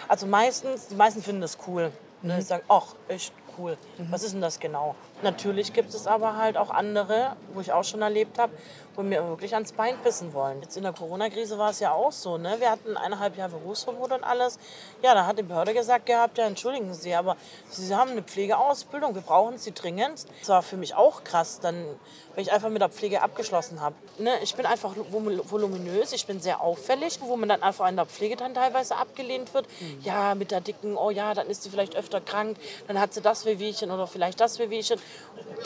Also 0.07 0.27
meistens, 0.27 0.89
die 0.89 0.97
meisten 0.97 1.23
finden 1.23 1.41
das 1.41 1.57
cool. 1.67 1.91
Ne? 2.23 2.37
Die 2.37 2.43
sagen, 2.43 2.63
ach, 2.69 2.95
echt 3.09 3.33
cool. 3.57 3.79
Mhm. 3.97 4.13
Was 4.13 4.23
ist 4.23 4.35
denn 4.35 4.43
das 4.43 4.61
genau? 4.61 4.95
Natürlich 5.23 5.73
gibt 5.73 5.95
es 5.95 6.07
aber 6.07 6.37
halt 6.37 6.59
auch 6.59 6.71
andere, 6.71 7.37
wo 7.55 7.61
ich 7.61 7.73
auch 7.73 7.85
schon 7.85 8.03
erlebt 8.03 8.39
habe, 8.39 8.53
wo 9.01 9.03
mir 9.03 9.27
wirklich 9.27 9.55
ans 9.55 9.73
Bein 9.73 9.97
pissen 10.03 10.35
wollen. 10.35 10.61
Jetzt 10.61 10.77
in 10.77 10.83
der 10.83 10.93
Corona-Krise 10.93 11.57
war 11.59 11.71
es 11.71 11.81
ja 11.81 11.93
auch 11.93 12.13
so. 12.13 12.37
Ne? 12.37 12.57
Wir 12.59 12.71
hatten 12.71 12.99
eineinhalb 12.99 13.37
Jahre 13.39 13.53
Berufsverbot 13.53 14.13
und 14.13 14.25
alles. 14.25 14.59
Ja, 15.03 15.15
da 15.15 15.25
hat 15.25 15.39
die 15.39 15.43
Behörde 15.43 15.73
gesagt 15.73 16.05
gehabt, 16.05 16.37
ja, 16.37 16.47
entschuldigen 16.47 16.93
Sie, 16.93 17.15
aber 17.15 17.37
Sie 17.71 17.95
haben 17.95 18.11
eine 18.11 18.23
Pflegeausbildung, 18.23 19.15
wir 19.15 19.23
brauchen 19.23 19.57
Sie 19.57 19.73
dringend. 19.73 20.27
Das 20.41 20.49
war 20.51 20.63
für 20.63 20.77
mich 20.77 20.95
auch 20.95 21.25
krass, 21.25 21.61
dann, 21.61 21.87
wenn 22.35 22.43
ich 22.43 22.53
einfach 22.53 22.69
mit 22.69 22.83
der 22.83 22.91
Pflege 22.91 23.23
abgeschlossen 23.23 23.81
habe. 23.81 23.95
Ne? 24.19 24.33
Ich 24.43 24.55
bin 24.55 24.67
einfach 24.67 24.95
vol- 25.11 25.41
voluminös, 25.51 26.13
ich 26.13 26.27
bin 26.27 26.41
sehr 26.41 26.61
auffällig, 26.61 27.21
wo 27.23 27.37
man 27.37 27.49
dann 27.49 27.63
einfach 27.63 27.89
in 27.89 27.97
der 27.97 28.05
Pflege 28.07 28.37
dann 28.37 28.53
teilweise 28.53 28.97
abgelehnt 28.97 29.55
wird. 29.55 29.65
Ja, 30.03 30.35
mit 30.35 30.51
der 30.51 30.61
dicken, 30.61 30.97
oh 30.99 31.09
ja, 31.11 31.33
dann 31.33 31.49
ist 31.49 31.63
sie 31.63 31.71
vielleicht 31.71 31.97
öfter 31.97 32.21
krank, 32.21 32.59
dann 32.87 33.01
hat 33.01 33.15
sie 33.15 33.23
das 33.23 33.47
Wehwehchen 33.47 33.91
oder 33.91 34.07
vielleicht 34.07 34.41
das 34.41 34.59
Wehwehchen. 34.59 35.01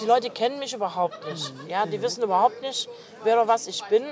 Die 0.01 0.07
Leute 0.07 0.31
kennen 0.31 0.61
mich 0.61 0.73
überhaupt 0.73 1.27
nicht. 1.29 1.53
Ja, 1.69 1.85
die 1.87 2.01
wissen 2.01 2.23
überhaupt 2.23 2.63
nicht, 2.63 2.89
wer 3.25 3.37
oder 3.37 3.49
was 3.49 3.67
ich 3.67 3.83
bin. 3.85 4.05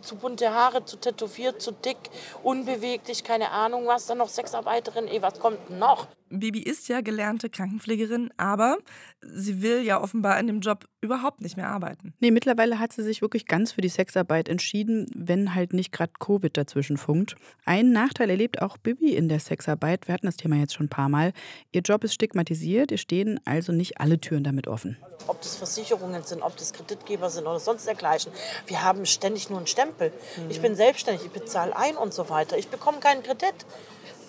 Zu 0.00 0.16
bunte 0.16 0.54
Haare, 0.54 0.84
zu 0.84 0.96
tätowiert, 0.96 1.60
zu 1.60 1.72
dick, 1.72 1.98
unbeweglich, 2.42 3.22
keine 3.22 3.50
Ahnung 3.50 3.86
was. 3.86 4.06
Dann 4.06 4.18
noch 4.18 4.28
Sexarbeiterin, 4.28 5.08
ey, 5.08 5.20
was 5.20 5.38
kommt 5.38 5.70
noch? 5.70 6.06
Bibi 6.30 6.60
ist 6.60 6.88
ja 6.88 7.00
gelernte 7.00 7.50
Krankenpflegerin, 7.50 8.30
aber 8.36 8.78
sie 9.20 9.62
will 9.62 9.82
ja 9.82 10.00
offenbar 10.00 10.38
in 10.38 10.46
dem 10.46 10.60
Job 10.60 10.86
überhaupt 11.00 11.40
nicht 11.40 11.56
mehr 11.56 11.68
arbeiten. 11.68 12.14
Nee, 12.20 12.30
mittlerweile 12.30 12.78
hat 12.78 12.92
sie 12.92 13.02
sich 13.02 13.20
wirklich 13.20 13.46
ganz 13.46 13.72
für 13.72 13.80
die 13.80 13.88
Sexarbeit 13.88 14.48
entschieden, 14.48 15.06
wenn 15.14 15.54
halt 15.54 15.72
nicht 15.72 15.92
gerade 15.92 16.12
Covid 16.20 16.56
dazwischen 16.56 16.96
funkt. 16.98 17.34
Einen 17.64 17.92
Nachteil 17.92 18.30
erlebt 18.30 18.62
auch 18.62 18.76
Bibi 18.78 19.14
in 19.14 19.28
der 19.28 19.40
Sexarbeit. 19.40 20.06
Wir 20.06 20.14
hatten 20.14 20.26
das 20.26 20.36
Thema 20.36 20.56
jetzt 20.56 20.74
schon 20.74 20.86
ein 20.86 20.90
paar 20.90 21.08
Mal. 21.08 21.32
Ihr 21.72 21.82
Job 21.82 22.04
ist 22.04 22.14
stigmatisiert, 22.14 22.92
ihr 22.92 22.98
stehen 22.98 23.40
also 23.44 23.72
nicht 23.72 24.00
alle 24.00 24.20
Türen 24.20 24.44
damit 24.44 24.68
offen. 24.68 24.96
Ob 25.26 25.42
das 25.42 25.56
Versicherungen 25.56 26.22
sind, 26.22 26.42
ob 26.42 26.56
das 26.56 26.72
Kreditgeber 26.72 27.28
sind 27.28 27.46
oder 27.46 27.60
sonst 27.60 27.86
dergleichen. 27.86 28.32
Wir 28.66 28.82
haben 28.82 29.04
ständig 29.04 29.50
nur 29.50 29.58
einen 29.58 29.66
Stempel. 29.66 30.12
Ich 30.48 30.60
bin 30.60 30.76
selbstständig, 30.76 31.26
ich 31.26 31.32
bezahle 31.32 31.76
ein 31.76 31.96
und 31.96 32.14
so 32.14 32.28
weiter. 32.28 32.56
Ich 32.56 32.68
bekomme 32.68 33.00
keinen 33.00 33.22
Kredit. 33.22 33.54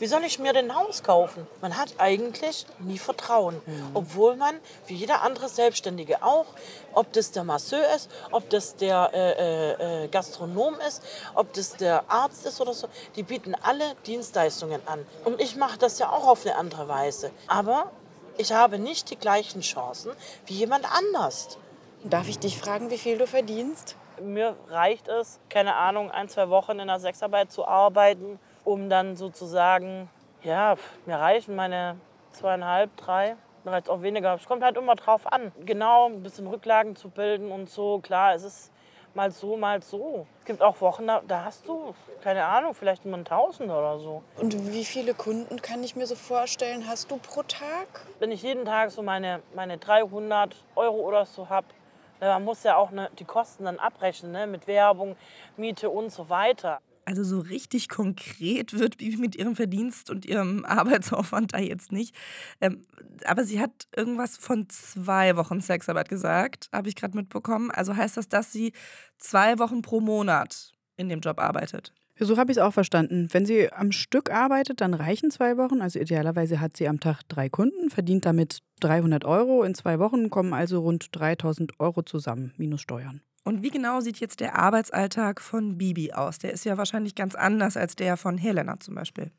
Wie 0.01 0.07
soll 0.07 0.23
ich 0.23 0.39
mir 0.39 0.51
denn 0.51 0.71
ein 0.71 0.75
Haus 0.75 1.03
kaufen? 1.03 1.45
Man 1.61 1.77
hat 1.77 1.93
eigentlich 1.99 2.65
nie 2.79 2.97
Vertrauen. 2.97 3.61
Obwohl 3.93 4.35
man, 4.35 4.55
wie 4.87 4.95
jeder 4.95 5.21
andere 5.21 5.47
Selbstständige 5.47 6.23
auch, 6.23 6.47
ob 6.93 7.13
das 7.13 7.29
der 7.29 7.43
Masseur 7.43 7.83
ist, 7.95 8.09
ob 8.31 8.49
das 8.49 8.75
der 8.75 9.11
äh, 9.13 9.31
äh, 9.33 10.05
äh, 10.05 10.07
Gastronom 10.07 10.73
ist, 10.87 11.03
ob 11.35 11.53
das 11.53 11.75
der 11.75 12.03
Arzt 12.07 12.47
ist 12.47 12.59
oder 12.59 12.73
so, 12.73 12.87
die 13.15 13.21
bieten 13.21 13.53
alle 13.61 13.93
Dienstleistungen 14.07 14.81
an. 14.87 15.05
Und 15.23 15.39
ich 15.39 15.55
mache 15.55 15.77
das 15.77 15.99
ja 15.99 16.09
auch 16.09 16.25
auf 16.25 16.47
eine 16.47 16.55
andere 16.55 16.87
Weise. 16.87 17.29
Aber 17.45 17.91
ich 18.39 18.53
habe 18.53 18.79
nicht 18.79 19.11
die 19.11 19.17
gleichen 19.17 19.61
Chancen 19.61 20.13
wie 20.47 20.55
jemand 20.55 20.91
anders. 20.91 21.59
Darf 22.03 22.27
ich 22.27 22.39
dich 22.39 22.57
fragen, 22.57 22.89
wie 22.89 22.97
viel 22.97 23.19
du 23.19 23.27
verdienst? 23.27 23.95
Mir 24.19 24.55
reicht 24.67 25.07
es, 25.09 25.39
keine 25.49 25.75
Ahnung, 25.75 26.09
ein, 26.09 26.27
zwei 26.27 26.49
Wochen 26.49 26.79
in 26.79 26.87
der 26.87 26.99
Sexarbeit 26.99 27.51
zu 27.51 27.67
arbeiten, 27.67 28.39
um 28.63 28.89
dann 28.89 29.15
sozusagen, 29.15 30.09
ja, 30.43 30.75
mir 31.05 31.17
reichen 31.17 31.55
meine 31.55 31.97
zweieinhalb, 32.31 32.95
drei, 32.97 33.35
mir 33.63 33.71
reicht 33.71 33.89
auch 33.89 34.01
weniger. 34.01 34.35
Es 34.35 34.45
kommt 34.45 34.63
halt 34.63 34.77
immer 34.77 34.95
drauf 34.95 35.31
an. 35.31 35.51
Genau, 35.65 36.07
ein 36.07 36.23
bisschen 36.23 36.47
Rücklagen 36.47 36.95
zu 36.95 37.09
bilden 37.09 37.51
und 37.51 37.69
so. 37.69 37.99
Klar, 37.99 38.33
es 38.33 38.43
ist 38.43 38.71
mal 39.13 39.31
so, 39.31 39.57
mal 39.57 39.81
so. 39.81 40.25
Es 40.39 40.45
gibt 40.45 40.61
auch 40.61 40.79
Wochen, 40.81 41.07
da, 41.07 41.21
da 41.27 41.45
hast 41.45 41.67
du, 41.67 41.93
keine 42.23 42.45
Ahnung, 42.45 42.73
vielleicht 42.73 43.05
nur 43.05 43.17
ein 43.17 43.25
Tausend 43.25 43.69
oder 43.69 43.99
so. 43.99 44.23
Und 44.37 44.71
wie 44.71 44.85
viele 44.85 45.13
Kunden 45.13 45.61
kann 45.61 45.83
ich 45.83 45.95
mir 45.95 46.07
so 46.07 46.15
vorstellen, 46.15 46.87
hast 46.87 47.11
du 47.11 47.17
pro 47.17 47.43
Tag? 47.43 47.87
wenn 48.19 48.31
ich 48.31 48.43
jeden 48.43 48.65
Tag 48.65 48.91
so 48.91 49.01
meine, 49.01 49.41
meine 49.55 49.79
300 49.79 50.55
Euro 50.75 50.97
oder 50.97 51.25
so 51.25 51.49
habe, 51.49 51.65
man 52.19 52.43
muss 52.43 52.63
ja 52.63 52.75
auch 52.77 52.91
ne, 52.91 53.09
die 53.17 53.25
Kosten 53.25 53.65
dann 53.65 53.79
abrechnen 53.79 54.31
ne, 54.31 54.45
mit 54.45 54.67
Werbung, 54.67 55.15
Miete 55.57 55.89
und 55.89 56.11
so 56.11 56.29
weiter. 56.29 56.79
Also 57.05 57.23
so 57.23 57.39
richtig 57.39 57.89
konkret 57.89 58.77
wird 58.77 58.99
wie 58.99 59.15
mit 59.17 59.35
ihrem 59.35 59.55
Verdienst 59.55 60.09
und 60.09 60.25
ihrem 60.25 60.65
Arbeitsaufwand 60.65 61.53
da 61.53 61.59
jetzt 61.59 61.91
nicht. 61.91 62.15
Ähm, 62.59 62.83
aber 63.25 63.43
sie 63.43 63.59
hat 63.59 63.87
irgendwas 63.95 64.37
von 64.37 64.69
zwei 64.69 65.35
Wochen 65.35 65.61
Sexarbeit 65.61 66.09
gesagt, 66.09 66.69
habe 66.71 66.89
ich 66.89 66.95
gerade 66.95 67.17
mitbekommen. 67.17 67.71
Also 67.71 67.95
heißt 67.95 68.17
das, 68.17 68.29
dass 68.29 68.51
sie 68.51 68.73
zwei 69.17 69.59
Wochen 69.59 69.81
pro 69.81 69.99
Monat 69.99 70.71
in 70.97 71.09
dem 71.09 71.19
Job 71.19 71.39
arbeitet? 71.39 71.93
So 72.23 72.37
habe 72.37 72.51
ich 72.51 72.57
es 72.59 72.63
auch 72.63 72.73
verstanden. 72.73 73.29
Wenn 73.31 73.47
sie 73.47 73.73
am 73.73 73.91
Stück 73.91 74.31
arbeitet, 74.31 74.79
dann 74.81 74.93
reichen 74.93 75.31
zwei 75.31 75.57
Wochen. 75.57 75.81
Also 75.81 75.99
idealerweise 75.99 76.59
hat 76.59 76.77
sie 76.77 76.87
am 76.87 76.99
Tag 76.99 77.23
drei 77.27 77.49
Kunden, 77.49 77.89
verdient 77.89 78.25
damit 78.25 78.59
300 78.81 79.25
Euro. 79.25 79.63
In 79.63 79.73
zwei 79.73 79.97
Wochen 79.97 80.29
kommen 80.29 80.53
also 80.53 80.81
rund 80.81 81.07
3000 81.13 81.79
Euro 81.79 82.03
zusammen, 82.03 82.53
minus 82.57 82.81
Steuern. 82.81 83.21
Und 83.43 83.63
wie 83.63 83.69
genau 83.69 84.01
sieht 84.01 84.19
jetzt 84.19 84.39
der 84.39 84.55
Arbeitsalltag 84.57 85.41
von 85.41 85.77
Bibi 85.77 86.13
aus? 86.13 86.37
Der 86.37 86.53
ist 86.53 86.63
ja 86.63 86.77
wahrscheinlich 86.77 87.15
ganz 87.15 87.35
anders 87.35 87.75
als 87.75 87.95
der 87.95 88.17
von 88.17 88.37
Helena 88.37 88.79
zum 88.79 88.95
Beispiel. 88.95 89.31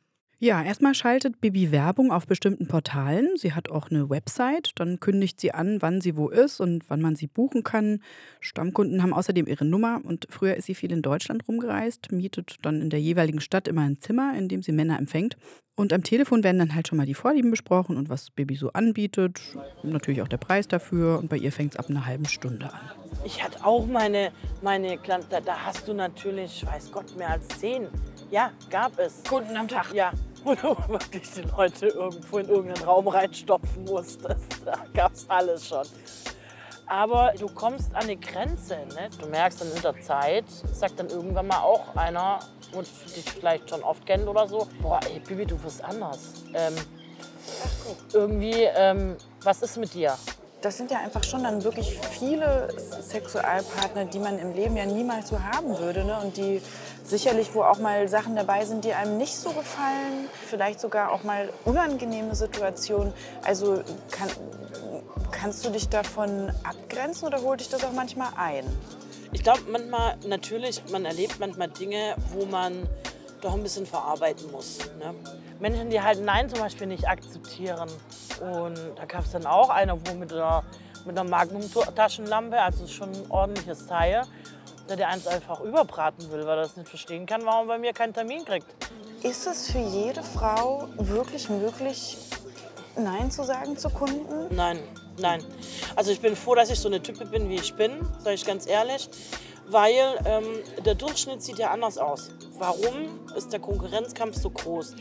Ja, 0.44 0.60
erstmal 0.60 0.92
schaltet 0.92 1.40
Bibi 1.40 1.70
Werbung 1.70 2.10
auf 2.10 2.26
bestimmten 2.26 2.66
Portalen. 2.66 3.28
Sie 3.36 3.52
hat 3.52 3.70
auch 3.70 3.92
eine 3.92 4.10
Website. 4.10 4.72
Dann 4.74 4.98
kündigt 4.98 5.40
sie 5.40 5.52
an, 5.52 5.80
wann 5.82 6.00
sie 6.00 6.16
wo 6.16 6.30
ist 6.30 6.58
und 6.58 6.82
wann 6.90 7.00
man 7.00 7.14
sie 7.14 7.28
buchen 7.28 7.62
kann. 7.62 8.02
Stammkunden 8.40 9.04
haben 9.04 9.14
außerdem 9.14 9.46
ihre 9.46 9.64
Nummer 9.64 10.00
und 10.02 10.26
früher 10.30 10.56
ist 10.56 10.66
sie 10.66 10.74
viel 10.74 10.90
in 10.90 11.00
Deutschland 11.00 11.46
rumgereist, 11.46 12.10
mietet 12.10 12.56
dann 12.62 12.82
in 12.82 12.90
der 12.90 13.00
jeweiligen 13.00 13.40
Stadt 13.40 13.68
immer 13.68 13.82
ein 13.82 14.00
Zimmer, 14.00 14.36
in 14.36 14.48
dem 14.48 14.64
sie 14.64 14.72
Männer 14.72 14.98
empfängt. 14.98 15.36
Und 15.74 15.92
am 15.94 16.02
Telefon 16.02 16.44
werden 16.44 16.58
dann 16.58 16.74
halt 16.74 16.88
schon 16.88 16.98
mal 16.98 17.06
die 17.06 17.14
Vorlieben 17.14 17.50
besprochen 17.50 17.96
und 17.96 18.10
was 18.10 18.30
Bibi 18.30 18.56
so 18.56 18.72
anbietet. 18.72 19.40
Und 19.82 19.92
natürlich 19.92 20.20
auch 20.20 20.28
der 20.28 20.36
Preis 20.36 20.68
dafür. 20.68 21.18
Und 21.18 21.28
bei 21.30 21.36
ihr 21.38 21.50
fängt 21.50 21.72
es 21.72 21.78
ab 21.78 21.86
einer 21.88 22.04
halben 22.04 22.26
Stunde 22.26 22.66
an. 22.72 22.80
Ich 23.24 23.42
hatte 23.42 23.64
auch 23.64 23.86
meine, 23.86 24.32
meine 24.60 24.98
Klan- 24.98 25.24
da, 25.30 25.40
da 25.40 25.56
hast 25.64 25.88
du 25.88 25.94
natürlich, 25.94 26.66
weiß 26.66 26.92
Gott, 26.92 27.16
mehr 27.16 27.30
als 27.30 27.48
zehn. 27.48 27.88
Ja, 28.30 28.50
gab 28.70 28.98
es. 28.98 29.22
Kunden 29.26 29.56
am 29.56 29.66
Tag. 29.66 29.94
Ja, 29.94 30.12
wo 30.44 30.54
du 30.54 30.76
wirklich 30.88 31.30
die 31.30 31.42
Leute 31.42 31.86
irgendwo 31.86 32.38
in 32.38 32.48
irgendeinen 32.48 32.84
Raum 32.86 33.08
reinstopfen 33.08 33.84
musstest. 33.84 34.44
Da 34.66 34.74
gab 34.94 35.12
es 35.14 35.28
alles 35.28 35.66
schon. 35.68 35.86
Aber 36.86 37.32
du 37.38 37.46
kommst 37.46 37.94
an 37.94 38.06
die 38.08 38.20
Grenze. 38.20 38.74
Ne? 38.94 39.08
Du 39.18 39.26
merkst 39.26 39.60
dann 39.62 39.68
in 39.74 39.80
der 39.82 39.98
Zeit, 40.02 40.44
sagt 40.74 40.98
dann 41.00 41.08
irgendwann 41.08 41.46
mal 41.46 41.60
auch 41.60 41.96
einer, 41.96 42.40
und 42.72 42.88
dich 43.16 43.24
vielleicht 43.24 43.70
schon 43.70 43.82
oft 43.82 44.04
kennt 44.06 44.26
oder 44.26 44.46
so, 44.46 44.66
boah, 44.80 45.00
ey, 45.10 45.20
Bibi, 45.20 45.46
du 45.46 45.62
wirst 45.62 45.82
anders. 45.84 46.18
Ähm, 46.54 46.74
irgendwie, 48.12 48.64
ähm, 48.74 49.16
was 49.42 49.62
ist 49.62 49.76
mit 49.76 49.94
dir? 49.94 50.16
Das 50.60 50.76
sind 50.76 50.92
ja 50.92 50.98
einfach 50.98 51.24
schon 51.24 51.42
dann 51.42 51.64
wirklich 51.64 51.98
viele 51.98 52.68
Sexualpartner, 53.00 54.04
die 54.04 54.20
man 54.20 54.38
im 54.38 54.54
Leben 54.54 54.76
ja 54.76 54.86
niemals 54.86 55.28
so 55.28 55.42
haben 55.42 55.76
würde. 55.76 56.04
Ne? 56.04 56.16
Und 56.22 56.36
die 56.36 56.62
sicherlich, 57.02 57.52
wo 57.52 57.64
auch 57.64 57.78
mal 57.78 58.06
Sachen 58.06 58.36
dabei 58.36 58.64
sind, 58.64 58.84
die 58.84 58.94
einem 58.94 59.18
nicht 59.18 59.36
so 59.36 59.50
gefallen. 59.50 60.28
Vielleicht 60.46 60.78
sogar 60.78 61.10
auch 61.10 61.24
mal 61.24 61.48
unangenehme 61.64 62.36
Situationen. 62.36 63.12
Also 63.44 63.82
kann, 64.12 64.28
kannst 65.32 65.64
du 65.66 65.70
dich 65.70 65.88
davon 65.88 66.52
abgrenzen 66.62 67.26
oder 67.26 67.42
holt 67.42 67.58
dich 67.58 67.68
das 67.68 67.82
auch 67.84 67.92
manchmal 67.92 68.28
ein? 68.36 68.64
Ich 69.32 69.42
glaube, 69.42 69.60
manchmal, 69.70 70.16
natürlich, 70.26 70.82
man 70.90 71.04
erlebt 71.06 71.40
manchmal 71.40 71.68
Dinge, 71.68 72.14
wo 72.32 72.44
man 72.44 72.86
doch 73.40 73.54
ein 73.54 73.62
bisschen 73.62 73.86
verarbeiten 73.86 74.50
muss. 74.52 74.78
Ne? 74.98 75.14
Menschen, 75.58 75.90
die 75.90 76.00
halt 76.00 76.22
Nein 76.22 76.48
zum 76.48 76.60
Beispiel 76.60 76.86
nicht 76.86 77.08
akzeptieren. 77.08 77.88
Und 78.40 78.78
da 78.96 79.04
gab 79.06 79.24
es 79.24 79.32
dann 79.32 79.46
auch 79.46 79.70
einer, 79.70 79.98
wo 80.06 80.14
mit 80.14 80.32
einer, 80.32 80.62
mit 81.06 81.18
einer 81.18 81.28
Magnum-Taschenlampe, 81.28 82.60
also 82.60 82.86
schon 82.86 83.10
ein 83.10 83.30
ordentliches 83.30 83.86
Teil, 83.86 84.22
der 84.88 84.96
der 84.96 85.08
eins 85.08 85.26
einfach 85.26 85.60
überbraten 85.60 86.30
will, 86.30 86.46
weil 86.46 86.58
er 86.58 86.62
das 86.62 86.76
nicht 86.76 86.88
verstehen 86.88 87.24
kann, 87.24 87.44
warum 87.44 87.68
er 87.68 87.74
bei 87.74 87.78
mir 87.78 87.92
keinen 87.92 88.12
Termin 88.12 88.44
kriegt. 88.44 88.66
Ist 89.22 89.46
es 89.46 89.70
für 89.70 89.78
jede 89.78 90.22
Frau 90.22 90.88
wirklich 90.98 91.48
möglich, 91.48 92.18
Nein 92.96 93.30
zu 93.30 93.44
sagen 93.44 93.78
zu 93.78 93.88
Kunden? 93.88 94.54
Nein, 94.54 94.78
nein. 95.18 95.44
Also 95.96 96.10
ich 96.10 96.20
bin 96.20 96.36
froh, 96.36 96.54
dass 96.54 96.70
ich 96.70 96.78
so 96.78 96.88
eine 96.88 97.02
Type 97.02 97.26
bin, 97.26 97.48
wie 97.48 97.56
ich 97.56 97.74
bin, 97.74 97.92
sage 98.18 98.34
ich 98.34 98.44
ganz 98.44 98.66
ehrlich. 98.66 99.08
Weil 99.68 100.20
ähm, 100.24 100.44
der 100.84 100.94
Durchschnitt 100.94 101.42
sieht 101.42 101.58
ja 101.58 101.70
anders 101.70 101.96
aus. 101.96 102.30
Warum 102.58 103.26
ist 103.36 103.52
der 103.52 103.60
Konkurrenzkampf 103.60 104.36
so 104.36 104.50
groß? 104.50 104.96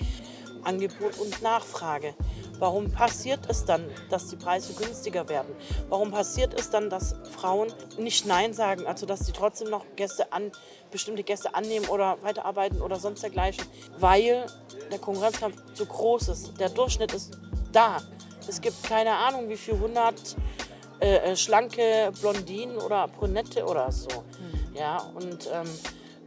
Angebot 0.63 1.17
und 1.19 1.41
Nachfrage. 1.41 2.13
Warum 2.59 2.91
passiert 2.91 3.39
es 3.49 3.65
dann, 3.65 3.89
dass 4.09 4.27
die 4.27 4.35
Preise 4.35 4.73
günstiger 4.73 5.27
werden? 5.29 5.55
Warum 5.89 6.11
passiert 6.11 6.53
es 6.53 6.69
dann, 6.69 6.91
dass 6.91 7.15
Frauen 7.35 7.73
nicht 7.97 8.27
Nein 8.27 8.53
sagen, 8.53 8.85
also 8.85 9.07
dass 9.07 9.25
sie 9.25 9.31
trotzdem 9.31 9.69
noch 9.69 9.83
Gäste 9.95 10.31
an, 10.31 10.51
bestimmte 10.91 11.23
Gäste 11.23 11.55
annehmen 11.55 11.87
oder 11.87 12.17
weiterarbeiten 12.21 12.81
oder 12.81 12.99
sonst 12.99 13.23
dergleichen? 13.23 13.65
Weil 13.97 14.45
der 14.91 14.99
Konkurrenzkampf 14.99 15.73
zu 15.73 15.87
groß 15.87 16.27
ist. 16.29 16.59
Der 16.59 16.69
Durchschnitt 16.69 17.13
ist 17.13 17.31
da. 17.71 17.97
Es 18.51 18.59
gibt 18.59 18.83
keine 18.83 19.11
Ahnung, 19.11 19.47
wie 19.47 19.55
viel 19.55 19.79
hundert 19.79 20.35
äh, 20.99 21.31
äh, 21.31 21.35
schlanke 21.37 22.11
Blondinen 22.19 22.75
oder 22.75 23.07
Brünette 23.07 23.63
oder 23.63 23.89
so. 23.93 24.09
Ja, 24.73 24.97
und 24.97 25.49
ähm, 25.53 25.69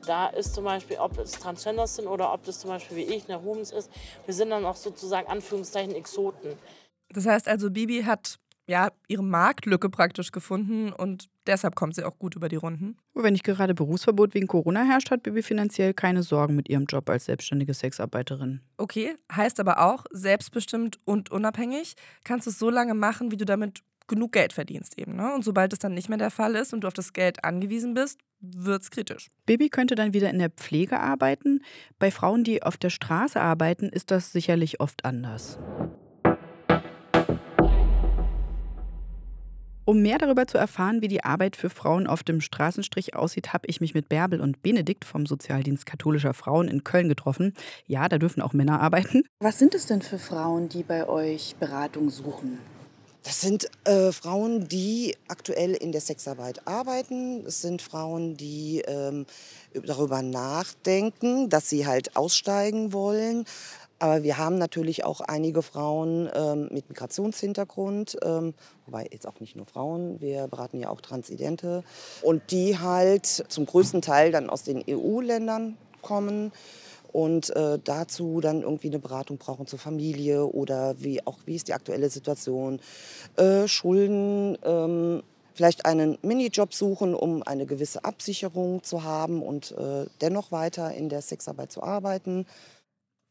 da 0.06 0.28
ist 0.28 0.54
zum 0.54 0.64
Beispiel, 0.64 0.96
ob 0.96 1.18
es 1.18 1.32
Transgenders 1.32 1.96
sind 1.96 2.06
oder 2.06 2.32
ob 2.32 2.42
das 2.44 2.60
zum 2.60 2.70
Beispiel 2.70 2.96
wie 2.96 3.02
ich 3.02 3.28
eine 3.28 3.42
Humans 3.42 3.72
ist, 3.72 3.90
wir 4.24 4.32
sind 4.32 4.48
dann 4.48 4.64
auch 4.64 4.76
sozusagen 4.76 5.28
Anführungszeichen 5.28 5.94
Exoten. 5.94 6.56
Das 7.10 7.26
heißt 7.26 7.46
also, 7.46 7.70
Bibi 7.70 8.04
hat 8.04 8.38
ja 8.66 8.88
ihre 9.06 9.22
Marktlücke 9.22 9.90
praktisch 9.90 10.32
gefunden 10.32 10.94
und 10.94 11.28
deshalb 11.46 11.74
kommt 11.74 11.94
sie 11.94 12.04
auch 12.04 12.18
gut 12.18 12.36
über 12.36 12.48
die 12.48 12.56
Runden. 12.56 12.96
Wenn 13.14 13.32
nicht 13.32 13.44
gerade 13.44 13.74
Berufsverbot 13.74 14.34
wegen 14.34 14.46
Corona 14.46 14.84
herrscht, 14.84 15.10
hat 15.10 15.22
Bibi 15.22 15.42
finanziell 15.42 15.94
keine 15.94 16.22
Sorgen 16.22 16.56
mit 16.56 16.68
ihrem 16.68 16.84
Job 16.84 17.08
als 17.08 17.26
selbstständige 17.26 17.74
Sexarbeiterin. 17.74 18.60
Okay, 18.76 19.14
heißt 19.32 19.60
aber 19.60 19.80
auch, 19.80 20.04
selbstbestimmt 20.10 20.98
und 21.04 21.30
unabhängig 21.30 21.94
kannst 22.24 22.46
du 22.46 22.50
es 22.50 22.58
so 22.58 22.70
lange 22.70 22.94
machen, 22.94 23.30
wie 23.30 23.36
du 23.36 23.44
damit 23.44 23.82
genug 24.06 24.32
Geld 24.32 24.52
verdienst 24.52 24.98
eben. 24.98 25.16
Ne? 25.16 25.34
Und 25.34 25.44
sobald 25.44 25.72
es 25.72 25.78
dann 25.78 25.94
nicht 25.94 26.08
mehr 26.08 26.18
der 26.18 26.30
Fall 26.30 26.54
ist 26.54 26.74
und 26.74 26.82
du 26.82 26.88
auf 26.88 26.94
das 26.94 27.12
Geld 27.12 27.44
angewiesen 27.44 27.94
bist, 27.94 28.20
wird 28.40 28.82
es 28.82 28.90
kritisch. 28.90 29.30
Bibi 29.46 29.70
könnte 29.70 29.94
dann 29.94 30.12
wieder 30.12 30.30
in 30.30 30.38
der 30.38 30.50
Pflege 30.50 31.00
arbeiten. 31.00 31.60
Bei 31.98 32.10
Frauen, 32.10 32.44
die 32.44 32.62
auf 32.62 32.76
der 32.76 32.90
Straße 32.90 33.40
arbeiten, 33.40 33.88
ist 33.88 34.10
das 34.10 34.32
sicherlich 34.32 34.80
oft 34.80 35.04
anders. 35.04 35.58
Um 39.86 40.00
mehr 40.00 40.16
darüber 40.16 40.46
zu 40.46 40.56
erfahren, 40.56 41.02
wie 41.02 41.08
die 41.08 41.24
Arbeit 41.24 41.56
für 41.56 41.68
Frauen 41.68 42.06
auf 42.06 42.22
dem 42.22 42.40
Straßenstrich 42.40 43.14
aussieht, 43.14 43.52
habe 43.52 43.66
ich 43.66 43.82
mich 43.82 43.92
mit 43.92 44.08
Bärbel 44.08 44.40
und 44.40 44.62
Benedikt 44.62 45.04
vom 45.04 45.26
Sozialdienst 45.26 45.84
katholischer 45.84 46.32
Frauen 46.32 46.68
in 46.68 46.84
Köln 46.84 47.10
getroffen. 47.10 47.52
Ja, 47.86 48.08
da 48.08 48.16
dürfen 48.16 48.40
auch 48.40 48.54
Männer 48.54 48.80
arbeiten. 48.80 49.24
Was 49.40 49.58
sind 49.58 49.74
es 49.74 49.84
denn 49.84 50.00
für 50.00 50.18
Frauen, 50.18 50.70
die 50.70 50.82
bei 50.82 51.06
euch 51.06 51.56
Beratung 51.60 52.08
suchen? 52.08 52.58
Das 53.24 53.40
sind 53.40 53.70
äh, 53.84 54.12
Frauen, 54.12 54.68
die 54.68 55.16
aktuell 55.28 55.72
in 55.72 55.92
der 55.92 56.02
Sexarbeit 56.02 56.66
arbeiten. 56.66 57.44
Es 57.46 57.62
sind 57.62 57.80
Frauen, 57.80 58.36
die 58.36 58.82
ähm, 58.86 59.24
darüber 59.72 60.20
nachdenken, 60.20 61.48
dass 61.48 61.70
sie 61.70 61.86
halt 61.86 62.16
aussteigen 62.16 62.92
wollen. 62.92 63.46
Aber 64.04 64.22
wir 64.22 64.36
haben 64.36 64.58
natürlich 64.58 65.02
auch 65.06 65.22
einige 65.22 65.62
Frauen 65.62 66.28
ähm, 66.34 66.68
mit 66.70 66.90
Migrationshintergrund, 66.90 68.18
ähm, 68.22 68.52
wobei 68.84 69.08
jetzt 69.10 69.26
auch 69.26 69.40
nicht 69.40 69.56
nur 69.56 69.64
Frauen, 69.64 70.20
wir 70.20 70.46
beraten 70.46 70.78
ja 70.78 70.90
auch 70.90 71.00
Transidente 71.00 71.82
und 72.20 72.50
die 72.50 72.78
halt 72.78 73.24
zum 73.24 73.64
größten 73.64 74.02
Teil 74.02 74.30
dann 74.30 74.50
aus 74.50 74.62
den 74.62 74.84
EU-Ländern 74.86 75.78
kommen 76.02 76.52
und 77.14 77.48
äh, 77.56 77.78
dazu 77.82 78.42
dann 78.42 78.60
irgendwie 78.60 78.88
eine 78.88 78.98
Beratung 78.98 79.38
brauchen 79.38 79.66
zur 79.66 79.78
Familie 79.78 80.44
oder 80.44 80.96
wie 80.98 81.26
auch 81.26 81.38
wie 81.46 81.54
ist 81.54 81.68
die 81.68 81.72
aktuelle 81.72 82.10
Situation, 82.10 82.80
äh, 83.36 83.66
Schulden, 83.66 84.58
ähm, 84.66 85.22
vielleicht 85.54 85.86
einen 85.86 86.18
Minijob 86.20 86.74
suchen, 86.74 87.14
um 87.14 87.42
eine 87.42 87.64
gewisse 87.64 88.04
Absicherung 88.04 88.82
zu 88.82 89.02
haben 89.02 89.42
und 89.42 89.72
äh, 89.72 90.04
dennoch 90.20 90.52
weiter 90.52 90.92
in 90.92 91.08
der 91.08 91.22
Sexarbeit 91.22 91.72
zu 91.72 91.82
arbeiten. 91.82 92.44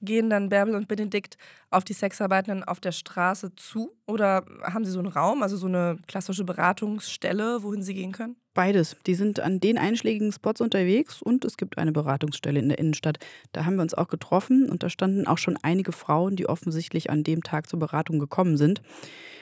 Gehen 0.04 0.30
dann 0.30 0.50
Bärbel 0.50 0.76
und 0.76 0.88
Benedikt 0.88 1.38
auf 1.70 1.84
die 1.84 1.94
Sexarbeitenden 1.94 2.64
auf 2.64 2.80
der 2.80 2.92
Straße 2.92 3.56
zu 3.56 3.96
oder 4.06 4.46
haben 4.64 4.86
sie 4.86 4.92
so 4.92 5.00
einen 5.00 5.08
Raum, 5.08 5.44
also 5.44 5.58
so 5.58 5.68
eine 5.68 5.98
klassische 6.08 6.44
Beratungsstelle, 6.44 7.64
wohin 7.64 7.84
sie 7.84 7.94
gehen 7.94 8.12
können? 8.12 8.36
Beides. 8.54 8.96
Die 9.08 9.16
sind 9.16 9.40
an 9.40 9.60
den 9.60 9.80
einschlägigen 9.80 10.32
Spots 10.32 10.62
unterwegs 10.62 11.24
und 11.24 11.44
es 11.44 11.58
gibt 11.58 11.80
eine 11.80 11.92
Beratungsstelle 11.92 12.60
in 12.60 12.70
der 12.70 12.78
Innenstadt. 12.78 13.18
Da 13.52 13.66
haben 13.66 13.76
wir 13.76 13.82
uns 13.82 13.96
auch 13.96 14.08
getroffen 14.08 14.70
und 14.70 14.84
da 14.84 14.90
standen 14.90 15.26
auch 15.26 15.40
schon 15.40 15.58
einige 15.64 15.92
Frauen, 15.92 16.36
die 16.36 16.48
offensichtlich 16.48 17.10
an 17.10 17.24
dem 17.24 17.42
Tag 17.42 17.68
zur 17.68 17.80
Beratung 17.80 18.20
gekommen 18.20 18.58
sind. 18.58 18.82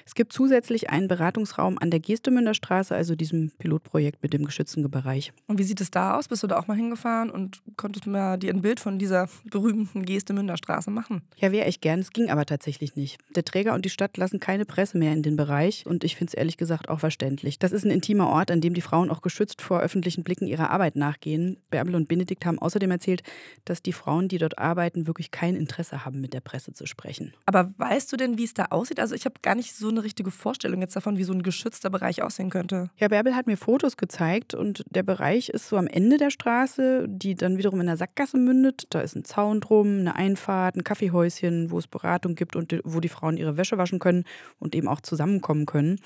Es 0.06 0.16
gibt 0.16 0.34
zusätzlich 0.34 0.90
einen 0.90 1.08
Beratungsraum 1.08 1.78
an 1.80 1.92
der 1.92 2.00
Gestemünder 2.00 2.54
Straße, 2.54 2.96
also 2.96 3.16
diesem 3.16 3.52
Pilotprojekt 3.60 4.22
mit 4.24 4.34
dem 4.34 4.46
geschützten 4.46 4.90
Bereich. 4.90 5.32
Und 5.48 5.60
wie 5.60 5.64
sieht 5.64 5.82
es 5.82 5.92
da 5.92 6.18
aus? 6.18 6.28
Bist 6.28 6.44
du 6.44 6.48
da 6.48 6.58
auch 6.58 6.68
mal 6.68 6.76
hingefahren 6.76 7.30
und 7.30 7.62
konntest 7.78 8.08
mir 8.08 8.38
dir 8.38 8.54
ein 8.54 8.62
Bild 8.62 8.80
von 8.80 9.00
dieser 9.00 9.30
berühmten 9.46 10.04
Gestemünder 10.06 10.58
Straße 10.58 10.92
machen? 10.92 11.22
Ja, 11.38 11.52
wäre 11.52 11.68
ich 11.68 11.82
gern. 11.82 12.00
Es 12.00 12.12
ging 12.12 12.30
aber 12.30 12.46
tatsächlich 12.46 12.96
nicht. 12.96 13.20
Der 13.36 13.46
Träger 13.46 13.74
und 13.74 13.86
die 13.86 13.90
Stadt 13.90 14.18
lassen 14.18 14.40
keine 14.40 14.66
Presse 14.66 14.98
mehr 14.98 15.14
in 15.14 15.24
den 15.24 15.36
Bereich 15.36 15.86
und 15.86 16.04
ich 16.04 16.16
finde 16.16 16.32
es 16.32 16.34
ehrlich 16.34 16.58
gesagt 16.58 16.90
auch 16.90 17.00
verständlich. 17.00 17.60
Das 17.60 17.72
ist 17.72 17.86
ein 17.86 17.92
intimer 17.92 18.28
Ort, 18.28 18.52
an 18.52 18.62
dem 18.62 18.74
die 18.74 18.82
Frauen 18.82 19.01
auch 19.10 19.22
geschützt 19.22 19.62
vor 19.62 19.80
öffentlichen 19.80 20.24
Blicken 20.24 20.48
ihrer 20.48 20.70
Arbeit 20.70 20.96
nachgehen. 20.96 21.58
Bärbel 21.70 21.96
und 21.96 22.08
Benedikt 22.08 22.46
haben 22.46 22.60
außerdem 22.60 22.92
erzählt, 22.92 23.24
dass 23.66 23.82
die 23.82 23.94
Frauen, 23.94 24.28
die 24.28 24.38
dort 24.38 24.58
arbeiten, 24.58 25.08
wirklich 25.08 25.32
kein 25.32 25.56
Interesse 25.56 26.06
haben, 26.06 26.22
mit 26.22 26.34
der 26.34 26.42
Presse 26.42 26.74
zu 26.74 26.86
sprechen. 26.86 27.34
Aber 27.46 27.74
weißt 27.78 28.12
du 28.12 28.18
denn, 28.18 28.38
wie 28.38 28.44
es 28.44 28.54
da 28.54 28.66
aussieht? 28.66 29.00
Also 29.00 29.16
ich 29.16 29.26
habe 29.26 29.36
gar 29.42 29.56
nicht 29.56 29.76
so 29.76 29.90
eine 29.90 30.04
richtige 30.04 30.32
Vorstellung 30.32 30.82
jetzt 30.82 30.96
davon, 30.96 31.18
wie 31.18 31.24
so 31.24 31.34
ein 31.34 31.44
geschützter 31.44 31.90
Bereich 31.90 32.22
aussehen 32.22 32.50
könnte. 32.50 32.90
Ja, 32.98 33.08
Bärbel 33.08 33.36
hat 33.36 33.48
mir 33.48 33.58
Fotos 33.58 33.98
gezeigt 33.98 34.54
und 34.54 34.84
der 34.90 35.04
Bereich 35.04 35.50
ist 35.50 35.70
so 35.70 35.78
am 35.78 35.88
Ende 35.88 36.18
der 36.18 36.30
Straße, 36.30 37.08
die 37.08 37.36
dann 37.36 37.58
wiederum 37.58 37.80
in 37.82 37.88
der 37.88 37.98
Sackgasse 37.98 38.38
mündet. 38.38 38.88
Da 38.90 39.02
ist 39.02 39.16
ein 39.16 39.26
Zaun 39.26 39.62
drum, 39.62 40.00
eine 40.00 40.16
Einfahrt, 40.16 40.76
ein 40.76 40.84
Kaffeehäuschen, 40.84 41.72
wo 41.72 41.80
es 41.80 41.88
Beratung 41.88 42.36
gibt 42.36 42.56
und 42.56 42.80
wo 42.84 43.00
die 43.00 43.10
Frauen 43.10 43.38
ihre 43.38 43.58
Wäsche 43.58 43.78
waschen 43.78 44.00
können 44.00 44.26
und 44.60 44.76
eben 44.76 44.88
auch 44.88 45.02
zusammenkommen 45.02 45.66
können. 45.66 46.00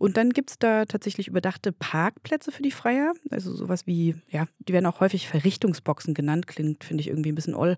Und 0.00 0.16
dann 0.16 0.30
gibt 0.30 0.50
es 0.50 0.58
da 0.58 0.86
tatsächlich 0.86 1.28
überdachte 1.28 1.72
Parkplätze 1.72 2.50
für 2.52 2.62
die 2.62 2.70
Freier. 2.70 3.12
Also 3.30 3.54
sowas 3.54 3.86
wie, 3.86 4.14
ja, 4.30 4.46
die 4.58 4.72
werden 4.72 4.86
auch 4.86 5.00
häufig 5.00 5.28
Verrichtungsboxen 5.28 6.14
genannt. 6.14 6.46
Klingt, 6.46 6.84
finde 6.84 7.02
ich, 7.02 7.08
irgendwie 7.08 7.30
ein 7.30 7.34
bisschen 7.34 7.54
oll. 7.54 7.76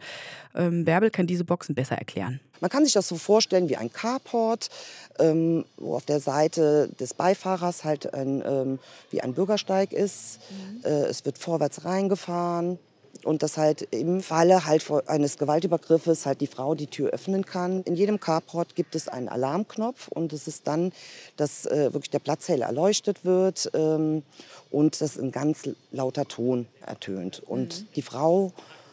Ähm, 0.55 0.85
Bärbel 0.85 1.11
kann 1.11 1.27
diese 1.27 1.43
Boxen 1.45 1.75
besser 1.75 1.97
erklären. 1.97 2.39
Man 2.61 2.71
kann 2.71 2.85
sich 2.85 2.93
das 2.93 3.09
so 3.09 3.17
vorstellen 3.17 3.69
wie 3.69 3.77
ein 3.77 3.93
Carport, 3.93 4.71
ähm, 5.19 5.65
wo 5.79 5.97
auf 5.97 6.05
der 6.05 6.21
Seite 6.21 6.91
des 7.01 7.13
Beifahrers 7.13 7.83
halt 7.83 8.15
ein, 8.15 8.41
ähm, 8.47 8.79
wie 9.11 9.21
ein 9.21 9.35
Bürgersteig 9.35 9.93
ist. 9.93 10.39
Mhm. 10.49 10.85
Äh, 10.85 11.07
es 11.07 11.25
wird 11.25 11.39
vorwärts 11.39 11.85
reingefahren 11.85 12.79
und 13.25 13.43
dass 13.43 13.57
halt 13.57 13.83
im 13.91 14.23
Falle 14.23 14.67
halt 14.67 14.85
eines 15.07 15.39
Gewaltübergriffes 15.39 16.27
halt 16.27 16.41
die 16.41 16.47
Frau 16.47 16.75
die 16.75 16.87
Tür 16.87 17.11
öffnen 17.11 17.45
kann. 17.45 17.83
In 17.83 17.95
jedem 17.95 18.21
Carport 18.21 18.75
gibt 18.75 18.95
es 18.95 19.09
einen 19.09 19.29
Alarmknopf 19.29 20.09
und 20.09 20.33
es 20.33 20.49
ist 20.49 20.67
dann, 20.67 20.93
dass 21.37 21.67
äh, 21.67 21.93
wirklich 21.93 22.11
der 22.11 22.19
Platz 22.19 22.49
hell 22.49 22.63
erleuchtet 22.63 23.25
wird 23.25 23.71
ähm, 23.75 24.23
und 24.71 25.01
das 25.01 25.17
in 25.17 25.33
ganz 25.33 25.69
lauter 25.91 26.27
Ton 26.27 26.67
ertönt. 26.85 27.43
Und 27.45 27.83
mhm. 27.83 27.87
die 27.97 28.03
Frau 28.03 28.53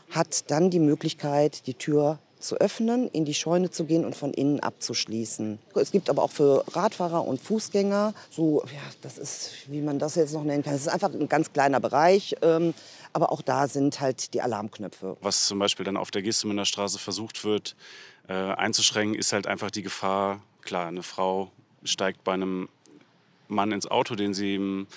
hat 0.09 0.49
dann 0.49 0.69
die 0.69 0.79
Möglichkeit, 0.79 1.67
die 1.67 1.75
Tür 1.75 2.19
zu 2.39 2.55
öffnen, 2.55 3.09
in 3.09 3.25
die 3.25 3.33
Scheune 3.33 3.69
zu 3.69 3.85
gehen 3.85 4.05
und 4.05 4.15
von 4.15 4.33
innen 4.33 4.61
abzuschließen. 4.61 5.59
Es 5.75 5.91
gibt 5.91 6.09
aber 6.09 6.23
auch 6.23 6.31
für 6.31 6.63
Radfahrer 6.71 7.25
und 7.25 7.41
Fußgänger 7.41 8.13
so, 8.29 8.63
ja, 8.65 8.81
das 9.01 9.17
ist, 9.17 9.51
wie 9.67 9.81
man 9.81 9.99
das 9.99 10.15
jetzt 10.15 10.33
noch 10.33 10.43
nennen 10.43 10.63
kann, 10.63 10.73
es 10.73 10.81
ist 10.81 10.87
einfach 10.87 11.13
ein 11.13 11.27
ganz 11.27 11.51
kleiner 11.51 11.79
Bereich. 11.79 12.35
Ähm, 12.41 12.73
aber 13.11 13.31
auch 13.31 13.41
da 13.41 13.67
sind 13.67 13.99
halt 13.99 14.33
die 14.33 14.41
Alarmknöpfe. 14.41 15.17
Was 15.21 15.47
zum 15.47 15.59
Beispiel 15.59 15.83
dann 15.83 15.97
auf 15.97 16.11
der 16.11 16.21
Gestemünder 16.21 16.65
Straße 16.65 16.99
versucht 16.99 17.43
wird 17.43 17.75
äh, 18.27 18.33
einzuschränken, 18.33 19.17
ist 19.17 19.33
halt 19.33 19.47
einfach 19.47 19.71
die 19.71 19.81
Gefahr, 19.81 20.41
klar, 20.61 20.87
eine 20.87 21.03
Frau 21.03 21.51
steigt 21.83 22.23
bei 22.23 22.33
einem 22.33 22.69
Mann 23.47 23.71
ins 23.71 23.87
Auto, 23.87 24.15
den 24.15 24.33
sie 24.33 24.55
im 24.55 24.87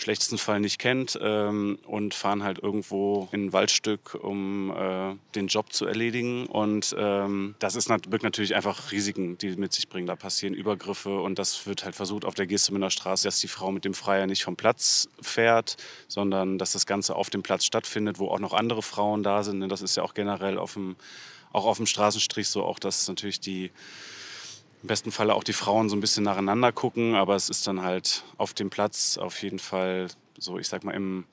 schlechtesten 0.00 0.38
Fall 0.38 0.60
nicht 0.60 0.78
kennt 0.78 1.18
ähm, 1.22 1.78
und 1.86 2.14
fahren 2.14 2.42
halt 2.42 2.58
irgendwo 2.58 3.28
in 3.32 3.46
ein 3.46 3.52
Waldstück, 3.52 4.14
um 4.14 4.70
äh, 4.70 5.16
den 5.34 5.48
Job 5.48 5.72
zu 5.72 5.86
erledigen. 5.86 6.46
Und 6.46 6.94
ähm, 6.98 7.54
das 7.58 7.76
ist 7.76 7.88
birgt 8.08 8.22
natürlich 8.22 8.54
einfach 8.54 8.92
Risiken, 8.92 9.36
die 9.38 9.56
mit 9.56 9.72
sich 9.72 9.88
bringen. 9.88 10.06
Da 10.06 10.16
passieren 10.16 10.54
Übergriffe 10.54 11.20
und 11.20 11.38
das 11.38 11.66
wird 11.66 11.84
halt 11.84 11.94
versucht 11.94 12.24
auf 12.24 12.34
der 12.34 12.46
Gestemünder 12.46 12.90
Straße, 12.90 13.26
dass 13.26 13.40
die 13.40 13.48
Frau 13.48 13.72
mit 13.72 13.84
dem 13.84 13.94
Freier 13.94 14.26
nicht 14.26 14.44
vom 14.44 14.56
Platz 14.56 15.08
fährt, 15.20 15.76
sondern 16.08 16.58
dass 16.58 16.72
das 16.72 16.86
Ganze 16.86 17.14
auf 17.16 17.30
dem 17.30 17.42
Platz 17.42 17.64
stattfindet, 17.64 18.18
wo 18.18 18.28
auch 18.28 18.40
noch 18.40 18.52
andere 18.52 18.82
Frauen 18.82 19.22
da 19.22 19.42
sind. 19.42 19.68
Das 19.68 19.82
ist 19.82 19.96
ja 19.96 20.02
auch 20.02 20.14
generell 20.14 20.58
auf 20.58 20.74
dem, 20.74 20.96
auch 21.52 21.66
auf 21.66 21.76
dem 21.76 21.86
Straßenstrich 21.86 22.48
so, 22.48 22.64
auch 22.64 22.78
dass 22.78 23.08
natürlich 23.08 23.40
die 23.40 23.70
im 24.82 24.86
besten 24.86 25.12
Falle 25.12 25.34
auch 25.34 25.44
die 25.44 25.52
Frauen 25.52 25.88
so 25.88 25.96
ein 25.96 26.00
bisschen 26.00 26.24
nacheinander 26.24 26.72
gucken, 26.72 27.14
aber 27.14 27.36
es 27.36 27.48
ist 27.48 27.66
dann 27.66 27.82
halt 27.82 28.24
auf 28.38 28.54
dem 28.54 28.70
Platz 28.70 29.18
auf 29.18 29.42
jeden 29.42 29.58
Fall 29.58 30.08
so, 30.38 30.58
ich 30.58 30.68
sag 30.68 30.84
mal, 30.84 30.92
im 30.92 31.24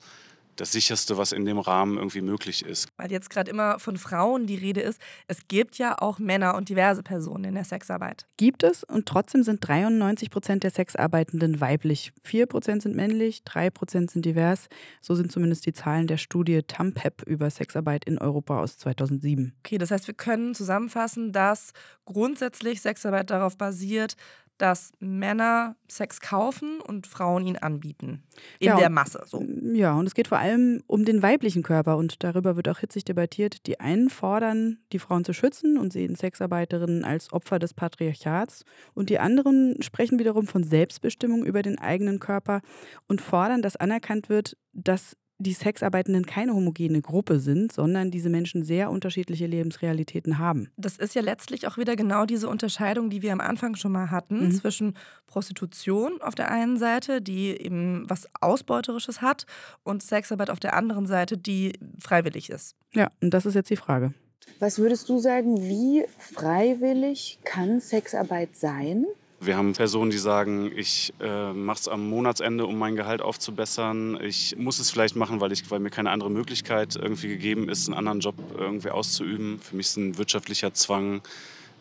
das 0.60 0.72
sicherste, 0.72 1.16
was 1.16 1.32
in 1.32 1.44
dem 1.44 1.58
Rahmen 1.58 1.96
irgendwie 1.96 2.20
möglich 2.20 2.64
ist. 2.64 2.88
Weil 2.96 3.10
jetzt 3.10 3.30
gerade 3.30 3.50
immer 3.50 3.78
von 3.78 3.96
Frauen 3.96 4.46
die 4.46 4.56
Rede 4.56 4.80
ist, 4.80 5.00
es 5.26 5.48
gibt 5.48 5.78
ja 5.78 5.96
auch 5.98 6.18
Männer 6.18 6.54
und 6.54 6.68
diverse 6.68 7.02
Personen 7.02 7.44
in 7.44 7.54
der 7.54 7.64
Sexarbeit. 7.64 8.26
Gibt 8.36 8.62
es 8.62 8.84
und 8.84 9.06
trotzdem 9.06 9.42
sind 9.42 9.66
93 9.66 10.30
Prozent 10.30 10.64
der 10.64 10.70
Sexarbeitenden 10.70 11.60
weiblich. 11.60 12.12
4 12.24 12.46
Prozent 12.46 12.82
sind 12.82 12.96
männlich, 12.96 13.42
3 13.44 13.70
Prozent 13.70 14.10
sind 14.10 14.24
divers. 14.24 14.68
So 15.00 15.14
sind 15.14 15.32
zumindest 15.32 15.66
die 15.66 15.72
Zahlen 15.72 16.06
der 16.06 16.16
Studie 16.16 16.62
TAMPEP 16.62 17.22
über 17.22 17.50
Sexarbeit 17.50 18.04
in 18.04 18.18
Europa 18.18 18.60
aus 18.60 18.78
2007. 18.78 19.54
Okay, 19.64 19.78
das 19.78 19.90
heißt, 19.90 20.06
wir 20.06 20.14
können 20.14 20.54
zusammenfassen, 20.54 21.32
dass 21.32 21.72
grundsätzlich 22.04 22.80
Sexarbeit 22.80 23.30
darauf 23.30 23.56
basiert, 23.56 24.16
dass 24.58 24.92
Männer 24.98 25.76
Sex 25.88 26.20
kaufen 26.20 26.80
und 26.80 27.06
Frauen 27.06 27.46
ihn 27.46 27.56
anbieten. 27.56 28.24
In 28.58 28.68
ja, 28.68 28.76
der 28.76 28.90
Masse. 28.90 29.22
So. 29.26 29.42
Ja, 29.72 29.94
und 29.94 30.06
es 30.06 30.14
geht 30.14 30.28
vor 30.28 30.38
allem 30.38 30.82
um 30.86 31.04
den 31.04 31.22
weiblichen 31.22 31.62
Körper 31.62 31.96
und 31.96 32.22
darüber 32.22 32.56
wird 32.56 32.68
auch 32.68 32.80
hitzig 32.80 33.04
debattiert. 33.04 33.66
Die 33.66 33.80
einen 33.80 34.10
fordern, 34.10 34.78
die 34.92 34.98
Frauen 34.98 35.24
zu 35.24 35.32
schützen 35.32 35.78
und 35.78 35.92
sehen 35.92 36.16
Sexarbeiterinnen 36.16 37.04
als 37.04 37.32
Opfer 37.32 37.58
des 37.58 37.72
Patriarchats. 37.72 38.64
Und 38.94 39.10
die 39.10 39.18
anderen 39.18 39.80
sprechen 39.80 40.18
wiederum 40.18 40.46
von 40.46 40.64
Selbstbestimmung 40.64 41.44
über 41.44 41.62
den 41.62 41.78
eigenen 41.78 42.18
Körper 42.18 42.60
und 43.06 43.20
fordern, 43.20 43.62
dass 43.62 43.76
anerkannt 43.76 44.28
wird, 44.28 44.56
dass 44.72 45.16
die 45.38 45.52
Sexarbeitenden 45.52 46.26
keine 46.26 46.52
homogene 46.52 47.00
Gruppe 47.00 47.38
sind, 47.38 47.72
sondern 47.72 48.10
diese 48.10 48.28
Menschen 48.28 48.64
sehr 48.64 48.90
unterschiedliche 48.90 49.46
Lebensrealitäten 49.46 50.38
haben. 50.38 50.68
Das 50.76 50.96
ist 50.96 51.14
ja 51.14 51.22
letztlich 51.22 51.66
auch 51.68 51.76
wieder 51.76 51.94
genau 51.94 52.26
diese 52.26 52.48
Unterscheidung, 52.48 53.08
die 53.08 53.22
wir 53.22 53.32
am 53.32 53.40
Anfang 53.40 53.76
schon 53.76 53.92
mal 53.92 54.10
hatten, 54.10 54.46
mhm. 54.46 54.52
zwischen 54.52 54.94
Prostitution 55.26 56.20
auf 56.20 56.34
der 56.34 56.50
einen 56.50 56.76
Seite, 56.76 57.22
die 57.22 57.50
eben 57.50 58.08
was 58.10 58.28
Ausbeuterisches 58.40 59.22
hat, 59.22 59.46
und 59.84 60.02
Sexarbeit 60.02 60.50
auf 60.50 60.60
der 60.60 60.74
anderen 60.74 61.06
Seite, 61.06 61.38
die 61.38 61.74
freiwillig 62.00 62.50
ist. 62.50 62.74
Ja, 62.92 63.08
und 63.22 63.32
das 63.32 63.46
ist 63.46 63.54
jetzt 63.54 63.70
die 63.70 63.76
Frage. 63.76 64.12
Was 64.58 64.78
würdest 64.78 65.08
du 65.08 65.18
sagen, 65.18 65.62
wie 65.62 66.04
freiwillig 66.18 67.38
kann 67.44 67.80
Sexarbeit 67.80 68.56
sein? 68.56 69.06
Wir 69.40 69.56
haben 69.56 69.72
Personen, 69.72 70.10
die 70.10 70.18
sagen, 70.18 70.72
ich 70.74 71.14
äh, 71.20 71.52
mache 71.52 71.78
es 71.78 71.88
am 71.88 72.08
Monatsende, 72.08 72.66
um 72.66 72.76
mein 72.76 72.96
Gehalt 72.96 73.22
aufzubessern. 73.22 74.20
Ich 74.20 74.56
muss 74.56 74.80
es 74.80 74.90
vielleicht 74.90 75.14
machen, 75.14 75.40
weil, 75.40 75.52
ich, 75.52 75.70
weil 75.70 75.78
mir 75.78 75.90
keine 75.90 76.10
andere 76.10 76.30
Möglichkeit 76.30 76.96
irgendwie 76.96 77.28
gegeben 77.28 77.68
ist, 77.68 77.86
einen 77.86 77.96
anderen 77.96 78.20
Job 78.20 78.34
irgendwie 78.56 78.90
auszuüben. 78.90 79.60
Für 79.60 79.76
mich 79.76 79.86
ist 79.86 79.96
ein 79.96 80.18
wirtschaftlicher 80.18 80.74
Zwang, 80.74 81.22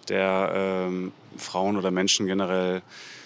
der 0.08 0.52
ähm, 0.54 1.12
Frauen 1.36 1.78
oder 1.78 1.90
Menschen 1.90 2.28
generell 2.28 2.84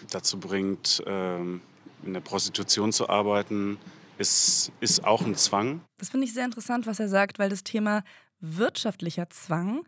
dazu 0.10 0.40
bringt, 0.40 1.04
ähm, 1.06 1.62
in 2.06 2.14
der 2.14 2.22
Prostitution 2.22 2.94
zu 2.94 3.10
arbeiten, 3.10 3.78
ist, 4.18 4.72
ist 4.80 5.04
auch 5.04 5.24
ein 5.24 5.36
Zwang. 5.36 5.82
Das 5.98 6.10
finde 6.10 6.26
ich 6.26 6.34
sehr 6.34 6.46
interessant, 6.46 6.88
was 6.88 7.00
er 7.00 7.10
sagt, 7.10 7.38
weil 7.38 7.50
das 7.50 7.64
Thema 7.64 8.04
wirtschaftlicher 8.40 9.30
Zwang 9.30 9.86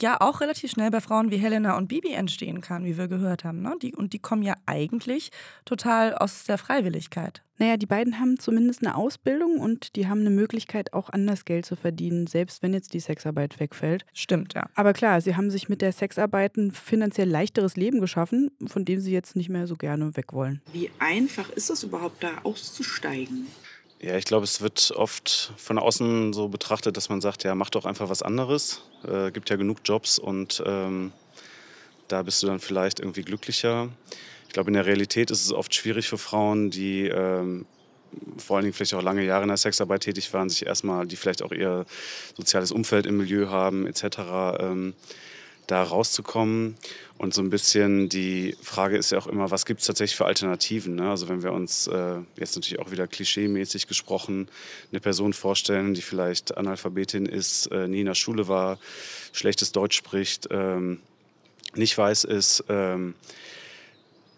ja 0.00 0.20
auch 0.20 0.40
relativ 0.40 0.70
schnell 0.70 0.90
bei 0.90 1.00
Frauen 1.00 1.30
wie 1.30 1.36
Helena 1.36 1.76
und 1.76 1.88
Bibi 1.88 2.12
entstehen 2.12 2.60
kann, 2.60 2.84
wie 2.84 2.98
wir 2.98 3.08
gehört 3.08 3.44
haben. 3.44 3.62
Ne? 3.62 3.74
Die, 3.80 3.94
und 3.94 4.12
die 4.12 4.18
kommen 4.18 4.42
ja 4.42 4.54
eigentlich 4.66 5.30
total 5.64 6.14
aus 6.14 6.44
der 6.44 6.58
Freiwilligkeit. 6.58 7.42
Naja, 7.58 7.76
die 7.76 7.86
beiden 7.86 8.18
haben 8.18 8.38
zumindest 8.40 8.84
eine 8.84 8.96
Ausbildung 8.96 9.60
und 9.60 9.94
die 9.94 10.08
haben 10.08 10.20
eine 10.20 10.30
Möglichkeit, 10.30 10.92
auch 10.92 11.08
anders 11.10 11.44
Geld 11.44 11.64
zu 11.64 11.76
verdienen, 11.76 12.26
selbst 12.26 12.62
wenn 12.62 12.74
jetzt 12.74 12.94
die 12.94 13.00
Sexarbeit 13.00 13.60
wegfällt. 13.60 14.04
Stimmt, 14.12 14.54
ja. 14.54 14.68
Aber 14.74 14.92
klar, 14.92 15.20
sie 15.20 15.36
haben 15.36 15.50
sich 15.50 15.68
mit 15.68 15.80
der 15.80 15.92
Sexarbeit 15.92 16.56
ein 16.56 16.72
finanziell 16.72 17.28
leichteres 17.28 17.76
Leben 17.76 18.00
geschaffen, 18.00 18.50
von 18.66 18.84
dem 18.84 18.98
sie 18.98 19.12
jetzt 19.12 19.36
nicht 19.36 19.50
mehr 19.50 19.68
so 19.68 19.76
gerne 19.76 20.16
weg 20.16 20.32
wollen. 20.32 20.62
Wie 20.72 20.90
einfach 20.98 21.48
ist 21.50 21.70
es 21.70 21.84
überhaupt, 21.84 22.24
da 22.24 22.38
auszusteigen? 22.42 23.46
Ja, 24.04 24.18
ich 24.18 24.26
glaube, 24.26 24.44
es 24.44 24.60
wird 24.60 24.92
oft 24.94 25.54
von 25.56 25.78
außen 25.78 26.34
so 26.34 26.48
betrachtet, 26.48 26.94
dass 26.98 27.08
man 27.08 27.22
sagt, 27.22 27.42
ja, 27.42 27.54
mach 27.54 27.70
doch 27.70 27.86
einfach 27.86 28.10
was 28.10 28.22
anderes. 28.22 28.82
Äh, 29.08 29.30
gibt 29.30 29.48
ja 29.48 29.56
genug 29.56 29.78
Jobs 29.82 30.18
und 30.18 30.62
ähm, 30.66 31.10
da 32.08 32.22
bist 32.22 32.42
du 32.42 32.46
dann 32.46 32.60
vielleicht 32.60 33.00
irgendwie 33.00 33.22
glücklicher. 33.22 33.88
Ich 34.46 34.52
glaube, 34.52 34.68
in 34.68 34.74
der 34.74 34.84
Realität 34.84 35.30
ist 35.30 35.42
es 35.42 35.52
oft 35.54 35.74
schwierig 35.74 36.06
für 36.06 36.18
Frauen, 36.18 36.70
die 36.70 37.06
ähm, 37.06 37.64
vor 38.36 38.56
allen 38.56 38.64
Dingen 38.64 38.74
vielleicht 38.74 38.92
auch 38.92 39.02
lange 39.02 39.24
Jahre 39.24 39.44
in 39.44 39.48
der 39.48 39.56
Sexarbeit 39.56 40.02
tätig 40.02 40.34
waren, 40.34 40.50
sich 40.50 40.66
erstmal, 40.66 41.06
die 41.06 41.16
vielleicht 41.16 41.40
auch 41.40 41.52
ihr 41.52 41.86
soziales 42.36 42.72
Umfeld 42.72 43.06
im 43.06 43.16
Milieu 43.16 43.48
haben, 43.48 43.86
etc., 43.86 44.18
ähm, 44.58 44.92
da 45.66 45.82
rauszukommen. 45.82 46.76
Und 47.16 47.32
so 47.32 47.42
ein 47.42 47.50
bisschen 47.50 48.08
die 48.08 48.56
Frage 48.60 48.96
ist 48.96 49.10
ja 49.10 49.18
auch 49.18 49.26
immer, 49.26 49.50
was 49.50 49.66
gibt 49.66 49.80
es 49.80 49.86
tatsächlich 49.86 50.16
für 50.16 50.26
Alternativen? 50.26 50.96
Ne? 50.96 51.08
Also 51.08 51.28
wenn 51.28 51.42
wir 51.42 51.52
uns 51.52 51.86
äh, 51.86 52.16
jetzt 52.36 52.56
natürlich 52.56 52.80
auch 52.80 52.90
wieder 52.90 53.06
klischeemäßig 53.06 53.86
gesprochen 53.86 54.48
eine 54.90 55.00
Person 55.00 55.32
vorstellen, 55.32 55.94
die 55.94 56.02
vielleicht 56.02 56.56
Analphabetin 56.56 57.26
ist, 57.26 57.66
äh, 57.66 57.88
nie 57.88 58.00
in 58.00 58.06
der 58.06 58.14
Schule 58.14 58.48
war, 58.48 58.78
schlechtes 59.32 59.72
Deutsch 59.72 59.96
spricht, 59.96 60.48
ähm, 60.50 61.00
nicht 61.74 61.96
weiß 61.96 62.24
ist, 62.24 62.64
ähm, 62.68 63.14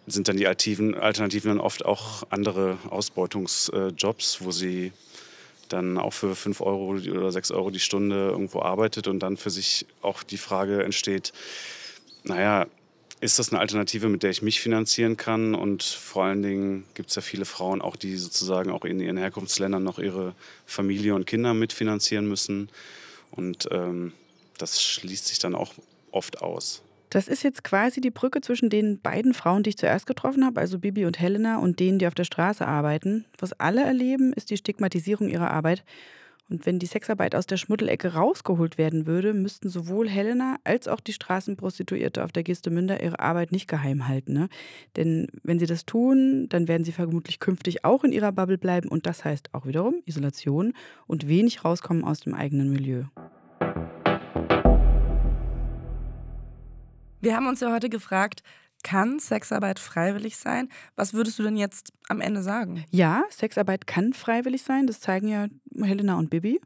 sind 0.07 0.29
dann 0.29 0.37
die 0.37 0.47
Alternativen, 0.47 0.95
Alternativen 0.95 1.51
dann 1.51 1.61
oft 1.61 1.85
auch 1.85 2.25
andere 2.31 2.79
Ausbeutungsjobs, 2.91 4.39
wo 4.43 4.51
sie 4.53 4.93
dann 5.69 5.99
auch 5.99 6.13
für 6.13 6.35
5 6.35 6.61
Euro 6.61 6.91
oder 6.91 7.33
6 7.33 7.51
Euro 7.51 7.71
die 7.71 7.81
Stunde 7.81 8.29
irgendwo 8.31 8.61
arbeitet 8.61 9.09
und 9.09 9.21
dann 9.21 9.37
für 9.37 9.51
sich 9.51 9.87
auch 10.03 10.23
die 10.23 10.39
Frage 10.39 10.83
entsteht, 10.83 11.33
naja, 12.25 12.67
ist 13.21 13.39
das 13.39 13.51
eine 13.51 13.61
Alternative, 13.61 14.09
mit 14.09 14.23
der 14.23 14.31
ich 14.31 14.43
mich 14.43 14.61
finanzieren 14.61 15.17
kann? 15.17 15.55
Und 15.55 15.83
vor 15.83 16.25
allen 16.25 16.43
Dingen 16.43 16.85
gibt 16.95 17.09
es 17.09 17.17
ja 17.17 17.23
viele 17.23 17.47
Frauen 17.47 17.81
auch, 17.81 17.97
die 17.97 18.17
sozusagen 18.17 18.71
auch 18.71 18.85
in 18.85 19.01
ihren 19.01 19.17
Herkunftsländern 19.17 19.83
noch 19.83 19.99
ihre 19.99 20.35
Familie 20.67 21.15
und 21.15 21.27
Kinder 21.27 21.55
mitfinanzieren 21.55 22.29
müssen. 22.29 22.69
Und 23.31 23.69
ähm, 23.71 24.13
das 24.59 24.83
schließt 24.83 25.27
sich 25.27 25.39
dann 25.39 25.55
auch 25.55 25.73
oft 26.11 26.43
aus. 26.43 26.83
Das 27.17 27.29
ist 27.29 27.43
jetzt 27.43 27.65
quasi 27.65 28.03
die 28.03 28.11
Brücke 28.11 28.43
zwischen 28.43 28.69
den 28.69 29.01
beiden 29.01 29.33
Frauen, 29.33 29.63
die 29.63 29.71
ich 29.71 29.79
zuerst 29.79 30.05
getroffen 30.05 30.45
habe, 30.45 30.61
also 30.61 30.79
Bibi 30.79 31.07
und 31.07 31.19
Helena, 31.19 31.57
und 31.57 31.81
denen, 31.81 31.99
die 31.99 32.07
auf 32.07 32.15
der 32.15 32.25
Straße 32.25 32.69
arbeiten. 32.69 33.25
Was 33.39 33.55
alle 33.55 33.83
erleben, 33.83 34.35
ist 34.35 34.51
die 34.51 34.59
Stigmatisierung 34.59 35.31
ihrer 35.31 35.51
Arbeit. 35.51 35.83
Und 36.51 36.67
wenn 36.67 36.79
die 36.79 36.85
Sexarbeit 36.85 37.35
aus 37.35 37.47
der 37.47 37.57
Schmuddelecke 37.57 38.13
rausgeholt 38.13 38.77
werden 38.77 39.07
würde, 39.07 39.33
müssten 39.33 39.71
sowohl 39.71 40.11
Helena 40.11 40.57
als 40.65 40.89
auch 40.89 41.01
die 41.01 41.15
Straßenprostituierte 41.15 42.23
auf 42.23 42.33
der 42.33 42.43
Gestemünder 42.43 43.03
ihre 43.03 43.19
Arbeit 43.19 43.51
nicht 43.51 43.67
geheim 43.67 44.09
halten. 44.09 44.35
Ne? 44.35 44.51
Denn 44.97 45.29
wenn 45.43 45.59
sie 45.59 45.65
das 45.65 45.87
tun, 45.87 46.51
dann 46.51 46.69
werden 46.69 46.85
sie 46.85 46.93
vermutlich 46.93 47.41
künftig 47.41 47.83
auch 47.83 48.05
in 48.05 48.13
ihrer 48.13 48.33
Bubble 48.33 48.59
bleiben 48.59 48.91
und 48.91 49.07
das 49.07 49.25
heißt 49.25 49.55
auch 49.55 49.65
wiederum 49.65 50.03
Isolation 50.05 50.75
und 51.07 51.29
wenig 51.29 51.65
rauskommen 51.65 52.05
aus 52.05 52.21
dem 52.21 52.35
eigenen 52.35 52.71
Milieu. 52.71 53.05
Wir 57.21 57.35
haben 57.35 57.47
uns 57.47 57.61
ja 57.61 57.73
heute 57.73 57.89
gefragt, 57.89 58.43
kann 58.83 59.19
Sexarbeit 59.19 59.79
freiwillig 59.79 60.37
sein? 60.37 60.69
Was 60.95 61.15
würdest 61.15 61.39
du 61.39 61.43
denn 61.43 61.57
jetzt 61.57 61.93
am 62.09 62.21
Ende 62.21 62.43
sagen? 62.43 62.85
Ja, 62.91 63.25
Sexarbeit 63.31 63.87
kann 63.87 64.13
freiwillig 64.13 64.63
sein. 64.63 64.87
Das 64.87 65.01
zeigen 65.01 65.29
ja 65.29 65.47
Helena 65.83 66.19
und 66.19 66.31
Bibi. 66.31 66.61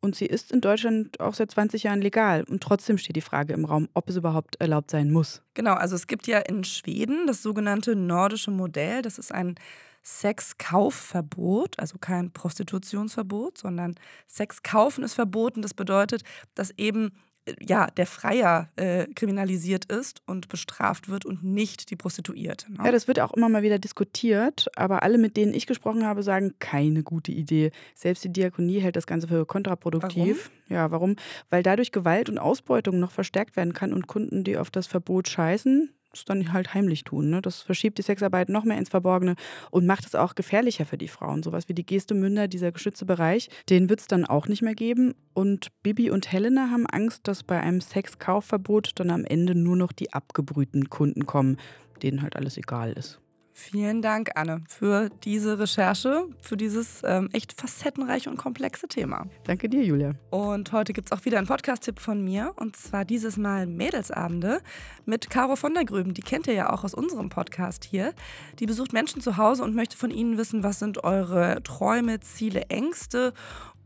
Und 0.00 0.16
sie 0.16 0.26
ist 0.26 0.50
in 0.50 0.62
Deutschland 0.62 1.20
auch 1.20 1.34
seit 1.34 1.50
20 1.50 1.82
Jahren 1.82 2.00
legal. 2.00 2.44
Und 2.44 2.62
trotzdem 2.62 2.96
steht 2.96 3.16
die 3.16 3.20
Frage 3.20 3.52
im 3.52 3.66
Raum, 3.66 3.88
ob 3.92 4.08
es 4.08 4.16
überhaupt 4.16 4.56
erlaubt 4.60 4.90
sein 4.90 5.12
muss. 5.12 5.42
Genau, 5.54 5.74
also 5.74 5.94
es 5.94 6.06
gibt 6.06 6.26
ja 6.26 6.38
in 6.38 6.64
Schweden 6.64 7.26
das 7.26 7.42
sogenannte 7.42 7.94
nordische 7.94 8.50
Modell. 8.50 9.02
Das 9.02 9.18
ist 9.18 9.32
ein 9.32 9.56
Sexkaufverbot, 10.02 11.78
also 11.78 11.98
kein 11.98 12.32
Prostitutionsverbot, 12.32 13.58
sondern 13.58 13.94
Sexkaufen 14.26 15.04
ist 15.04 15.14
verboten. 15.14 15.60
Das 15.60 15.74
bedeutet, 15.74 16.22
dass 16.54 16.70
eben 16.78 17.12
ja, 17.60 17.86
der 17.88 18.06
Freier 18.06 18.68
äh, 18.76 19.06
kriminalisiert 19.14 19.86
ist 19.86 20.22
und 20.26 20.48
bestraft 20.48 21.08
wird 21.08 21.24
und 21.24 21.42
nicht 21.42 21.90
die 21.90 21.96
Prostituierte. 21.96 22.72
Ne? 22.72 22.78
Ja, 22.84 22.92
das 22.92 23.08
wird 23.08 23.20
auch 23.20 23.32
immer 23.32 23.48
mal 23.48 23.62
wieder 23.62 23.78
diskutiert, 23.78 24.68
aber 24.76 25.02
alle, 25.02 25.18
mit 25.18 25.36
denen 25.36 25.54
ich 25.54 25.66
gesprochen 25.66 26.06
habe, 26.06 26.22
sagen, 26.22 26.54
keine 26.58 27.02
gute 27.02 27.32
Idee. 27.32 27.70
Selbst 27.94 28.24
die 28.24 28.32
Diakonie 28.32 28.80
hält 28.80 28.96
das 28.96 29.06
Ganze 29.06 29.28
für 29.28 29.46
kontraproduktiv. 29.46 30.50
Warum? 30.50 30.76
Ja, 30.76 30.90
warum? 30.90 31.16
Weil 31.48 31.62
dadurch 31.62 31.92
Gewalt 31.92 32.28
und 32.28 32.38
Ausbeutung 32.38 33.00
noch 33.00 33.10
verstärkt 33.10 33.56
werden 33.56 33.72
kann 33.72 33.92
und 33.92 34.06
Kunden, 34.06 34.44
die 34.44 34.56
auf 34.56 34.70
das 34.70 34.86
Verbot 34.86 35.28
scheißen, 35.28 35.90
es 36.14 36.24
dann 36.24 36.52
halt 36.52 36.74
heimlich 36.74 37.04
tun. 37.04 37.30
Ne? 37.30 37.42
Das 37.42 37.62
verschiebt 37.62 37.98
die 37.98 38.02
Sexarbeit 38.02 38.48
noch 38.48 38.64
mehr 38.64 38.78
ins 38.78 38.88
Verborgene 38.88 39.36
und 39.70 39.86
macht 39.86 40.06
es 40.06 40.14
auch 40.14 40.34
gefährlicher 40.34 40.86
für 40.86 40.98
die 40.98 41.08
Frauen. 41.08 41.42
Sowas 41.42 41.68
wie 41.68 41.74
die 41.74 41.86
Gestemünder, 41.86 42.48
dieser 42.48 42.72
geschützte 42.72 43.04
Bereich, 43.04 43.48
den 43.68 43.88
wird 43.88 44.00
es 44.00 44.06
dann 44.06 44.24
auch 44.24 44.46
nicht 44.46 44.62
mehr 44.62 44.74
geben. 44.74 45.14
Und 45.32 45.68
Bibi 45.82 46.10
und 46.10 46.32
Helena 46.32 46.70
haben 46.70 46.86
Angst, 46.86 47.28
dass 47.28 47.42
bei 47.42 47.60
einem 47.60 47.80
Sexkaufverbot 47.80 48.92
dann 48.96 49.10
am 49.10 49.24
Ende 49.24 49.54
nur 49.54 49.76
noch 49.76 49.92
die 49.92 50.12
abgebrühten 50.12 50.90
Kunden 50.90 51.26
kommen, 51.26 51.56
denen 52.02 52.22
halt 52.22 52.36
alles 52.36 52.56
egal 52.56 52.92
ist. 52.92 53.20
Vielen 53.60 54.00
Dank, 54.00 54.30
Anne, 54.36 54.64
für 54.68 55.10
diese 55.22 55.58
Recherche, 55.58 56.24
für 56.40 56.56
dieses 56.56 57.02
ähm, 57.04 57.28
echt 57.32 57.52
facettenreiche 57.52 58.30
und 58.30 58.38
komplexe 58.38 58.88
Thema. 58.88 59.26
Danke 59.44 59.68
dir, 59.68 59.84
Julia. 59.84 60.14
Und 60.30 60.72
heute 60.72 60.94
gibt 60.94 61.08
es 61.08 61.12
auch 61.12 61.26
wieder 61.26 61.36
einen 61.36 61.46
Podcast-Tipp 61.46 62.00
von 62.00 62.24
mir. 62.24 62.54
Und 62.56 62.74
zwar 62.74 63.04
dieses 63.04 63.36
Mal 63.36 63.66
Mädelsabende 63.66 64.62
mit 65.04 65.28
Caro 65.28 65.56
von 65.56 65.74
der 65.74 65.84
Grüben. 65.84 66.14
Die 66.14 66.22
kennt 66.22 66.46
ihr 66.46 66.54
ja 66.54 66.72
auch 66.72 66.84
aus 66.84 66.94
unserem 66.94 67.28
Podcast 67.28 67.84
hier. 67.84 68.14
Die 68.58 68.66
besucht 68.66 68.94
Menschen 68.94 69.20
zu 69.20 69.36
Hause 69.36 69.62
und 69.62 69.74
möchte 69.74 69.96
von 69.98 70.10
ihnen 70.10 70.38
wissen, 70.38 70.62
was 70.62 70.78
sind 70.78 71.04
eure 71.04 71.62
Träume, 71.62 72.18
Ziele, 72.20 72.62
Ängste 72.70 73.34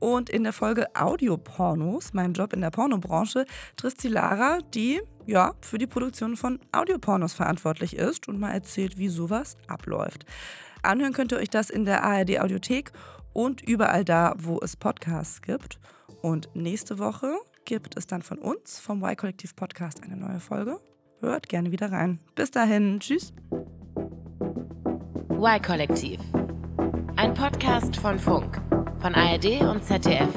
und 0.05 0.29
in 0.29 0.45
der 0.45 0.53
Folge 0.53 0.95
Audiopornos, 0.95 2.13
mein 2.13 2.35
Job 2.35 2.53
in 2.53 2.61
der 2.61 2.71
Pornobranche, 2.71 3.47
trifft 3.77 4.03
sie 4.03 4.09
Lara, 4.09 4.59
die 4.75 5.01
ja 5.25 5.55
für 5.63 5.79
die 5.79 5.87
Produktion 5.87 6.37
von 6.37 6.61
Audiopornos 6.73 7.33
verantwortlich 7.33 7.97
ist 7.97 8.29
und 8.29 8.39
mal 8.39 8.51
erzählt, 8.53 8.99
wie 8.99 9.09
sowas 9.09 9.57
abläuft. 9.67 10.27
Anhören 10.83 11.15
könnt 11.15 11.33
ihr 11.33 11.39
euch 11.39 11.49
das 11.49 11.71
in 11.71 11.87
der 11.87 12.05
ARD 12.05 12.41
Audiothek 12.41 12.93
und 13.33 13.63
überall 13.63 14.05
da, 14.05 14.35
wo 14.37 14.61
es 14.61 14.77
Podcasts 14.77 15.41
gibt. 15.41 15.81
Und 16.21 16.51
nächste 16.53 16.99
Woche 16.99 17.35
gibt 17.65 17.97
es 17.97 18.07
dann 18.07 18.21
von 18.21 18.37
uns, 18.37 18.79
vom 18.81 19.03
Y-Kollektiv 19.03 19.57
Podcast, 19.57 20.03
eine 20.03 20.19
neue 20.19 20.39
Folge. 20.39 20.81
Hört 21.21 21.49
gerne 21.49 21.73
wieder 21.73 21.91
rein. 21.91 22.21
Bis 22.35 22.51
dahin, 22.51 23.01
tschüss. 23.01 23.33
Y-Kollektiv. 25.31 26.21
Ein 27.17 27.33
Podcast 27.33 27.97
von 27.97 28.19
Funk 28.19 28.61
von 29.05 29.15
ARD 29.15 29.61
und 29.61 29.85
ZDF. 29.85 30.31